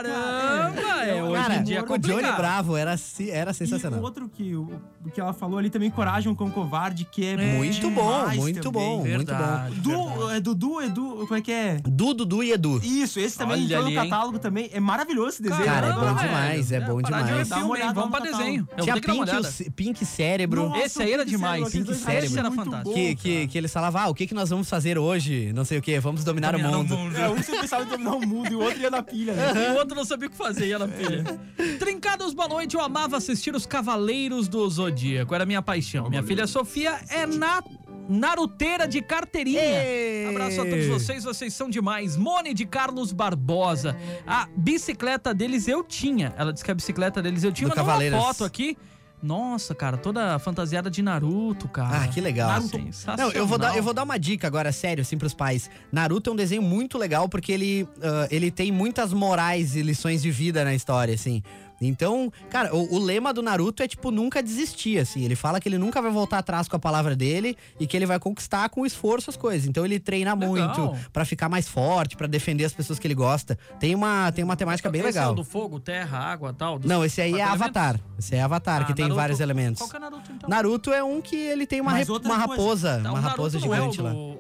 Caramba! 0.01 1.00
É, 1.31 1.39
hoje 1.39 1.43
Cara, 1.49 1.57
em 1.61 1.63
dia 1.65 1.79
é 1.79 1.83
o 1.83 1.99
Johnny. 1.99 2.33
Bravo 2.33 2.77
era, 2.77 2.95
era 3.31 3.51
E 3.51 3.53
o 3.53 3.55
sensacional. 3.55 4.01
outro 4.03 4.29
que, 4.29 4.55
o, 4.55 4.69
que 5.13 5.21
ela 5.21 5.33
falou 5.33 5.59
ali 5.59 5.71
também, 5.71 5.91
Coragem, 5.91 6.31
um 6.31 6.35
cão 6.35 6.51
covarde, 6.51 7.05
que 7.05 7.25
é 7.25 7.37
Muito 7.37 7.91
bom, 7.91 8.29
muito 8.37 8.61
também. 8.61 8.73
bom, 8.73 8.97
muito 8.99 9.03
bom. 9.03 9.03
Verdade, 9.03 9.75
Du, 9.81 9.91
verdade. 9.91 10.37
é 10.37 10.41
Dudu, 10.41 10.83
Edu, 10.83 11.25
como 11.27 11.37
é 11.37 11.41
que 11.41 11.53
é? 11.53 11.75
Du, 11.85 12.15
Dudu 12.15 12.43
e 12.43 12.53
Edu. 12.53 12.81
Isso, 12.83 13.19
esse 13.19 13.37
também 13.39 13.57
Olha 13.57 13.65
entrou 13.65 13.85
ali, 13.87 13.95
no 13.95 14.03
hein? 14.03 14.09
catálogo 14.11 14.39
também. 14.39 14.71
É 14.73 14.81
maravilhoso 14.81 15.29
esse 15.31 15.43
desenho. 15.43 15.65
Cara, 15.65 15.89
é 15.89 15.93
bom 15.93 16.15
demais, 16.15 16.71
velho. 16.71 16.83
é 16.83 16.87
bom 16.87 17.03
demais. 17.03 17.49
Dá 17.49 17.57
uma 17.59 17.69
olhada 17.71 17.93
Vamos 17.95 18.11
pra 18.11 18.21
desenho. 18.21 18.69
Tinha 18.81 19.01
Pink, 19.01 19.71
Pink 19.73 20.07
Cérebro. 20.07 20.69
Nossa, 20.69 20.85
Esse 20.85 21.03
aí 21.03 21.13
era 21.13 21.25
demais, 21.25 21.71
Pink 21.71 21.95
Cérebro. 21.95 22.39
era 22.39 22.51
fantástico. 22.51 22.95
que, 23.17 23.47
que, 23.47 23.59
eles 23.59 23.73
falavam, 23.73 24.03
ah, 24.03 24.09
o 24.09 24.15
que, 24.15 24.27
que 24.27 24.35
nós 24.35 24.49
vamos 24.51 24.69
fazer 24.69 24.99
hoje? 24.99 25.53
Não 25.53 25.65
sei 25.65 25.79
o 25.79 25.83
que, 25.83 25.99
vamos 26.01 26.25
dominar, 26.25 26.55
o 26.55 26.59
mundo. 26.59 26.95
É, 27.17 27.29
um 27.29 27.37
você 27.37 27.53
pensava 27.53 27.85
em 27.85 27.87
dominar 27.89 28.15
o 28.15 28.27
mundo 28.27 28.53
e 28.53 28.55
o 28.57 28.61
outro 28.61 28.81
ia 28.81 28.91
na 28.91 29.03
pilha, 29.03 29.33
né? 29.35 29.51
E 29.71 29.73
o 29.73 29.79
outro 29.79 29.95
não 29.95 30.05
sabia 30.05 30.29
o 30.29 30.31
que 30.31 30.37
fazer, 30.37 30.67
ia 30.67 30.79
na 30.79 30.89
pilha. 30.89 31.20
Trincados, 31.79 32.35
boa 32.35 32.49
noite. 32.49 32.75
Eu 32.77 32.81
amava 32.83 33.17
assistir 33.17 33.55
os 33.55 33.67
Cavaleiros 33.67 34.49
do 34.49 34.69
Zodíaco. 34.69 35.35
Era 35.35 35.47
minha 35.47 35.63
paixão. 35.63 36.09
Minha 36.09 36.23
filha 36.23 36.47
Sofia 36.47 36.99
é 37.09 37.27
na... 37.27 37.63
naruteira 38.09 38.87
de 38.87 39.01
carteirinha. 39.01 39.61
Ei! 39.63 40.27
Abraço 40.29 40.61
a 40.61 40.65
todos 40.67 40.87
vocês, 40.87 41.25
vocês 41.25 41.55
são 41.55 41.69
demais. 41.71 42.17
Mone 42.17 42.53
de 42.55 42.65
Carlos 42.67 43.13
Barbosa. 43.13 43.97
A 44.27 44.49
bicicleta 44.57 45.33
deles 45.35 45.69
eu 45.69 45.83
tinha. 45.85 46.35
Ela 46.37 46.53
disse 46.53 46.65
que 46.65 46.71
a 46.71 46.75
bicicleta 46.75 47.23
deles 47.23 47.45
eu 47.45 47.53
tinha. 47.53 47.69
Do 47.69 47.71
Mandou 47.71 47.85
uma 47.85 47.93
Cavaleiros. 47.93 48.19
foto 48.19 48.45
aqui. 48.45 48.77
Nossa, 49.23 49.75
cara, 49.75 49.97
toda 49.97 50.39
fantasiada 50.39 50.91
de 50.91 51.03
Naruto, 51.03 51.69
cara. 51.69 52.05
Ah, 52.05 52.09
que 52.09 52.21
legal. 52.21 52.49
Naruto. 52.49 52.79
Não, 52.79 52.87
Sensacional. 52.87 53.31
eu 53.33 53.47
vou, 53.47 53.59
dar, 53.59 53.77
eu 53.77 53.83
vou 53.83 53.93
dar 53.93 54.03
uma 54.03 54.19
dica 54.19 54.47
agora, 54.47 54.73
sério, 54.73 55.03
assim, 55.03 55.19
pros 55.19 55.35
pais. 55.35 55.71
Naruto 55.93 56.31
é 56.31 56.33
um 56.33 56.37
desenho 56.37 56.63
muito 56.63 56.97
legal 56.97 57.29
porque 57.29 57.53
ele, 57.53 57.89
ah, 58.03 58.27
ele 58.31 58.51
tem 58.51 58.73
muitas 58.73 59.13
morais 59.13 59.77
e 59.77 59.83
lições 59.83 60.23
de 60.23 60.31
vida 60.31 60.65
na 60.65 60.75
história, 60.75 61.15
assim. 61.15 61.43
Então, 61.81 62.31
cara, 62.51 62.75
o, 62.75 62.97
o 62.97 62.99
lema 62.99 63.33
do 63.33 63.41
Naruto 63.43 63.83
é, 63.83 63.89
tipo, 63.89 64.11
nunca 64.11 64.43
desistir, 64.43 64.99
assim. 64.99 65.25
Ele 65.25 65.35
fala 65.35 65.61
que 65.61 65.69
ele 65.69 65.79
nunca 65.79 66.03
vai 66.03 66.11
voltar 66.11 66.39
atrás 66.39 66.69
com 66.69 66.77
a 66.77 66.79
palavra 66.79 67.17
dele 67.17 67.57
e 67.79 67.87
que 67.87 67.97
ele 67.97 68.05
vai 68.07 68.19
conquistar 68.19 68.69
com 68.69 68.85
esforço 68.85 69.31
as 69.31 69.37
coisas. 69.37 69.67
Então, 69.67 69.85
ele 69.85 69.99
treina 69.99 70.35
Legal. 70.35 70.49
muito 70.79 71.11
pra 71.13 71.25
ficar 71.25 71.49
mais 71.49 71.67
forte, 71.67 72.17
pra 72.17 72.27
defender 72.27 72.65
as 72.65 72.73
pessoas 72.73 72.99
que 72.99 73.07
ele 73.07 73.15
gosta. 73.15 73.59
Tem 73.79 73.95
uma, 73.95 74.31
tem 74.33 74.45
uma 74.45 74.57
temática 74.57 74.91
bem 74.91 75.01
Esse 75.01 75.09
legal. 75.09 75.31
É 75.31 75.33
o 75.33 75.37
do 75.37 75.45
fogo, 75.45 75.81
terra, 75.81 76.19
água 76.19 76.53
tal? 76.53 76.79
dos 76.79 76.89
Não, 76.89 77.05
esse 77.05 77.21
aí 77.21 77.29
é 77.31 77.37
elementos? 77.37 77.55
Avatar. 77.63 78.01
Esse 78.19 78.35
é 78.37 78.43
Avatar, 78.43 78.83
Ah, 78.83 78.85
que 78.85 78.93
tem 78.95 79.05
Naruto- 79.05 79.17
vários 79.21 79.41
elementos. 79.41 79.81
Qual 79.81 79.89
que 79.91 79.97
é 79.97 80.01
Naruto, 80.01 80.33
então? 80.33 80.49
Naruto 80.51 80.93
é 80.93 81.03
um 81.03 81.21
que 81.21 81.37
ele 81.37 81.67
tem 81.67 81.81
uma, 81.81 81.93
rep- 81.93 82.11
outra 82.11 82.29
uma 82.29 82.37
raposa, 82.39 83.01
Tá, 83.03 83.11
uma 83.11 83.19
o 83.19 83.23
raposa 83.23 83.59
Naruto 83.59 83.67
não 83.69 83.75
é 83.75 83.81
o 83.81 83.91
gigante 83.93 84.03
lá. 84.03 84.13
o 84.13 84.39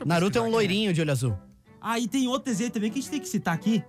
eu 0.00 0.06
Naruto 0.06 0.38
é 0.38 0.40
um 0.40 0.44
aqui. 0.44 0.52
loirinho 0.52 0.92
de 0.92 1.00
olho 1.00 1.10
azul. 1.12 1.38
Ah, 1.80 1.98
e 1.98 2.06
tem 2.08 2.26
outro 2.28 2.44
desenho 2.50 2.70
também 2.70 2.90
que 2.90 2.98
a 2.98 3.02
gente 3.02 3.10
tem 3.10 3.20
que 3.20 3.28
citar 3.28 3.54
aqui. 3.54 3.82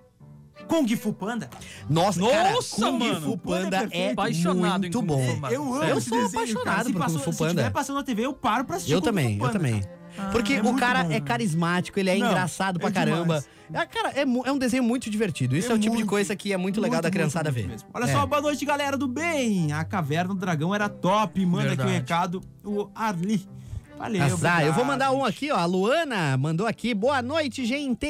Kung 0.66 0.86
Fu 0.96 1.12
Panda. 1.12 1.48
Nossa, 1.88 2.18
Nossa, 2.20 2.32
cara, 2.34 2.54
Kung 2.90 2.98
mano. 2.98 3.20
Fu 3.20 3.38
Panda 3.38 3.80
Panda 3.82 3.88
é 3.92 4.00
é 4.08 4.12
Apaixonado 4.12 4.84
em 4.86 4.90
muito 4.90 5.02
bom. 5.02 5.24
Fu 5.26 5.40
Panda. 5.40 5.54
Eu 5.54 5.62
amo 5.62 5.84
Eu 5.84 5.98
esse 5.98 6.08
sou 6.08 6.18
desenho, 6.18 6.42
apaixonado. 6.58 6.86
Se 6.86 6.92
por 6.92 7.06
Kung 7.06 7.18
Fu 7.18 7.32
Se 7.32 7.38
Panda. 7.38 7.50
tiver 7.62 7.70
passando 7.70 7.96
na 7.96 8.02
TV, 8.02 8.26
eu 8.26 8.32
paro 8.32 8.64
pra 8.64 8.76
assistir 8.76 8.92
Eu 8.92 9.00
Kung 9.00 9.04
Fu 9.06 9.10
também, 9.10 9.32
eu 9.34 9.40
Panda, 9.40 9.52
também. 9.52 9.80
cara. 9.82 10.30
Porque 10.32 10.54
é 10.54 10.60
o 10.60 10.64
muito 10.64 10.78
cara 10.80 11.04
bom, 11.04 11.12
é 11.12 11.20
carismático, 11.20 12.00
ele 12.00 12.08
é 12.08 12.16
Não, 12.16 12.26
engraçado 12.28 12.80
pra 12.80 12.88
é 12.88 12.92
caramba. 12.92 13.44
É, 13.72 13.84
cara, 13.84 14.10
é, 14.14 14.22
é 14.22 14.52
um 14.52 14.56
desenho 14.58 14.82
muito 14.82 15.10
divertido. 15.10 15.54
Isso 15.56 15.68
é, 15.68 15.72
É 15.72 15.74
o 15.74 15.78
tipo 15.78 15.92
de 15.94 15.98
muito, 15.98 16.08
coisa 16.08 16.34
que 16.34 16.52
é 16.52 16.56
muito 16.56 16.80
legal 16.80 17.02
da 17.02 17.10
criançada 17.10 17.50
muito 17.50 17.62
ver. 17.64 17.68
mesmo. 17.70 17.88
Olha 17.92 18.04
É. 18.04 18.12
só, 18.12 18.24
boa 18.24 18.40
noite, 18.40 18.64
galera 18.64 18.96
do 18.96 19.06
bem. 19.06 19.72
A 19.72 19.84
Caverna 19.84 20.32
do 20.32 20.40
Dragão 20.40 20.74
era 20.74 20.88
top. 20.88 21.44
Manda 21.44 21.64
aqui 21.64 21.74
o 21.74 21.76
Verdade. 21.84 21.92
recado, 21.98 22.40
o 22.64 22.88
Arli. 22.94 23.46
Valeu, 23.98 24.22
Azar, 24.22 24.62
eu 24.64 24.72
vou 24.74 24.84
mandar 24.84 25.10
um 25.12 25.24
aqui, 25.24 25.50
ó. 25.50 25.56
A 25.56 25.64
Luana 25.64 26.36
mandou 26.36 26.66
aqui. 26.66 26.92
Boa 26.92 27.22
noite, 27.22 27.64
gente. 27.64 28.06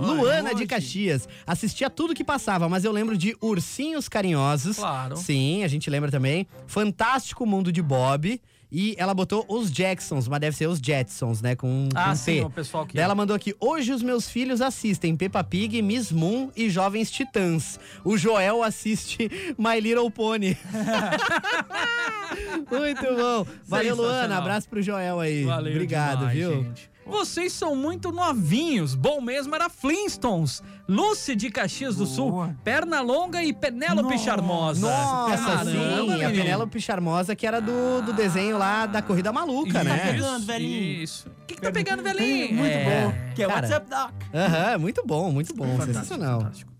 Luana 0.00 0.48
de 0.50 0.54
noite. 0.56 0.66
Caxias. 0.66 1.28
Assistia 1.46 1.90
tudo 1.90 2.14
que 2.14 2.24
passava, 2.24 2.68
mas 2.70 2.84
eu 2.84 2.92
lembro 2.92 3.16
de 3.16 3.36
Ursinhos 3.40 4.08
Carinhosos. 4.08 4.76
Claro. 4.76 5.16
Sim, 5.16 5.62
a 5.62 5.68
gente 5.68 5.90
lembra 5.90 6.10
também. 6.10 6.46
Fantástico 6.66 7.44
Mundo 7.44 7.70
de 7.70 7.82
Bob. 7.82 8.40
E 8.76 8.96
ela 8.98 9.14
botou 9.14 9.44
os 9.48 9.70
Jacksons, 9.70 10.26
mas 10.26 10.40
deve 10.40 10.56
ser 10.56 10.66
os 10.68 10.80
Jetsons, 10.80 11.40
né? 11.40 11.54
Com, 11.54 11.88
Ah, 11.94 12.08
com 12.08 12.16
sim, 12.16 12.40
T. 12.40 12.44
o 12.44 12.50
pessoal 12.50 12.84
que... 12.84 12.94
Daí 12.94 13.04
ela 13.04 13.14
mandou 13.14 13.36
aqui: 13.36 13.54
hoje 13.60 13.92
os 13.92 14.02
meus 14.02 14.28
filhos 14.28 14.60
assistem 14.60 15.14
Peppa 15.16 15.44
Pig, 15.44 15.80
Miss 15.80 16.10
Moon 16.10 16.50
e 16.56 16.68
Jovens 16.68 17.08
Titãs. 17.08 17.78
O 18.02 18.16
Joel 18.18 18.64
assiste 18.64 19.30
My 19.56 19.78
Little 19.78 20.10
Pony. 20.10 20.56
Muito 22.70 23.02
bom. 23.02 23.46
Valeu, 23.66 23.96
Luana. 23.96 24.38
Abraço 24.38 24.68
pro 24.68 24.80
Joel 24.82 25.20
aí. 25.20 25.44
Valeu 25.44 25.72
Obrigado, 25.72 26.18
demais, 26.20 26.36
viu? 26.38 26.62
gente. 26.64 26.90
Vocês 27.06 27.52
são 27.52 27.76
muito 27.76 28.10
novinhos. 28.10 28.94
Bom 28.94 29.20
mesmo 29.20 29.54
era 29.54 29.68
Flintstones. 29.68 30.62
Lucy 30.88 31.36
de 31.36 31.50
Caxias 31.50 31.96
do 31.96 32.06
Sul. 32.06 32.30
Boa. 32.30 32.56
Perna 32.64 33.02
longa 33.02 33.42
e 33.44 33.52
Penélope. 33.52 34.18
Charmosa. 34.18 34.80
Nossa, 34.88 35.36
Caramba, 35.36 35.70
sim, 36.16 36.24
a. 36.24 36.30
Penélope 36.30 36.80
Charmosa, 36.80 37.36
que 37.36 37.46
era 37.46 37.60
do, 37.60 38.00
do 38.06 38.12
desenho 38.14 38.56
lá 38.56 38.86
da 38.86 39.02
Corrida 39.02 39.30
Maluca, 39.34 39.80
Isso, 39.80 39.84
né? 39.84 40.12
pegando, 40.12 40.46
velhinho. 40.46 41.02
Isso. 41.02 41.28
O 41.28 41.46
que, 41.46 41.54
que 41.56 41.60
tá 41.60 41.70
pegando, 41.70 42.02
velhinho? 42.02 42.54
Muito 42.54 42.72
É. 42.72 43.04
bom. 43.04 43.14
Que 43.34 43.42
é 43.42 43.46
cara. 43.48 43.60
WhatsApp 43.60 43.90
Doc. 43.90 44.12
Aham, 44.34 44.78
muito 44.78 45.02
bom, 45.06 45.30
muito 45.30 45.54
bom, 45.54 45.64
Fantástico, 45.76 45.92
sensacional. 45.92 46.40
fantástico. 46.40 46.72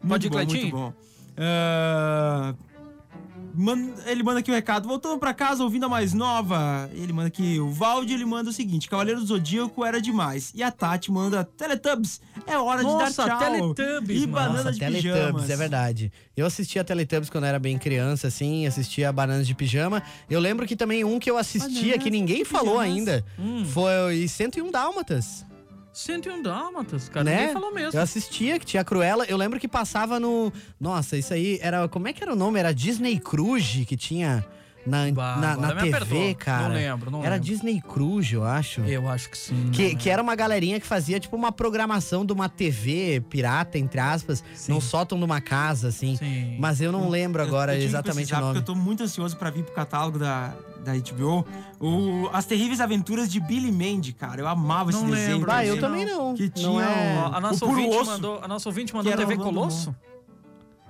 Muito 0.00 0.08
Pode 0.08 0.26
ir, 0.26 0.30
bom, 0.30 0.36
Cleitinho? 0.36 0.62
muito 0.62 0.76
bom. 0.76 0.92
Ah, 1.36 2.54
man- 3.54 3.94
ele 4.06 4.22
manda 4.22 4.40
aqui 4.40 4.50
o 4.50 4.54
recado. 4.54 4.88
Voltando 4.88 5.18
pra 5.18 5.32
casa, 5.34 5.62
ouvindo 5.62 5.86
a 5.86 5.88
mais 5.88 6.12
nova. 6.12 6.88
Ele 6.92 7.12
manda 7.12 7.28
aqui. 7.28 7.58
O 7.60 7.68
Valde 7.70 8.12
ele 8.14 8.24
manda 8.24 8.50
o 8.50 8.52
seguinte: 8.52 8.88
Cavaleiro 8.88 9.20
do 9.20 9.26
Zodíaco 9.26 9.84
era 9.84 10.00
demais. 10.00 10.52
E 10.54 10.62
a 10.62 10.70
Tati 10.70 11.10
manda 11.12 11.44
Teletubbies. 11.44 12.20
É 12.46 12.56
hora 12.58 12.82
Nossa, 12.82 13.10
de 13.10 13.16
dar 13.16 13.38
tchau. 13.38 13.38
Teletubbies, 13.74 14.22
E 14.22 14.26
mano. 14.26 14.32
banana 14.32 14.58
Nossa, 14.64 14.72
de 14.72 14.78
Teletubbies, 14.78 15.14
pijamas. 15.14 15.50
é 15.50 15.56
verdade. 15.56 16.12
Eu 16.36 16.46
assistia 16.46 16.82
Teletubbies 16.84 17.30
quando 17.30 17.44
era 17.44 17.58
bem 17.58 17.78
criança, 17.78 18.28
assim, 18.28 18.66
assistia 18.66 19.12
Bananas 19.12 19.46
de 19.46 19.54
Pijama. 19.54 20.02
Eu 20.30 20.40
lembro 20.40 20.66
que 20.66 20.74
também 20.76 21.04
um 21.04 21.18
que 21.18 21.30
eu 21.30 21.36
assistia, 21.36 21.68
Bananas 21.82 22.02
que 22.02 22.10
ninguém 22.10 22.44
falou 22.44 22.78
pijamas. 22.78 22.90
ainda, 22.96 23.24
Hum. 23.38 23.64
foi 23.66 24.26
101 24.28 24.70
Dálmatas. 24.70 25.44
101 25.92 26.42
Dálmatas, 26.42 27.08
cara. 27.08 27.24
né? 27.24 27.52
Falou 27.52 27.72
mesmo. 27.72 27.98
Eu 27.98 28.02
assistia, 28.02 28.58
que 28.58 28.64
tinha 28.64 28.84
Cruella. 28.84 29.24
Eu 29.26 29.36
lembro 29.36 29.60
que 29.60 29.68
passava 29.68 30.18
no. 30.18 30.52
Nossa, 30.80 31.16
isso 31.16 31.34
aí 31.34 31.58
era. 31.62 31.86
Como 31.88 32.08
é 32.08 32.12
que 32.12 32.22
era 32.22 32.32
o 32.32 32.36
nome? 32.36 32.58
Era 32.58 32.72
Disney 32.72 33.18
Cruise, 33.18 33.84
que 33.84 33.96
tinha. 33.96 34.44
Na, 34.86 35.10
Bah, 35.12 35.36
na, 35.36 35.56
na 35.56 35.74
TV, 35.76 35.94
apertou. 35.96 36.34
cara. 36.36 36.68
Não 36.68 36.74
lembro, 36.74 37.10
não 37.10 37.20
Era 37.24 37.34
lembro. 37.36 37.46
Disney 37.48 37.80
Cruise, 37.80 38.34
eu 38.34 38.44
acho. 38.44 38.80
Eu 38.82 39.08
acho 39.08 39.30
que 39.30 39.38
sim. 39.38 39.70
Que, 39.72 39.94
que 39.94 40.10
era 40.10 40.22
uma 40.22 40.34
galerinha 40.34 40.80
que 40.80 40.86
fazia, 40.86 41.20
tipo, 41.20 41.36
uma 41.36 41.52
programação 41.52 42.24
de 42.26 42.32
uma 42.32 42.48
TV 42.48 43.22
pirata, 43.30 43.78
entre 43.78 44.00
aspas, 44.00 44.42
Sim. 44.54 44.72
num 44.72 44.80
sótão 44.80 45.18
de 45.18 45.24
uma 45.24 45.40
casa, 45.40 45.88
assim. 45.88 46.16
Sim. 46.16 46.56
Mas 46.58 46.80
eu 46.80 46.90
não 46.92 47.08
lembro 47.08 47.42
agora 47.42 47.74
Eu- 47.74 47.80
eu 47.80 47.84
exatamente 47.86 48.34
o 48.34 48.40
nome. 48.40 48.58
Eu 48.58 48.62
tô 48.62 48.74
muito 48.74 49.02
ansioso 49.02 49.36
pra 49.36 49.50
vir 49.50 49.62
pro 49.64 49.74
catálogo 49.74 50.18
da, 50.18 50.52
da 50.84 50.92
HBO. 50.94 51.46
O, 51.80 52.28
As 52.32 52.44
Terríveis 52.46 52.80
Aventuras 52.80 53.30
de 53.30 53.38
Billy 53.40 53.70
Mandy, 53.72 54.12
cara. 54.12 54.40
Eu 54.40 54.48
amava 54.48 54.90
esse 54.90 55.00
Não 55.02 55.10
desenho. 55.10 55.32
lembro. 55.38 55.50
Ah, 55.52 55.64
eu 55.64 55.78
também. 55.80 56.04
também 56.06 56.16
não. 56.16 56.34
Que 56.34 56.48
tinha 56.48 56.68
não 56.68 56.80
é... 56.80 57.18
A 57.32 57.40
nossa 57.40 57.64
ouvinte 57.64 58.04
mandou, 58.04 58.40
a 58.42 58.48
nossa 58.48 58.68
ouvinte 58.68 58.94
mandou 58.94 59.12
TV 59.12 59.34
o 59.34 59.38
Orlando 59.40 59.96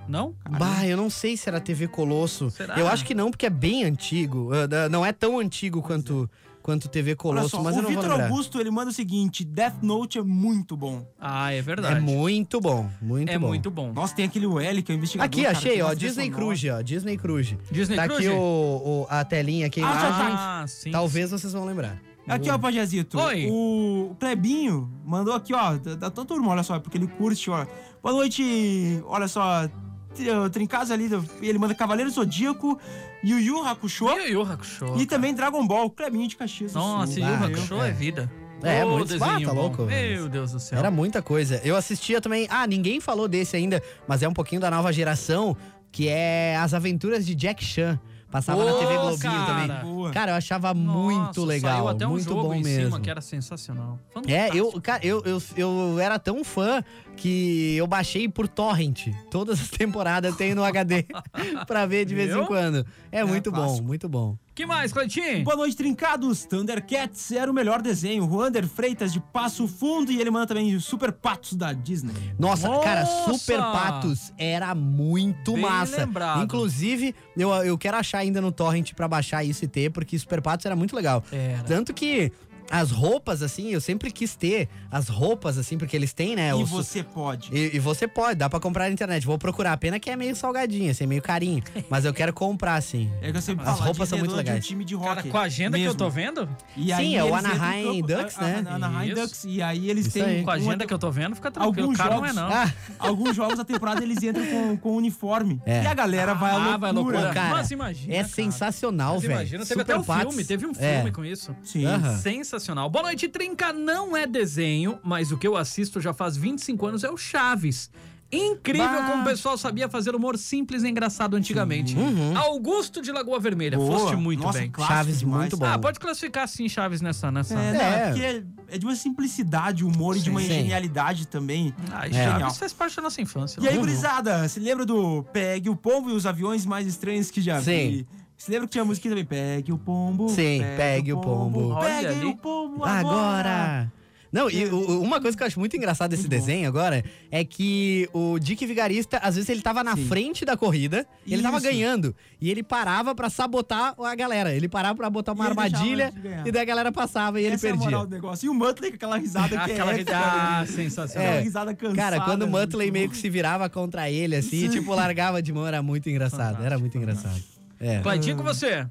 Não? 0.08 0.34
Bah, 0.58 0.86
eu 0.86 0.96
não 0.96 1.08
sei 1.08 1.36
se 1.36 1.48
era 1.48 1.60
TV 1.60 1.88
Colosso. 1.88 2.50
Será? 2.50 2.78
Eu 2.78 2.86
acho 2.88 3.04
que 3.04 3.14
não, 3.14 3.30
porque 3.30 3.46
é 3.46 3.50
bem 3.50 3.84
antigo. 3.84 4.50
Ah, 4.52 4.88
Não 4.88 5.04
é 5.06 5.12
tão 5.12 5.38
antigo 5.38 5.80
quanto, 5.80 6.28
quanto 6.60 6.88
TV 6.88 7.14
Colosso, 7.14 7.50
só, 7.50 7.62
mas 7.62 7.76
eu 7.76 7.80
o 7.80 7.82
não 7.84 7.90
vou 7.92 8.00
Vitor 8.02 8.10
lembrar. 8.16 8.28
Augusto, 8.30 8.60
ele 8.60 8.70
manda 8.70 8.90
o 8.90 8.92
seguinte: 8.92 9.44
Death 9.44 9.76
Note 9.82 10.18
é 10.18 10.22
muito 10.22 10.76
bom. 10.76 11.06
Ah, 11.20 11.52
é 11.52 11.58
É 11.58 11.62
verdade. 11.62 12.00
muito 12.00 12.60
bom, 12.60 12.88
muito 13.00 13.30
É 13.30 13.38
bom. 13.38 13.48
muito 13.48 13.70
bom. 13.70 13.92
Nossa, 13.92 14.14
tem 14.14 14.24
aquele 14.26 14.46
L 14.46 14.82
que 14.82 14.92
é 14.92 14.94
o 14.94 14.98
investigador. 14.98 15.26
Aqui, 15.26 15.42
cara, 15.44 15.56
achei, 15.56 15.80
ó, 15.80 15.94
Disney. 15.94 16.30
Cruise, 16.30 16.68
ó, 16.70 16.80
Disney 16.82 17.16
Cruise. 17.16 17.56
Disney 17.70 17.96
tá 17.96 18.06
Cruise? 18.08 18.26
aqui 18.28 18.36
o, 18.36 18.40
o- 18.42 19.06
a 19.08 19.24
telinha 19.24 19.66
aqui. 19.68 19.80
Ah, 19.82 19.92
já 19.94 20.60
Ah, 20.62 20.66
sim. 20.66 20.90
Talvez 20.90 21.30
vocês 21.30 21.52
vão 21.52 21.64
lembrar. 21.64 21.96
Aqui, 22.28 22.48
ó, 22.50 22.56
Pajazito. 22.58 23.18
Oi. 23.18 23.48
O 23.50 24.14
Clebinho 24.20 24.88
mandou 25.04 25.34
aqui, 25.34 25.52
ó, 25.54 25.76
da, 25.76 25.94
da 25.96 26.10
tua 26.10 26.24
turma, 26.24 26.50
olha 26.52 26.62
só, 26.62 26.78
porque 26.78 26.96
ele 26.96 27.08
curte, 27.08 27.50
ó. 27.50 27.66
Boa 28.00 28.14
noite, 28.14 29.02
olha 29.06 29.26
só, 29.26 29.68
tri- 30.14 30.50
Trincados 30.50 30.90
ali, 30.90 31.08
ele 31.40 31.58
manda 31.58 31.74
Cavaleiro 31.74 32.10
Zodíaco, 32.10 32.78
Yu 33.24 33.38
Yu 33.40 33.62
Hakusho 33.66 34.08
Yu 34.10 34.28
Yu 34.28 34.42
Hakusho. 34.42 34.94
e 34.98 35.06
também 35.06 35.34
Dragon 35.34 35.66
Ball, 35.66 35.88
Clebinho 35.90 36.28
de 36.28 36.36
Caxias 36.36 36.72
Nossa. 36.74 37.18
Yu 37.18 37.26
Yu 37.26 37.32
Ah, 37.34 37.46
Hakusho 37.46 37.74
é. 37.82 37.88
é 37.88 37.92
vida. 37.92 38.30
É, 38.62 38.84
Ô, 38.84 38.90
muito- 38.90 39.08
desenho 39.08 39.24
Ah, 39.24 39.40
tá 39.44 39.52
louco. 39.52 39.82
Meu 39.82 40.28
Deus 40.28 40.52
do 40.52 40.60
céu. 40.60 40.78
Era 40.78 40.88
muita 40.90 41.20
coisa. 41.20 41.60
Eu 41.64 41.74
assistia 41.76 42.20
também. 42.20 42.46
Ah, 42.48 42.64
ninguém 42.66 43.00
falou 43.00 43.26
desse 43.26 43.56
ainda, 43.56 43.82
mas 44.06 44.22
é 44.22 44.28
um 44.28 44.32
pouquinho 44.32 44.60
da 44.60 44.70
nova 44.70 44.92
geração, 44.92 45.56
que 45.90 46.06
é 46.08 46.56
As 46.56 46.72
Aventuras 46.72 47.26
de 47.26 47.34
Jack 47.34 47.64
Chan. 47.64 47.98
Passava 48.30 48.64
na 48.64 48.72
Ô, 48.72 48.78
TV 48.78 48.94
Globinho 48.96 49.18
cara. 49.18 49.44
também. 49.68 49.92
Boa. 49.92 50.10
Cara, 50.10 50.30
eu 50.32 50.36
achava 50.36 50.72
Nossa, 50.72 50.98
muito 50.98 51.44
legal. 51.44 51.74
Saiu 51.76 51.88
até 51.88 52.06
um 52.06 52.10
muito 52.12 52.24
jogo 52.24 52.42
bom 52.44 52.54
em 52.54 52.62
mesmo. 52.62 52.84
cima 52.86 53.00
que 53.00 53.10
era 53.10 53.20
sensacional. 53.20 53.98
É, 54.26 54.46
eu, 54.48 54.70
Fantástico. 54.72 54.80
cara, 54.80 55.04
eu, 55.06 55.22
eu, 55.26 55.42
eu 55.54 55.98
era 55.98 56.18
tão 56.18 56.42
fã 56.42 56.82
que 57.16 57.76
eu 57.76 57.86
baixei 57.86 58.28
por 58.28 58.48
torrent. 58.48 59.08
Todas 59.30 59.60
as 59.60 59.68
temporadas 59.68 60.32
eu 60.32 60.36
tenho 60.36 60.56
no 60.56 60.64
HD 60.64 61.04
pra 61.66 61.86
ver 61.86 62.04
de 62.04 62.14
vez 62.14 62.30
em 62.30 62.34
Viu? 62.34 62.46
quando. 62.46 62.84
É, 63.10 63.22
muito 63.24 63.52
bom, 63.52 63.80
muito 63.82 64.08
bom. 64.08 64.36
que 64.54 64.66
mais, 64.66 64.92
Cleitinho? 64.92 65.44
Boa 65.44 65.56
noite, 65.56 65.76
Trincados. 65.76 66.44
Thundercats 66.46 67.30
era 67.30 67.50
o 67.50 67.54
melhor 67.54 67.80
desenho. 67.82 68.24
Ruander 68.24 68.66
Freitas 68.66 69.12
de 69.12 69.20
Passo 69.20 69.68
Fundo 69.68 70.10
e 70.10 70.20
ele 70.20 70.30
manda 70.30 70.46
também 70.46 70.74
os 70.74 70.84
Super 70.84 71.12
Patos 71.12 71.54
da 71.54 71.72
Disney. 71.72 72.12
Nossa, 72.38 72.68
cara, 72.80 73.02
Nossa! 73.02 73.32
Super 73.38 73.58
Patos 73.58 74.32
era 74.36 74.74
muito 74.74 75.52
Bem 75.52 75.62
massa. 75.62 75.98
lembrado. 75.98 76.42
Inclusive, 76.42 77.14
eu, 77.36 77.50
eu 77.50 77.78
quero 77.78 77.96
achar 77.98 78.18
ainda 78.18 78.40
no 78.40 78.50
torrent 78.50 78.94
pra 78.94 79.06
baixar 79.06 79.44
isso 79.44 79.64
e 79.64 79.68
ter, 79.68 79.90
porque 79.90 80.18
Super 80.18 80.40
Patos 80.42 80.66
era 80.66 80.74
muito 80.74 80.96
legal. 80.96 81.22
Era. 81.30 81.62
Tanto 81.64 81.92
que 81.94 82.32
as 82.72 82.90
roupas, 82.90 83.42
assim, 83.42 83.68
eu 83.70 83.80
sempre 83.82 84.10
quis 84.10 84.34
ter 84.34 84.66
as 84.90 85.08
roupas, 85.08 85.58
assim, 85.58 85.76
porque 85.76 85.94
eles 85.94 86.12
têm, 86.14 86.34
né? 86.34 86.48
e 86.48 86.54
os- 86.54 86.70
você 86.70 87.02
pode. 87.02 87.50
E, 87.54 87.76
e 87.76 87.78
você 87.78 88.08
pode, 88.08 88.36
dá 88.36 88.48
pra 88.48 88.58
comprar 88.58 88.84
na 88.86 88.90
internet. 88.90 89.26
Vou 89.26 89.36
procurar. 89.38 89.76
Pena 89.76 90.00
que 90.00 90.08
é 90.08 90.16
meio 90.16 90.34
salgadinho, 90.34 90.90
assim, 90.90 91.06
meio 91.06 91.20
carinho. 91.20 91.62
Mas 91.90 92.06
eu 92.06 92.14
quero 92.14 92.32
comprar, 92.32 92.76
assim. 92.76 93.10
É 93.20 93.30
que 93.30 93.36
eu 93.36 93.42
sempre 93.42 93.64
As 93.66 93.72
falo, 93.76 93.84
roupas 93.90 94.08
são 94.08 94.18
muito 94.18 94.30
de 94.30 94.34
um 94.34 94.38
legais. 94.38 94.66
time 94.66 94.84
de 94.86 94.96
Cara, 94.96 95.22
com 95.22 95.36
a 95.36 95.42
agenda 95.42 95.76
que 95.76 95.82
eu 95.84 95.88
mesmo. 95.88 95.98
tô 95.98 96.08
vendo, 96.08 96.48
E 96.76 96.94
Sim, 96.94 97.16
é 97.16 97.22
o 97.24 97.34
Anaheim 97.34 98.00
Ducks, 98.00 98.36
né? 98.38 98.64
a- 98.66 98.74
Anaheim 98.74 99.12
Isso. 99.12 99.20
Ducks. 99.20 99.44
E 99.44 99.62
aí 99.62 99.90
eles 99.90 100.06
Isso 100.06 100.14
têm. 100.14 100.22
aí. 100.24 100.42
com 100.42 100.50
a 100.50 100.54
uma- 100.54 100.62
agenda 100.70 100.86
que 100.86 100.94
eu 100.94 100.98
tô 100.98 101.10
vendo, 101.10 101.34
fica 101.34 101.50
tranquilo. 101.50 101.82
Alguns 101.90 101.94
O 101.94 102.02
cara 102.02 102.14
não 102.16 102.24
é 102.24 102.28
jogos- 102.32 102.42
não. 102.42 102.52
Ah, 102.56 102.72
Alguns 102.98 103.36
jogos 103.36 103.58
da 103.58 103.64
temporada 103.64 104.02
eles 104.02 104.22
entram 104.22 104.46
com, 104.46 104.76
com 104.78 104.96
uniforme. 104.96 105.60
É. 105.66 105.82
E 105.82 105.86
a 105.86 105.92
galera 105.94 106.32
vai 106.34 106.50
à 106.50 106.54
Ah, 106.54 106.56
loucura. 106.58 106.78
vai 106.78 106.90
à 106.90 106.92
loucura. 106.92 107.32
cara, 107.34 107.50
Mas 107.50 107.70
imagina, 107.70 108.14
é 108.14 108.16
cara. 108.18 108.28
sensacional, 108.28 109.18
velho. 109.20 109.32
imagina, 109.34 109.66
teve 109.66 109.82
até 109.82 109.96
um 109.98 110.02
filme, 110.02 110.44
teve 110.44 110.66
um 110.66 110.72
É. 110.78 110.94
filme 110.96 111.10
com 111.12 111.24
isso. 111.24 111.54
Sim. 111.62 111.84
Aham. 111.86 112.16
Sensacional. 112.62 112.88
Boa 112.88 113.02
noite, 113.02 113.28
Trinca. 113.28 113.72
Não 113.72 114.16
é 114.16 114.24
desenho, 114.26 114.98
mas 115.02 115.32
o 115.32 115.36
que 115.36 115.46
eu 115.46 115.56
assisto 115.56 116.00
já 116.00 116.14
faz 116.14 116.36
25 116.36 116.86
anos 116.86 117.02
é 117.04 117.10
o 117.10 117.16
Chaves. 117.16 117.90
Incrível 118.30 118.86
Bah. 118.88 119.10
como 119.10 119.22
o 119.22 119.24
pessoal 119.26 119.58
sabia 119.58 119.90
fazer 119.90 120.14
humor 120.14 120.38
simples 120.38 120.84
e 120.84 120.88
engraçado 120.88 121.36
antigamente. 121.36 121.94
Augusto 122.34 123.02
de 123.02 123.12
Lagoa 123.12 123.38
Vermelha, 123.38 123.76
Boa. 123.76 123.98
foste 123.98 124.16
muito 124.16 124.42
Nossa, 124.42 124.60
bem. 124.60 124.72
Chaves, 124.78 125.18
demais. 125.18 125.40
muito 125.40 125.56
bom. 125.58 125.66
Ah, 125.66 125.78
pode 125.78 125.98
classificar 125.98 126.48
sim 126.48 126.66
Chaves 126.68 127.02
nessa. 127.02 127.30
nessa... 127.30 127.58
É, 127.58 127.72
não, 127.72 127.80
É. 127.80 127.84
é 127.84 128.06
porque 128.06 128.22
é, 128.22 128.42
é 128.76 128.78
de 128.78 128.86
uma 128.86 128.94
simplicidade, 128.96 129.84
humor 129.84 130.16
e 130.16 130.20
de 130.20 130.30
uma 130.30 130.40
Sim. 130.40 130.46
genialidade 130.46 131.26
também. 131.26 131.74
Ah, 131.90 132.06
É. 132.08 132.12
Chaves 132.12 132.56
faz 132.56 132.72
parte 132.72 132.96
da 132.96 133.02
nossa 133.02 133.20
infância. 133.20 133.60
E 133.60 133.68
aí, 133.68 133.74
né? 133.74 133.80
gurizada, 133.80 134.48
se 134.48 134.58
lembra 134.60 134.86
do 134.86 135.24
Pegue 135.24 135.68
o 135.68 135.76
Pombo 135.76 136.08
e 136.08 136.14
os 136.14 136.24
aviões 136.24 136.64
mais 136.64 136.86
estranhos 136.86 137.30
que 137.30 137.42
já 137.42 137.58
vi? 137.60 138.06
Se 138.44 138.50
lembra 138.50 138.66
que 138.66 138.72
tinha 138.72 138.82
a 138.82 138.84
musiquinha 138.84 139.12
também? 139.12 139.24
Pegue 139.24 139.72
o 139.72 139.78
pombo. 139.78 140.28
Sim, 140.28 140.62
pegue 140.76 141.12
o 141.12 141.20
pombo. 141.20 141.76
Pegue 141.78 142.24
o 142.26 142.36
pombo 142.36 142.84
agora. 142.84 142.98
Agora! 142.98 143.92
Não, 144.32 144.48
e 144.50 144.64
o- 144.64 144.74
o- 144.74 145.02
uma 145.02 145.20
coisa 145.20 145.36
que 145.36 145.42
eu 145.42 145.46
acho 145.46 145.60
muito 145.60 145.76
engraçada 145.76 146.16
desse 146.16 146.26
desenho 146.26 146.66
agora 146.66 147.04
é 147.30 147.44
que 147.44 148.08
o 148.14 148.38
Dick 148.38 148.64
Vigarista, 148.64 149.18
às 149.18 149.34
vezes 149.34 149.48
ele 149.50 149.60
tava 149.60 149.84
na 149.84 149.94
Sim. 149.94 150.06
frente 150.06 150.42
da 150.44 150.56
corrida, 150.56 151.06
e 151.26 151.34
ele 151.34 151.42
tava 151.42 151.58
Isso. 151.58 151.66
ganhando, 151.66 152.16
e 152.40 152.50
ele 152.50 152.62
parava 152.62 153.14
pra 153.14 153.28
sabotar 153.28 153.94
a 154.02 154.14
galera. 154.14 154.54
Ele 154.54 154.68
parava 154.70 154.94
pra 154.96 155.10
botar 155.10 155.32
uma 155.34 155.44
E 155.44 155.48
armadilha, 155.48 156.12
e 156.46 156.50
daí 156.50 156.62
a 156.62 156.64
galera 156.64 156.90
passava 156.90 157.40
e 157.40 157.44
ele 157.44 157.52
é 157.52 157.56
a 157.56 157.60
perdia. 157.60 157.78
moral 157.84 158.06
do 158.06 158.10
negócio. 158.14 158.46
E 158.46 158.48
o 158.48 158.54
Muttley 158.54 158.90
com 158.90 158.96
aquela 158.96 159.18
risada 159.18 159.48
que 159.66 159.70
Aquela 159.72 159.92
é 159.92 159.96
risada 159.98 160.16
épica, 160.18 160.34
ah, 160.34 160.60
né? 160.62 160.66
sensacional. 160.74 161.26
Aquela 161.28 161.40
É. 161.40 161.44
risada 161.44 161.74
cansada. 161.74 161.96
Cara, 161.96 162.20
quando 162.22 162.42
o 162.42 162.48
muito 162.48 162.60
Muttley 162.68 162.90
meio 162.90 163.10
que 163.10 163.16
se 163.18 163.28
virava 163.28 163.68
contra 163.68 164.10
ele, 164.10 164.34
assim, 164.34 164.66
tipo, 164.70 164.94
largava 164.94 165.42
de 165.42 165.52
mão, 165.52 165.66
era 165.66 165.82
muito 165.82 166.08
engraçado. 166.08 166.64
Era 166.64 166.78
muito 166.78 166.96
engraçado. 166.96 167.38
É. 167.82 168.00
Claudinho 168.00 168.36
com 168.36 168.44
você. 168.44 168.86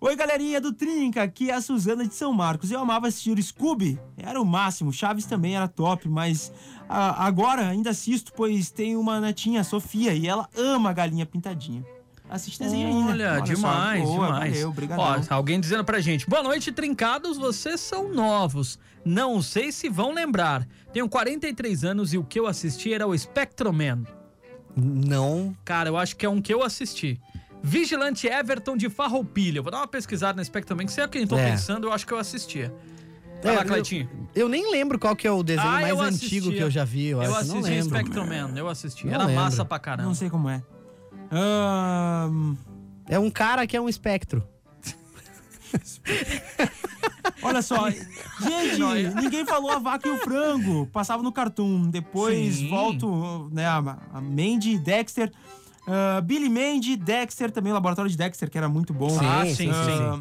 Oi, 0.00 0.14
galerinha 0.14 0.60
do 0.60 0.72
Trinca, 0.72 1.24
aqui 1.24 1.50
é 1.50 1.54
a 1.54 1.60
Suzana 1.60 2.06
de 2.06 2.14
São 2.14 2.32
Marcos. 2.32 2.70
Eu 2.70 2.78
amava 2.78 3.08
assistir 3.08 3.36
o 3.36 3.42
Scooby, 3.42 3.98
era 4.16 4.40
o 4.40 4.44
máximo. 4.44 4.92
Chaves 4.92 5.26
também 5.26 5.56
era 5.56 5.66
top, 5.66 6.08
mas 6.08 6.52
ah, 6.88 7.26
agora 7.26 7.66
ainda 7.66 7.90
assisto, 7.90 8.32
pois 8.32 8.70
tem 8.70 8.96
uma 8.96 9.20
netinha, 9.20 9.62
a 9.62 9.64
Sofia, 9.64 10.14
e 10.14 10.28
ela 10.28 10.48
ama 10.56 10.90
a 10.90 10.92
galinha 10.92 11.26
pintadinha. 11.26 11.84
Assiste 12.30 12.60
desenho 12.60 12.86
ainda. 12.86 13.10
Olha, 13.10 13.40
demais, 13.40 14.04
Boa, 14.04 14.26
demais. 14.26 14.52
Valeu, 14.52 14.68
obrigado. 14.68 15.00
Ó, 15.00 15.34
alguém 15.34 15.58
dizendo 15.58 15.84
pra 15.84 15.98
gente, 15.98 16.28
boa 16.28 16.42
noite, 16.42 16.70
trincados, 16.70 17.36
vocês 17.36 17.80
são 17.80 18.12
novos. 18.12 18.78
Não 19.04 19.42
sei 19.42 19.72
se 19.72 19.88
vão 19.88 20.12
lembrar. 20.12 20.68
Tenho 20.92 21.08
43 21.08 21.84
anos 21.84 22.12
e 22.12 22.18
o 22.18 22.22
que 22.22 22.38
eu 22.38 22.46
assisti 22.46 22.92
era 22.94 23.08
o 23.08 23.16
Spectroman. 23.16 24.04
Não. 24.76 25.56
Cara, 25.64 25.88
eu 25.88 25.96
acho 25.96 26.14
que 26.14 26.24
é 26.24 26.28
um 26.28 26.40
que 26.40 26.54
eu 26.54 26.62
assisti. 26.62 27.20
Vigilante 27.66 28.26
Everton 28.28 28.76
de 28.76 28.88
Farroupilha. 28.88 29.58
Eu 29.58 29.62
Vou 29.62 29.72
dar 29.72 29.78
uma 29.78 29.88
pesquisada 29.88 30.36
no 30.38 30.44
Spectroman, 30.44 30.86
que 30.86 30.92
se 30.92 31.00
é 31.00 31.04
o 31.04 31.08
que 31.08 31.18
eu 31.18 31.26
tô 31.26 31.36
É. 31.36 31.50
pensando, 31.50 31.86
eu 31.88 31.92
acho 31.92 32.06
que 32.06 32.12
eu 32.12 32.18
assisti. 32.18 32.70
Vai 33.42 33.52
É, 33.52 33.56
lá, 33.56 33.62
eu- 33.62 33.66
Cleitinho. 33.68 34.08
Eu 34.34 34.48
nem 34.48 34.70
lembro 34.70 34.98
qual 34.98 35.14
que 35.16 35.26
é 35.26 35.30
o 35.30 35.42
desenho 35.42 35.68
Ah, 35.68 35.72
mais 35.72 35.88
eu 35.88 36.00
antigo 36.00 36.16
assistia. 36.46 36.52
que 36.52 36.58
eu 36.62 36.70
já 36.70 36.84
vi. 36.84 37.08
Eu, 37.08 37.22
Eu 37.22 37.34
acho. 37.34 37.48
não 37.48 37.58
assisti 37.58 37.70
lembro. 37.78 37.88
Spectroman, 37.98 38.52
eu 38.56 38.68
assisti. 38.68 39.06
Não 39.06 39.14
Era 39.14 39.24
lembro. 39.24 39.42
massa 39.42 39.64
pra 39.64 39.78
caramba. 39.78 40.08
Não 40.08 40.14
sei 40.14 40.30
como 40.30 40.48
é. 40.48 40.62
Ahn, 41.30 42.54
É 43.08 43.18
um 43.18 43.30
cara 43.30 43.66
que 43.66 43.76
é 43.76 43.80
um 43.80 43.88
espectro. 43.88 44.46
olha 47.42 47.62
só, 47.62 47.88
gente, 47.90 49.14
ninguém 49.20 49.44
falou 49.44 49.70
a 49.70 49.78
vaca 49.78 50.08
e 50.08 50.10
o 50.10 50.18
frango. 50.18 50.86
Passava 50.86 51.22
no 51.22 51.32
Cartoon. 51.32 51.88
Depois 51.90 52.56
Sim. 52.56 52.68
volto, 52.68 53.48
né, 53.52 53.66
a, 53.66 53.78
a 54.12 54.20
Mandy, 54.20 54.78
Dexter. 54.78 55.30
Ah, 55.86 56.20
Billy 56.20 56.48
Mandy, 56.48 56.96
Dexter 56.96 57.50
também, 57.50 57.72
o 57.72 57.74
laboratório 57.74 58.10
de 58.10 58.16
Dexter, 58.16 58.50
que 58.50 58.58
era 58.58 58.68
muito 58.68 58.92
bom. 58.92 59.10
Sim, 59.10 59.26
Ah, 59.26 59.46
sim, 59.46 59.54
sim. 59.54 59.70
Ah, 59.70 60.18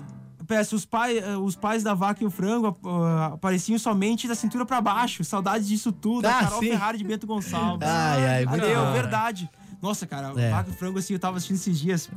Peço, 0.47 0.75
os, 0.75 0.85
pai, 0.85 1.17
ah, 1.19 1.39
os 1.39 1.55
pais 1.55 1.81
da 1.81 1.95
vaca 1.95 2.23
e 2.23 2.27
o 2.27 2.29
frango 2.29 2.77
ah, 2.85 3.31
apareciam 3.33 3.79
somente 3.79 4.27
da 4.27 4.35
cintura 4.35 4.63
pra 4.65 4.79
baixo. 4.79 5.23
Saudades 5.23 5.67
disso 5.67 5.91
tudo. 5.91 6.25
Ah, 6.27 6.37
a 6.39 6.43
Carol 6.43 6.59
sim. 6.59 6.69
Ferrari 6.69 6.97
de 6.99 7.03
Bento 7.03 7.25
Gonçalves. 7.25 7.87
Ai, 7.87 8.25
ai, 8.27 8.45
muito 8.45 8.61
bom. 8.65 8.91
verdade. 8.93 9.49
Nossa, 9.85 10.07
cara, 10.07 10.33
É. 10.35 10.49
vaca 10.49 10.71
e 10.71 10.73
frango, 10.73 10.97
assim, 10.97 11.13
eu 11.13 11.19
tava 11.19 11.37
assistindo 11.37 11.57
esses 11.57 11.79
dias, 11.79 12.09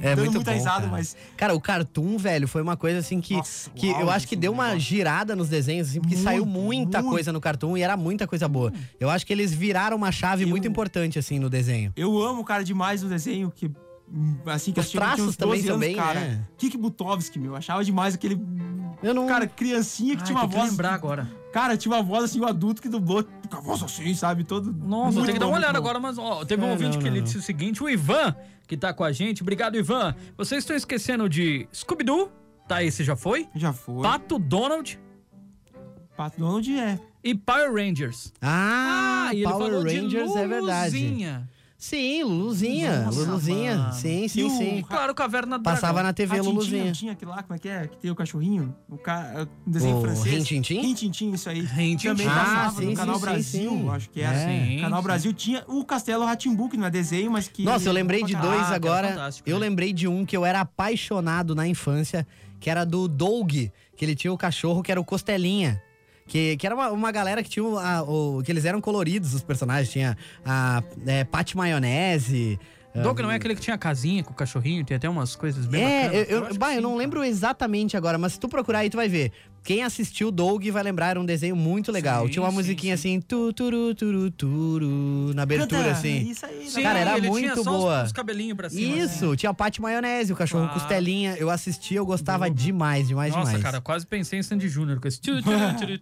É 0.00 0.10
dando 0.16 0.18
muito 0.22 0.32
muita 0.34 0.50
bom, 0.50 0.56
risada, 0.56 0.80
cara. 0.80 0.90
mas 0.90 1.16
Cara, 1.36 1.54
o 1.54 1.60
Cartoon, 1.60 2.18
velho, 2.18 2.48
foi 2.48 2.60
uma 2.60 2.76
coisa 2.76 2.98
assim 2.98 3.20
que, 3.20 3.34
Nossa, 3.36 3.70
o 3.70 3.72
que 3.74 3.88
eu 3.88 3.96
auge, 3.96 4.10
acho 4.10 4.28
que 4.28 4.34
deu 4.34 4.50
uma 4.50 4.76
girada 4.76 5.36
nos 5.36 5.48
desenhos, 5.48 5.88
assim, 5.90 6.00
porque 6.00 6.16
Muito, 6.16 6.24
saiu 6.24 6.44
muita 6.44 7.00
muito. 7.00 7.12
coisa 7.14 7.32
no 7.32 7.40
Cartoon 7.40 7.76
e 7.76 7.82
era 7.82 7.96
muita 7.96 8.26
coisa 8.26 8.48
boa. 8.48 8.72
Eu 8.98 9.08
acho 9.08 9.24
que 9.24 9.32
eles 9.32 9.52
viraram 9.54 9.96
uma 9.96 10.10
chave 10.10 10.42
Eu- 10.42 10.48
muito 10.48 10.66
importante, 10.66 11.16
assim, 11.18 11.38
no 11.38 11.48
desenho. 11.48 11.92
eu 11.96 12.20
amo 12.20 12.40
o 12.40 12.44
cara 12.44 12.64
demais 12.64 13.02
no 13.02 13.08
desenho, 13.08 13.52
que 13.54 13.66
hum, 13.66 13.74
assim 14.46 14.72
que 14.72 14.80
Os 14.80 14.90
traços 14.90 15.36
também 15.36 15.54
12 15.62 15.66
são 15.66 15.74
anos, 15.76 15.86
bem, 15.86 15.96
cara. 15.96 16.20
né? 16.20 16.44
Kik 16.58 16.76
Butovski, 16.76 17.38
meu, 17.38 17.54
achava 17.56 17.82
demais 17.84 18.14
aquele 18.14 18.38
Eu 19.02 19.14
não. 19.14 19.26
cara 19.26 19.46
criancinha 19.46 20.14
que 20.16 20.20
Ai, 20.22 20.26
tinha 20.26 20.38
uma 20.38 20.46
voz 20.46 20.70
lembrar 20.70 20.94
agora. 20.94 21.30
Cara, 21.52 21.76
tinha 21.76 21.94
uma 21.94 22.02
voz 22.02 22.24
assim, 22.24 22.40
o 22.40 22.46
adulto 22.46 22.80
que 22.80 22.88
dublou 22.88 23.24
com 23.24 23.56
a 23.56 23.60
voz 23.60 23.82
assim, 23.82 24.14
sabe? 24.14 24.42
Todo. 24.44 24.72
Nossa, 24.72 25.22
tem 25.24 25.34
que 25.34 25.38
dar 25.38 25.46
uma 25.48 25.56
olhada 25.56 25.76
agora, 25.76 26.00
mas 26.00 26.16
ó, 26.18 26.44
teve 26.44 26.62
um 26.64 26.68
É, 26.68 26.70
ouvinte 26.72 26.92
não, 26.96 26.98
que 26.98 27.04
não, 27.04 27.10
ele 27.12 27.18
não. 27.18 27.24
disse 27.24 27.38
o 27.38 27.42
seguinte, 27.42 27.82
o 27.82 27.88
Ivan, 27.90 28.34
que 28.66 28.76
tá 28.76 28.92
com 28.94 29.04
a 29.04 29.12
gente. 29.12 29.42
Obrigado, 29.42 29.76
Ivan. 29.76 30.14
Vocês 30.36 30.62
estão 30.62 30.74
esquecendo 30.76 31.28
de 31.28 31.68
Scooby-Doo, 31.74 32.30
tá? 32.66 32.82
Esse 32.82 33.04
já 33.04 33.14
foi. 33.16 33.48
Já 33.54 33.72
foi. 33.72 34.02
Pato 34.02 34.38
Donald 34.38 34.98
Pato 36.16 36.38
Donald 36.38 36.70
é. 36.78 36.98
e 37.24 37.34
Power 37.34 37.72
Rangers. 37.74 38.32
Ah, 38.40 39.30
e 39.32 39.38
ele 39.38 39.44
Power 39.44 39.72
Rangers 39.82 40.36
é 40.36 40.46
verdade. 40.46 41.48
Sim, 41.82 42.22
Luluzinha, 42.22 43.06
Nossa, 43.06 43.18
Luluzinha. 43.24 43.76
mano. 43.76 43.92
Sim, 43.92 44.22
E 44.24 44.28
sim, 44.28 44.44
o- 44.44 44.50
sim. 44.50 44.84
Claro, 44.88 45.12
Caverna 45.16 45.58
do 45.58 45.64
Passava 45.64 45.94
Dragão. 45.94 46.02
na 46.04 46.12
TV 46.12 46.38
A 46.38 46.42
Luluzinha. 46.42 46.84
Tintin, 46.84 46.92
tinha 47.00 47.12
aquele 47.12 47.30
lá, 47.32 47.42
como 47.42 47.56
é 47.56 47.58
que 47.58 47.68
é? 47.68 47.88
Que 47.88 47.96
tem 47.96 48.08
o 48.08 48.14
cachorrinho. 48.14 48.72
O 48.88 48.96
ca... 48.96 49.48
um 49.66 49.70
desenho 49.70 49.96
O 49.96 50.00
francês. 50.00 50.32
Rin-Tin-Tin? 50.48 50.80
Rin-Tin-Tin, 50.80 51.32
isso 51.32 51.50
aí. 51.50 51.62
Rin-Tin-Tin. 51.62 52.06
Também 52.06 52.28
Ah, 52.28 52.34
passava 52.36 52.70
sim, 52.78 52.84
no 52.84 52.90
sim, 52.92 52.96
Canal 52.96 53.16
sim, 53.16 53.20
Brasil, 53.20 53.70
sim. 53.72 53.88
acho 53.90 54.10
que 54.10 54.20
era. 54.20 54.38
É. 54.38 54.64
Sim, 54.68 54.80
Canal 54.80 55.00
sim. 55.00 55.04
Brasil 55.08 55.32
tinha 55.32 55.64
o 55.66 55.84
Castelo 55.84 56.24
Ratimbu, 56.24 56.68
que 56.68 56.76
não 56.76 56.86
é 56.86 56.90
desenho, 56.90 57.32
mas 57.32 57.48
que... 57.48 57.64
Nossa, 57.64 57.88
eu 57.88 57.92
lembrei 57.92 58.22
de 58.22 58.36
dois 58.36 58.62
Ah, 58.62 58.68
que 58.68 58.74
agora. 58.74 59.30
Eu 59.44 59.58
né? 59.58 59.66
lembrei 59.66 59.92
de 59.92 60.06
um 60.06 60.24
que 60.24 60.36
eu 60.36 60.44
era 60.46 60.60
apaixonado 60.60 61.52
na 61.52 61.66
infância, 61.66 62.24
que 62.60 62.70
era 62.70 62.84
do 62.86 63.08
Doug, 63.08 63.50
que 63.50 64.04
ele 64.04 64.14
tinha 64.14 64.32
o 64.32 64.38
cachorro 64.38 64.84
que 64.84 64.92
era 64.92 65.00
o 65.00 65.04
Costelinha. 65.04 65.82
Que, 66.32 66.56
que 66.56 66.64
era 66.66 66.74
uma, 66.74 66.90
uma 66.90 67.12
galera 67.12 67.42
que 67.42 67.50
tinha 67.50 67.62
a- 67.78 68.02
o- 68.04 68.42
que 68.42 68.50
eles 68.50 68.64
eram 68.64 68.80
coloridos, 68.80 69.34
os 69.34 69.42
personagens. 69.42 69.90
Tinha 69.92 70.16
a 70.42 70.82
é, 71.06 71.24
Pate 71.24 71.54
Maionese. 71.54 72.58
Doug 72.94 73.20
não 73.20 73.30
é 73.30 73.36
aquele 73.36 73.54
que 73.54 73.60
tinha 73.60 73.78
casinha 73.78 74.22
com 74.22 74.32
o 74.32 74.34
cachorrinho, 74.34 74.84
tem 74.84 74.96
até 74.96 75.08
umas 75.08 75.34
coisas 75.34 75.64
bem 75.66 75.82
É, 75.82 76.02
bacanas. 76.04 76.28
eu, 76.30 76.38
eu, 76.40 76.46
que 76.48 76.58
bah, 76.58 76.70
eu 76.72 76.76
sim, 76.76 76.80
não 76.82 76.90
cara. 76.90 76.98
lembro 77.02 77.24
exatamente 77.24 77.96
agora, 77.96 78.18
mas 78.18 78.32
se 78.34 78.40
tu 78.40 78.48
procurar 78.48 78.80
aí, 78.80 78.90
tu 78.90 78.96
vai 78.98 79.08
ver. 79.08 79.32
Quem 79.64 79.82
assistiu 79.84 80.30
Doug 80.32 80.66
vai 80.70 80.82
lembrar, 80.82 81.10
era 81.10 81.20
um 81.20 81.24
desenho 81.24 81.54
muito 81.54 81.92
legal. 81.92 82.26
Sim, 82.26 82.32
Tinha 82.32 82.42
uma 82.42 82.50
sim, 82.50 82.56
musiquinha 82.56 82.96
sim. 82.96 83.14
assim, 83.16 83.20
tu, 83.26 83.52
turu, 83.52 83.94
turu, 83.94 84.30
turu, 84.32 85.32
na 85.34 85.42
abertura, 85.44 85.92
assim. 85.92 86.28
Isso 86.30 86.44
aí. 86.44 86.68
Sim, 86.68 86.82
Cara, 86.82 86.98
era 86.98 87.16
ele 87.16 87.28
muito 87.28 87.44
tinha 87.44 87.54
só 87.54 87.60
os- 87.60 87.66
boa. 87.66 88.02
Os, 88.02 88.12
cabelinhos 88.12 88.56
pra 88.56 88.68
cima. 88.68 88.96
Isso, 88.98 89.26
assim. 89.26 89.36
tinha 89.36 89.50
a 89.50 89.54
Pate 89.54 89.80
Maionese, 89.80 90.32
o 90.32 90.36
cachorro 90.36 90.64
Claro. 90.64 90.80
costelinha. 90.80 91.36
Eu 91.38 91.48
assistia, 91.48 91.98
eu 91.98 92.04
gostava 92.06 92.50
demais, 92.50 93.06
demais, 93.08 93.32
Nossa, 93.32 93.46
demais. 93.46 93.62
cara, 93.62 93.80
quase 93.80 94.04
pensei 94.06 94.40
em 94.40 94.42
Sandy 94.42 94.68
Júnior 94.68 94.98
com 95.00 95.06
esse. 95.08 95.20
tu, 95.20 95.40
tu, 95.42 95.98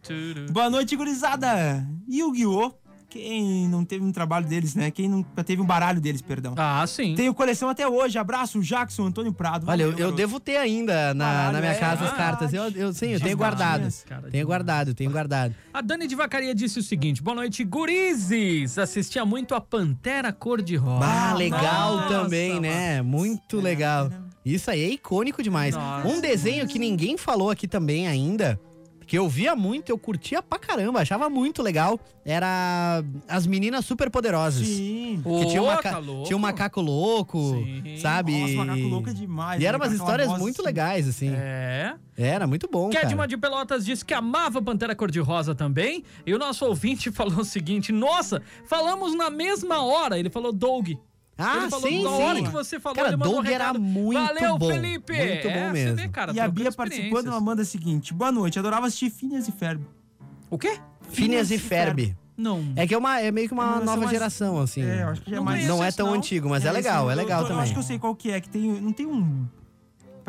tu. 0.47 0.53
Boa 0.53 0.71
noite, 0.71 0.97
gurizada. 0.97 1.87
Yu-Gi-Oh! 2.09 2.73
Quem 3.11 3.69
não 3.69 3.85
teve 3.85 4.05
um 4.05 4.13
trabalho 4.13 4.47
deles, 4.47 4.75
né? 4.75 4.91
Quem 4.91 5.09
nunca 5.09 5.43
teve 5.43 5.61
um 5.61 5.67
baralho 5.67 6.01
deles, 6.01 6.23
perdão. 6.23 6.55
Ah, 6.57 6.85
sim. 6.87 7.15
Tenho 7.17 7.35
coleção 7.35 7.69
até 7.69 7.87
hoje. 7.87 8.17
Abraço, 8.19 8.61
Jackson, 8.61 9.07
Antônio 9.07 9.33
Prado. 9.33 9.67
Olha, 9.69 9.83
eu, 9.83 9.91
Valeu, 9.93 10.09
eu 10.11 10.13
devo 10.15 10.39
ter 10.39 10.57
ainda 10.57 11.13
na, 11.13 11.25
Caralho, 11.25 11.53
na 11.55 11.59
minha 11.61 11.73
é 11.73 11.79
casa 11.79 12.05
as 12.05 12.13
cartas. 12.13 12.55
Eu, 12.55 12.65
eu 12.71 12.93
sim, 12.93 13.09
eu 13.09 13.21
tenho 13.21 13.37
guardado. 13.37 13.89
cara, 14.07 14.21
Tenho 14.23 14.31
demais. 14.31 14.47
guardado, 14.47 14.95
tenho 14.95 15.11
guardado. 15.11 15.55
A 15.75 15.81
Dani 15.81 16.07
de 16.07 16.15
Vacaria 16.15 16.55
disse 16.55 16.79
o 16.79 16.83
seguinte: 16.83 17.21
boa 17.23 17.35
noite, 17.35 17.65
gurizes. 17.65 18.79
Assistia 18.79 19.25
muito 19.25 19.55
a 19.55 19.61
Pantera 19.61 20.33
Cor-de-Rosa. 20.33 21.05
Ah, 21.05 21.35
legal 21.35 21.97
Nossa, 21.97 22.09
também, 22.09 22.51
mano. 22.51 22.61
né? 22.63 23.03
Muito 23.03 23.59
legal. 23.61 24.11
Isso 24.45 24.71
aí 24.71 24.83
é 24.83 24.89
icônico 24.89 25.43
demais. 25.43 25.75
Nossa. 25.75 26.09
Um 26.09 26.21
desenho 26.21 26.67
que 26.67 26.79
ninguém 26.79 27.19
falou 27.19 27.51
aqui 27.51 27.69
também 27.69 28.07
ainda, 28.09 28.59
que 29.11 29.19
eu 29.19 29.29
via 29.29 29.57
muito, 29.57 29.91
eu 29.91 29.99
curtia 29.99 30.41
pra 30.41 30.57
caramba, 30.57 31.01
achava 31.01 31.29
muito 31.29 31.65
legal, 31.65 31.99
era 32.25 33.03
As 33.27 33.45
Meninas 33.45 33.85
Superpoderosas. 33.85 34.65
Sim. 34.65 35.21
Que 35.21 35.47
tinha, 35.47 35.61
um 35.61 35.65
Ô, 35.65 35.67
maca- 35.67 35.91
tá 35.91 35.99
louco? 35.99 36.23
tinha 36.29 36.37
um 36.37 36.41
macaco 36.41 36.81
louco, 36.81 37.39
Sim. 37.59 37.97
sabe? 37.97 38.41
Nossa, 38.41 38.55
macaco 38.55 38.87
louco 38.87 39.11
é 39.11 39.13
demais. 39.13 39.59
E 39.61 39.65
né? 39.65 39.69
eram 39.69 39.81
umas 39.81 39.89
Com 39.89 39.95
aquela 39.95 40.05
histórias 40.07 40.29
voz 40.29 40.41
muito 40.41 40.61
assim. 40.61 40.67
legais, 40.67 41.09
assim. 41.09 41.29
É. 41.35 41.97
Era 42.17 42.47
muito 42.47 42.69
bom, 42.71 42.89
Kedma 42.91 43.27
de 43.27 43.37
Pelotas 43.37 43.85
disse 43.85 44.05
que 44.05 44.15
amava 44.15 44.63
Pantera 44.63 44.95
Cor-de-Rosa 44.95 45.57
também. 45.57 46.05
E 46.25 46.33
o 46.33 46.39
nosso 46.39 46.65
ouvinte 46.65 47.11
falou 47.13 47.41
o 47.41 47.45
seguinte: 47.45 47.91
Nossa, 47.91 48.41
falamos 48.65 49.13
na 49.17 49.29
mesma 49.29 49.83
hora. 49.83 50.21
Ele 50.21 50.31
falou 50.31 50.53
Doug. 50.53 50.91
Ah, 51.41 51.57
ele 51.63 51.71
falou 51.71 51.89
sim, 51.89 52.03
na 52.05 52.11
sim. 52.11 52.23
hora 52.23 52.43
que 52.43 52.49
você 52.49 52.81
falou, 52.81 52.97
Cara, 52.97 53.09
ele 53.09 53.17
mandou 53.17 53.33
um 53.33 53.37
Doug 53.37 53.47
era 53.47 53.59
recado. 53.67 53.81
muito 53.81 54.21
Valeu, 54.21 54.59
bom, 54.59 54.69
Felipe. 54.69 55.13
muito 55.13 55.43
bom 55.49 55.49
é, 55.51 55.67
Você 55.67 55.73
mesmo. 55.73 55.97
vê, 55.97 56.09
cara, 56.09 56.33
E 56.33 56.41
a 56.41 56.49
Bia 56.49 56.73
participando, 56.73 57.27
ela 57.29 57.41
manda 57.41 57.63
o 57.63 57.65
seguinte: 57.65 58.13
Boa 58.15 58.31
noite, 58.33 58.59
adorava 58.59 58.87
assistir 58.87 59.11
Phineas 59.11 59.49
e 59.49 59.53
Ferb. 59.53 59.83
O 60.51 60.59
quê? 60.59 60.79
Phineas 61.11 61.51
e 61.51 61.59
Ferb. 61.59 62.15
Não. 62.37 62.73
É 62.75 62.87
que 62.87 62.95
é, 62.95 62.99
uma, 62.99 63.21
é 63.21 63.31
meio 63.31 63.47
que 63.49 63.53
uma 63.55 63.65
Uma 63.65 63.73
geração 63.73 63.85
nova 63.87 63.99
mais- 64.01 64.11
geração, 64.11 64.61
assim. 64.61 64.83
É, 64.83 65.03
eu 65.03 65.09
acho 65.09 65.21
que 65.21 65.31
já 65.31 65.37
é 65.37 65.39
Não 65.39 65.45
mais. 65.45 65.67
Não 65.67 65.85
é 65.85 65.93
tão 65.93 66.07
não. 66.07 66.15
antigo, 66.15 66.49
mas 66.49 66.65
é, 66.65 66.69
esse 66.69 66.77
legal, 66.77 67.11
é 67.11 67.13
eu- 67.13 67.17
legal 67.17 67.41
eu, 67.41 67.47
também. 67.47 67.59
Eu 67.59 67.63
acho 67.65 67.73
que 67.75 67.79
eu 67.79 67.83
sei 67.83 67.99
qual 67.99 68.15
que 68.15 68.31
é, 68.31 68.41
que 68.41 68.49
tem. 68.49 68.63
Não 68.81 68.93
tem 68.93 69.07
um. 69.07 69.47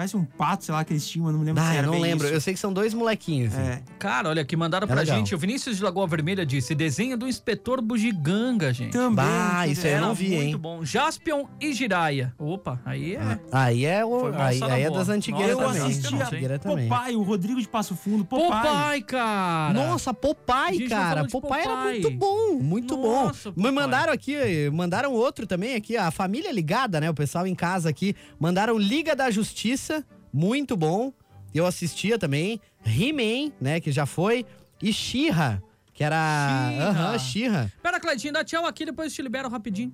Parece 0.01 0.17
um 0.17 0.25
pato, 0.25 0.65
sei 0.65 0.73
lá, 0.73 0.83
que 0.83 0.93
eles 0.93 1.07
tinham, 1.07 1.27
eu 1.27 1.33
não 1.33 1.39
me 1.41 1.45
lembro 1.45 1.61
se 1.61 1.69
Ah, 1.69 1.73
eu 1.73 1.77
era 1.77 1.85
não 1.85 1.93
bem 1.93 2.01
lembro. 2.01 2.25
isso. 2.25 2.33
Eu 2.33 2.41
sei 2.41 2.55
que 2.55 2.59
são 2.59 2.73
dois 2.73 2.91
molequinhos. 2.91 3.53
assim. 3.53 3.61
É. 3.69 3.81
Cara, 3.99 4.29
olha 4.29 4.41
aqui, 4.41 4.55
mandaram 4.55 4.85
É 4.85 4.87
pra 4.87 5.01
legal. 5.01 5.15
gente. 5.15 5.35
O 5.35 5.37
Vinícius 5.37 5.77
de 5.77 5.83
Lagoa 5.83 6.07
Vermelha 6.07 6.43
disse: 6.43 6.73
desenho 6.73 7.15
do 7.15 7.27
inspetor 7.27 7.79
Bugiganga, 7.81 8.73
gente. 8.73 8.93
Também. 8.93 9.23
Que 9.65 9.71
isso 9.73 9.85
aí 9.85 9.93
eu 9.93 10.01
não 10.01 10.13
vi, 10.15 10.29
muito 10.29 10.41
hein? 10.41 10.57
bom. 10.57 10.83
Jaspion 10.83 11.45
e 11.59 11.71
Jiraya. 11.71 12.33
Opa, 12.39 12.81
aí 12.83 13.15
é. 13.15 13.39
Aí 13.51 13.85
é, 13.85 14.03
o, 14.03 14.25
aí, 14.35 14.59
aí 14.63 14.81
é 14.83 14.89
das 14.89 15.07
antigueiras 15.07 15.55
Nossa, 15.55 15.77
Eu 15.77 16.01
também. 16.01 16.21
Antigueira 16.23 16.57
também. 16.59 16.89
Popeye, 16.89 17.15
o 17.15 17.21
Rodrigo 17.21 17.61
de 17.61 17.67
Passo 17.67 17.95
Fundo. 17.95 18.25
Popeye. 18.25 18.49
Popeye, 18.49 19.01
cara. 19.03 19.73
Nossa, 19.73 20.09
A 20.09 20.13
Popeye, 20.15 20.89
cara. 20.89 21.25
Popeye, 21.27 21.61
era 21.61 21.75
muito 21.83 22.09
bom, 22.11 22.53
muito 22.59 22.97
Nossa, 22.97 23.51
bom. 23.51 23.55
Me 23.57 23.63
Popeye. 23.69 23.71
mandaram 23.71 24.11
aqui, 24.13 24.35
mandaram 24.73 25.13
outro 25.13 25.45
também 25.45 25.75
aqui, 25.75 25.95
a 25.95 26.09
família 26.09 26.51
ligada, 26.51 26.99
né? 26.99 27.07
O 27.09 27.13
pessoal 27.13 27.45
em 27.45 27.53
casa 27.53 27.87
aqui. 27.87 28.15
Mandaram 28.39 28.77
Liga 28.79 29.15
da 29.15 29.29
Justiça, 29.29 29.90
muito 30.31 30.75
bom. 30.77 31.13
Eu 31.53 31.65
assistia 31.65 32.17
também. 32.17 32.59
He-Man, 32.85 33.51
né? 33.59 33.79
Que 33.79 33.91
já 33.91 34.05
foi. 34.05 34.45
E 34.81 34.91
She-Ra, 34.91 35.61
que 35.93 36.03
era. 36.03 36.69
Aham, 36.79 37.17
She-Ra. 37.19 37.71
Pera, 37.83 37.99
Cleitinho, 37.99 38.33
dá 38.33 38.43
tchau 38.43 38.65
aqui, 38.65 38.85
depois 38.85 39.11
eu 39.11 39.15
te 39.15 39.21
libero 39.21 39.49
rapidinho. 39.49 39.93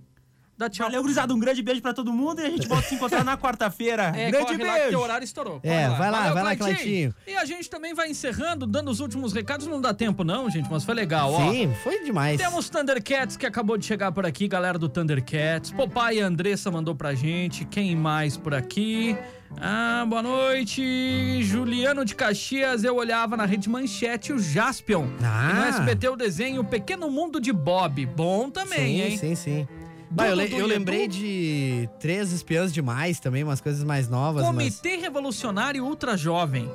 Dá 0.58 0.70
tchau. 0.70 0.88
Valeu, 0.88 1.01
gurizada. 1.01 1.34
Um 1.34 1.39
grande 1.39 1.62
beijo 1.62 1.82
pra 1.82 1.93
todo 1.93 2.12
mundo 2.12 2.41
e 2.41 2.45
a 2.45 2.49
gente 2.49 2.68
volta 2.68 2.86
a 2.86 2.89
se 2.89 2.95
encontrar 2.95 3.24
na 3.24 3.38
quarta-feira. 3.38 4.12
É, 4.16 4.32
grande 4.32 4.45
corre 4.58 4.64
lá 4.64 4.74
que 4.74 4.80
beijo. 4.82 4.97
horário 4.99 5.24
estourou. 5.24 5.60
É, 5.64 5.86
Corre 5.86 5.97
vai 5.97 6.12
lá, 6.12 6.18
Valeu, 6.20 6.34
vai 6.34 6.43
lá, 6.43 6.55
Cleitinho. 6.55 7.14
E 7.28 7.36
a 7.36 7.45
gente 7.45 7.70
também 7.70 7.93
vai 7.93 8.10
encerrando, 8.10 8.66
dando 8.66 8.89
os 8.89 8.99
últimos 8.99 9.34
recados. 9.34 9.68
Não 9.68 9.80
dá 9.80 9.93
tempo 9.93 10.24
não, 10.24 10.49
gente, 10.49 10.68
mas 10.72 10.84
foi 10.84 10.95
legal, 10.95 11.32
ó. 11.32 11.51
Sim, 11.51 11.72
foi 11.84 12.03
demais. 12.03 12.41
Temos 12.41 12.70
Thundercats 12.70 13.38
que 13.38 13.45
acabou 13.45 13.78
de 13.78 13.86
chegar 13.86 14.12
por 14.12 14.26
aqui, 14.26 14.47
galera 14.47 14.80
do 14.80 14.89
Thundercats. 14.89 15.72
Popeye 15.72 16.18
e 16.18 16.22
Andressa 16.22 16.72
mandou 16.72 16.95
pra 16.95 17.14
gente. 17.14 17.64
Quem 17.66 17.95
mais 17.95 18.36
por 18.36 18.53
aqui? 18.55 19.16
Ah, 19.62 20.05
boa 20.08 20.22
noite. 20.24 21.41
Juliano 21.43 22.03
de 22.03 22.16
Caxias, 22.16 22.84
eu 22.84 22.95
olhava 22.95 23.38
na 23.38 23.45
rede 23.45 23.70
manchete 23.70 24.34
o 24.34 24.39
Jaspion. 24.39 25.05
Ah. 25.24 25.49
E 25.51 25.53
no 25.53 25.64
SBT 25.66 26.10
o 26.10 26.16
desenho 26.16 26.62
O 26.62 26.66
Pequeno 26.66 27.10
Mundo 27.10 27.39
de 27.39 27.53
Bob. 27.53 28.05
Bom 28.08 28.49
também, 28.49 28.78
sim, 28.97 29.01
hein? 29.01 29.18
sim, 29.18 29.36
sim. 29.36 29.68
Bah, 30.10 30.28
eu, 30.28 30.36
le- 30.36 30.51
eu 30.53 30.66
lembrei 30.66 31.08
de 31.08 31.89
Três 31.99 32.32
Espiãs 32.32 32.72
Demais 32.74 33.20
também, 33.20 33.43
umas 33.43 33.60
coisas 33.62 33.84
mais 33.84 34.08
novas. 34.08 34.43
mas... 34.43 34.51
Comitê 34.80 34.95
Revolucionário 34.97 35.84
Ultra 35.84 36.16
Jovem, 36.16 36.72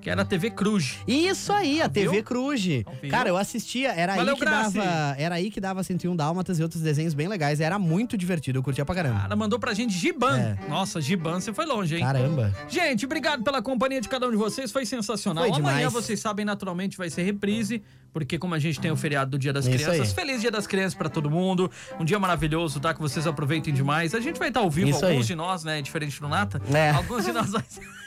que 0.00 0.10
era 0.10 0.22
a 0.22 0.24
TV 0.24 0.50
Cruz. 0.50 0.98
Isso 1.06 1.52
aí, 1.52 1.80
a 1.80 1.88
TV 1.88 2.08
Ouviu? 2.08 2.24
Cruz. 2.24 2.60
Ouviu? 2.86 3.10
Cara, 3.10 3.28
eu 3.28 3.36
assistia, 3.36 3.92
era 3.92 4.16
Valeu, 4.16 4.34
aí 4.34 4.38
que 4.38 4.44
Graci. 4.44 4.78
dava, 4.78 5.14
era 5.18 5.34
aí 5.36 5.50
que 5.50 5.60
dava 5.60 5.82
101 5.82 6.16
dálmatas 6.16 6.58
e 6.58 6.62
outros 6.62 6.82
desenhos 6.82 7.14
bem 7.14 7.28
legais, 7.28 7.60
era 7.60 7.78
muito 7.78 8.16
divertido, 8.18 8.58
eu 8.58 8.62
curtia 8.62 8.84
pra 8.84 8.94
caramba. 8.94 9.20
Cara, 9.20 9.36
mandou 9.36 9.58
pra 9.60 9.72
gente 9.74 9.92
Giban. 9.96 10.36
É. 10.38 10.58
Nossa, 10.68 11.00
Giban, 11.00 11.40
você 11.40 11.52
foi 11.52 11.64
longe, 11.66 11.94
hein? 11.96 12.00
Caramba. 12.02 12.52
Gente, 12.68 13.04
obrigado 13.06 13.44
pela 13.44 13.62
companhia 13.62 14.00
de 14.00 14.08
cada 14.08 14.26
um 14.26 14.30
de 14.32 14.36
vocês, 14.36 14.72
foi 14.72 14.84
sensacional. 14.84 15.46
Foi 15.48 15.56
Amanhã, 15.60 15.88
vocês 15.88 16.18
sabem, 16.18 16.44
naturalmente 16.44 16.96
vai 16.98 17.08
ser 17.08 17.22
reprise, 17.22 17.80
porque 18.12 18.38
como 18.38 18.54
a 18.54 18.58
gente 18.58 18.78
tem 18.80 18.90
o 18.90 18.96
feriado 18.96 19.30
do 19.32 19.38
Dia 19.38 19.52
das 19.52 19.66
Isso 19.66 19.74
Crianças, 19.76 20.08
aí. 20.08 20.14
feliz 20.14 20.40
Dia 20.40 20.50
das 20.50 20.66
Crianças 20.66 20.94
pra 20.94 21.08
todo 21.08 21.30
mundo. 21.30 21.70
Um 21.98 22.04
dia 22.04 22.18
maravilhoso, 22.18 22.78
tá? 22.80 22.92
Que 22.92 23.00
vocês 23.00 23.26
aproveitem 23.26 23.72
demais. 23.72 24.14
A 24.14 24.20
gente 24.20 24.38
vai 24.38 24.48
estar 24.48 24.60
ao 24.60 24.70
vivo, 24.70 24.90
Isso 24.90 25.04
alguns 25.04 25.20
aí. 25.20 25.26
de 25.26 25.34
nós, 25.34 25.64
né? 25.64 25.80
Diferente 25.80 26.20
do 26.20 26.28
Nata. 26.28 26.60
É. 26.72 26.90
Alguns 26.90 27.24
de 27.24 27.32
nós 27.32 27.52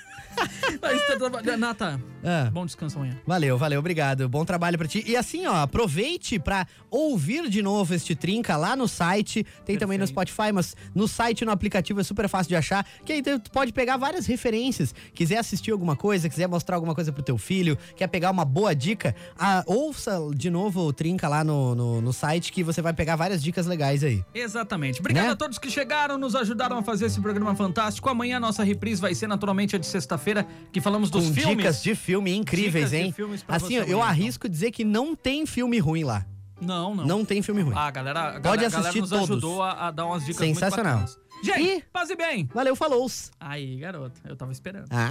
trabalhando. 1.17 1.57
Nata, 1.59 2.01
Ah. 2.23 2.49
bom 2.51 2.65
descanso 2.65 2.97
amanhã. 2.97 3.17
Valeu, 3.25 3.57
valeu, 3.57 3.79
obrigado. 3.79 4.27
Bom 4.27 4.43
trabalho 4.43 4.77
pra 4.77 4.87
ti. 4.87 5.03
E 5.07 5.15
assim, 5.15 5.45
ó, 5.45 5.55
aproveite 5.57 6.39
pra 6.39 6.65
ouvir 6.89 7.49
de 7.49 7.61
novo 7.61 7.93
este 7.93 8.15
Trinca 8.15 8.57
lá 8.57 8.75
no 8.75 8.87
site. 8.87 9.45
Tem 9.65 9.77
também 9.77 9.97
no 9.97 10.05
Perfeito. 10.07 10.29
Spotify, 10.31 10.51
mas 10.51 10.75
no 10.93 11.07
site 11.07 11.45
no 11.45 11.51
aplicativo 11.51 11.99
é 11.99 12.03
super 12.03 12.27
fácil 12.27 12.49
de 12.49 12.55
achar. 12.55 12.85
Que 13.05 13.13
aí 13.13 13.21
tu 13.21 13.39
pode 13.51 13.71
pegar 13.71 13.97
várias 13.97 14.25
referências. 14.25 14.93
Quiser 15.13 15.37
assistir 15.37 15.71
alguma 15.71 15.95
coisa, 15.95 16.27
quiser 16.27 16.47
mostrar 16.47 16.75
alguma 16.77 16.95
coisa 16.95 17.11
pro 17.11 17.21
teu 17.23 17.37
filho, 17.37 17.77
quer 17.95 18.07
pegar 18.07 18.31
uma 18.31 18.43
boa 18.45 18.73
dica, 18.75 19.15
ah, 19.37 19.63
ouça 19.67 20.19
de 20.35 20.49
novo 20.49 20.81
o 20.81 20.93
Trinca 20.93 21.27
lá 21.27 21.43
no, 21.43 21.75
no, 21.75 22.01
no 22.01 22.13
site 22.13 22.51
que 22.51 22.63
você 22.63 22.81
vai 22.81 22.93
pegar 22.93 23.15
várias 23.15 23.41
dicas 23.43 23.65
legais 23.67 24.03
aí. 24.03 24.23
Exatamente. 24.33 24.99
Obrigado 24.99 25.25
Né? 25.25 25.31
a 25.31 25.35
todos 25.35 25.59
que 25.59 25.69
chegaram, 25.69 26.17
nos 26.17 26.35
ajudaram 26.35 26.77
a 26.79 26.83
fazer 26.83 27.05
esse 27.05 27.19
programa 27.21 27.55
fantástico. 27.55 28.09
Amanhã 28.09 28.37
a 28.37 28.39
nossa 28.39 28.63
reprise 28.63 28.99
vai 28.99 29.13
ser 29.13 29.27
naturalmente 29.27 29.75
a 29.75 29.79
de 29.79 29.85
sexta-feira, 29.85 30.24
que 30.71 30.81
falamos 30.81 31.09
dos 31.09 31.27
Com 31.27 31.33
filmes. 31.33 31.57
dicas 31.57 31.83
de 31.83 31.95
filme 31.95 32.35
incríveis, 32.35 32.85
Dicas 32.85 32.91
de 32.91 32.97
hein? 32.97 33.11
filmes 33.11 33.43
pra 33.43 33.57
assim, 33.57 33.79
você 33.83 33.93
eu 33.93 34.01
arrisco 34.01 34.47
dizer 34.49 34.71
que 34.71 34.83
não 34.83 35.15
tem 35.15 35.45
filme 35.45 35.79
ruim 35.79 36.03
lá. 36.03 36.25
Não, 36.61 36.95
não. 36.95 37.05
Não 37.05 37.25
tem 37.25 37.41
filme 37.41 37.61
ruim. 37.61 37.73
Ah, 37.75 37.91
galera, 37.91 38.19
a 38.19 38.23
Pode 38.33 38.41
galera, 38.43 38.67
a 38.67 38.69
galera 38.69 38.79
assistir 38.89 39.01
nos 39.01 39.09
todos. 39.09 39.29
ajudou 39.29 39.61
a, 39.61 39.87
a 39.87 39.91
dar 39.91 40.05
umas 40.05 40.23
dicas 40.25 40.37
Sensacional. 40.47 40.99
muito 40.99 41.09
bacanas. 41.11 41.25
Gente, 41.43 41.79
E- 41.79 41.83
paz 41.91 42.09
e 42.09 42.15
bem. 42.15 42.49
Valeu, 42.53 42.75
falou! 42.77 43.05
Aí, 43.39 43.75
garoto, 43.77 44.15
eu 44.25 44.35
tava 44.37 44.53
esperando. 44.53 44.85
Ah. 44.89 45.09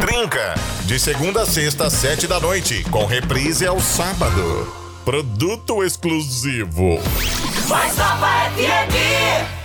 Trinca, 0.00 0.54
de 0.86 0.98
segunda 1.00 1.42
a 1.42 1.46
sexta, 1.46 1.90
sete 1.90 2.26
da 2.28 2.38
noite, 2.38 2.84
com 2.90 3.04
reprise 3.06 3.66
ao 3.66 3.80
sábado. 3.80 4.72
Produto 5.04 5.82
exclusivo. 5.82 6.98
Mais 7.68 7.96
Nova 7.98 8.28
FM! 8.56 9.63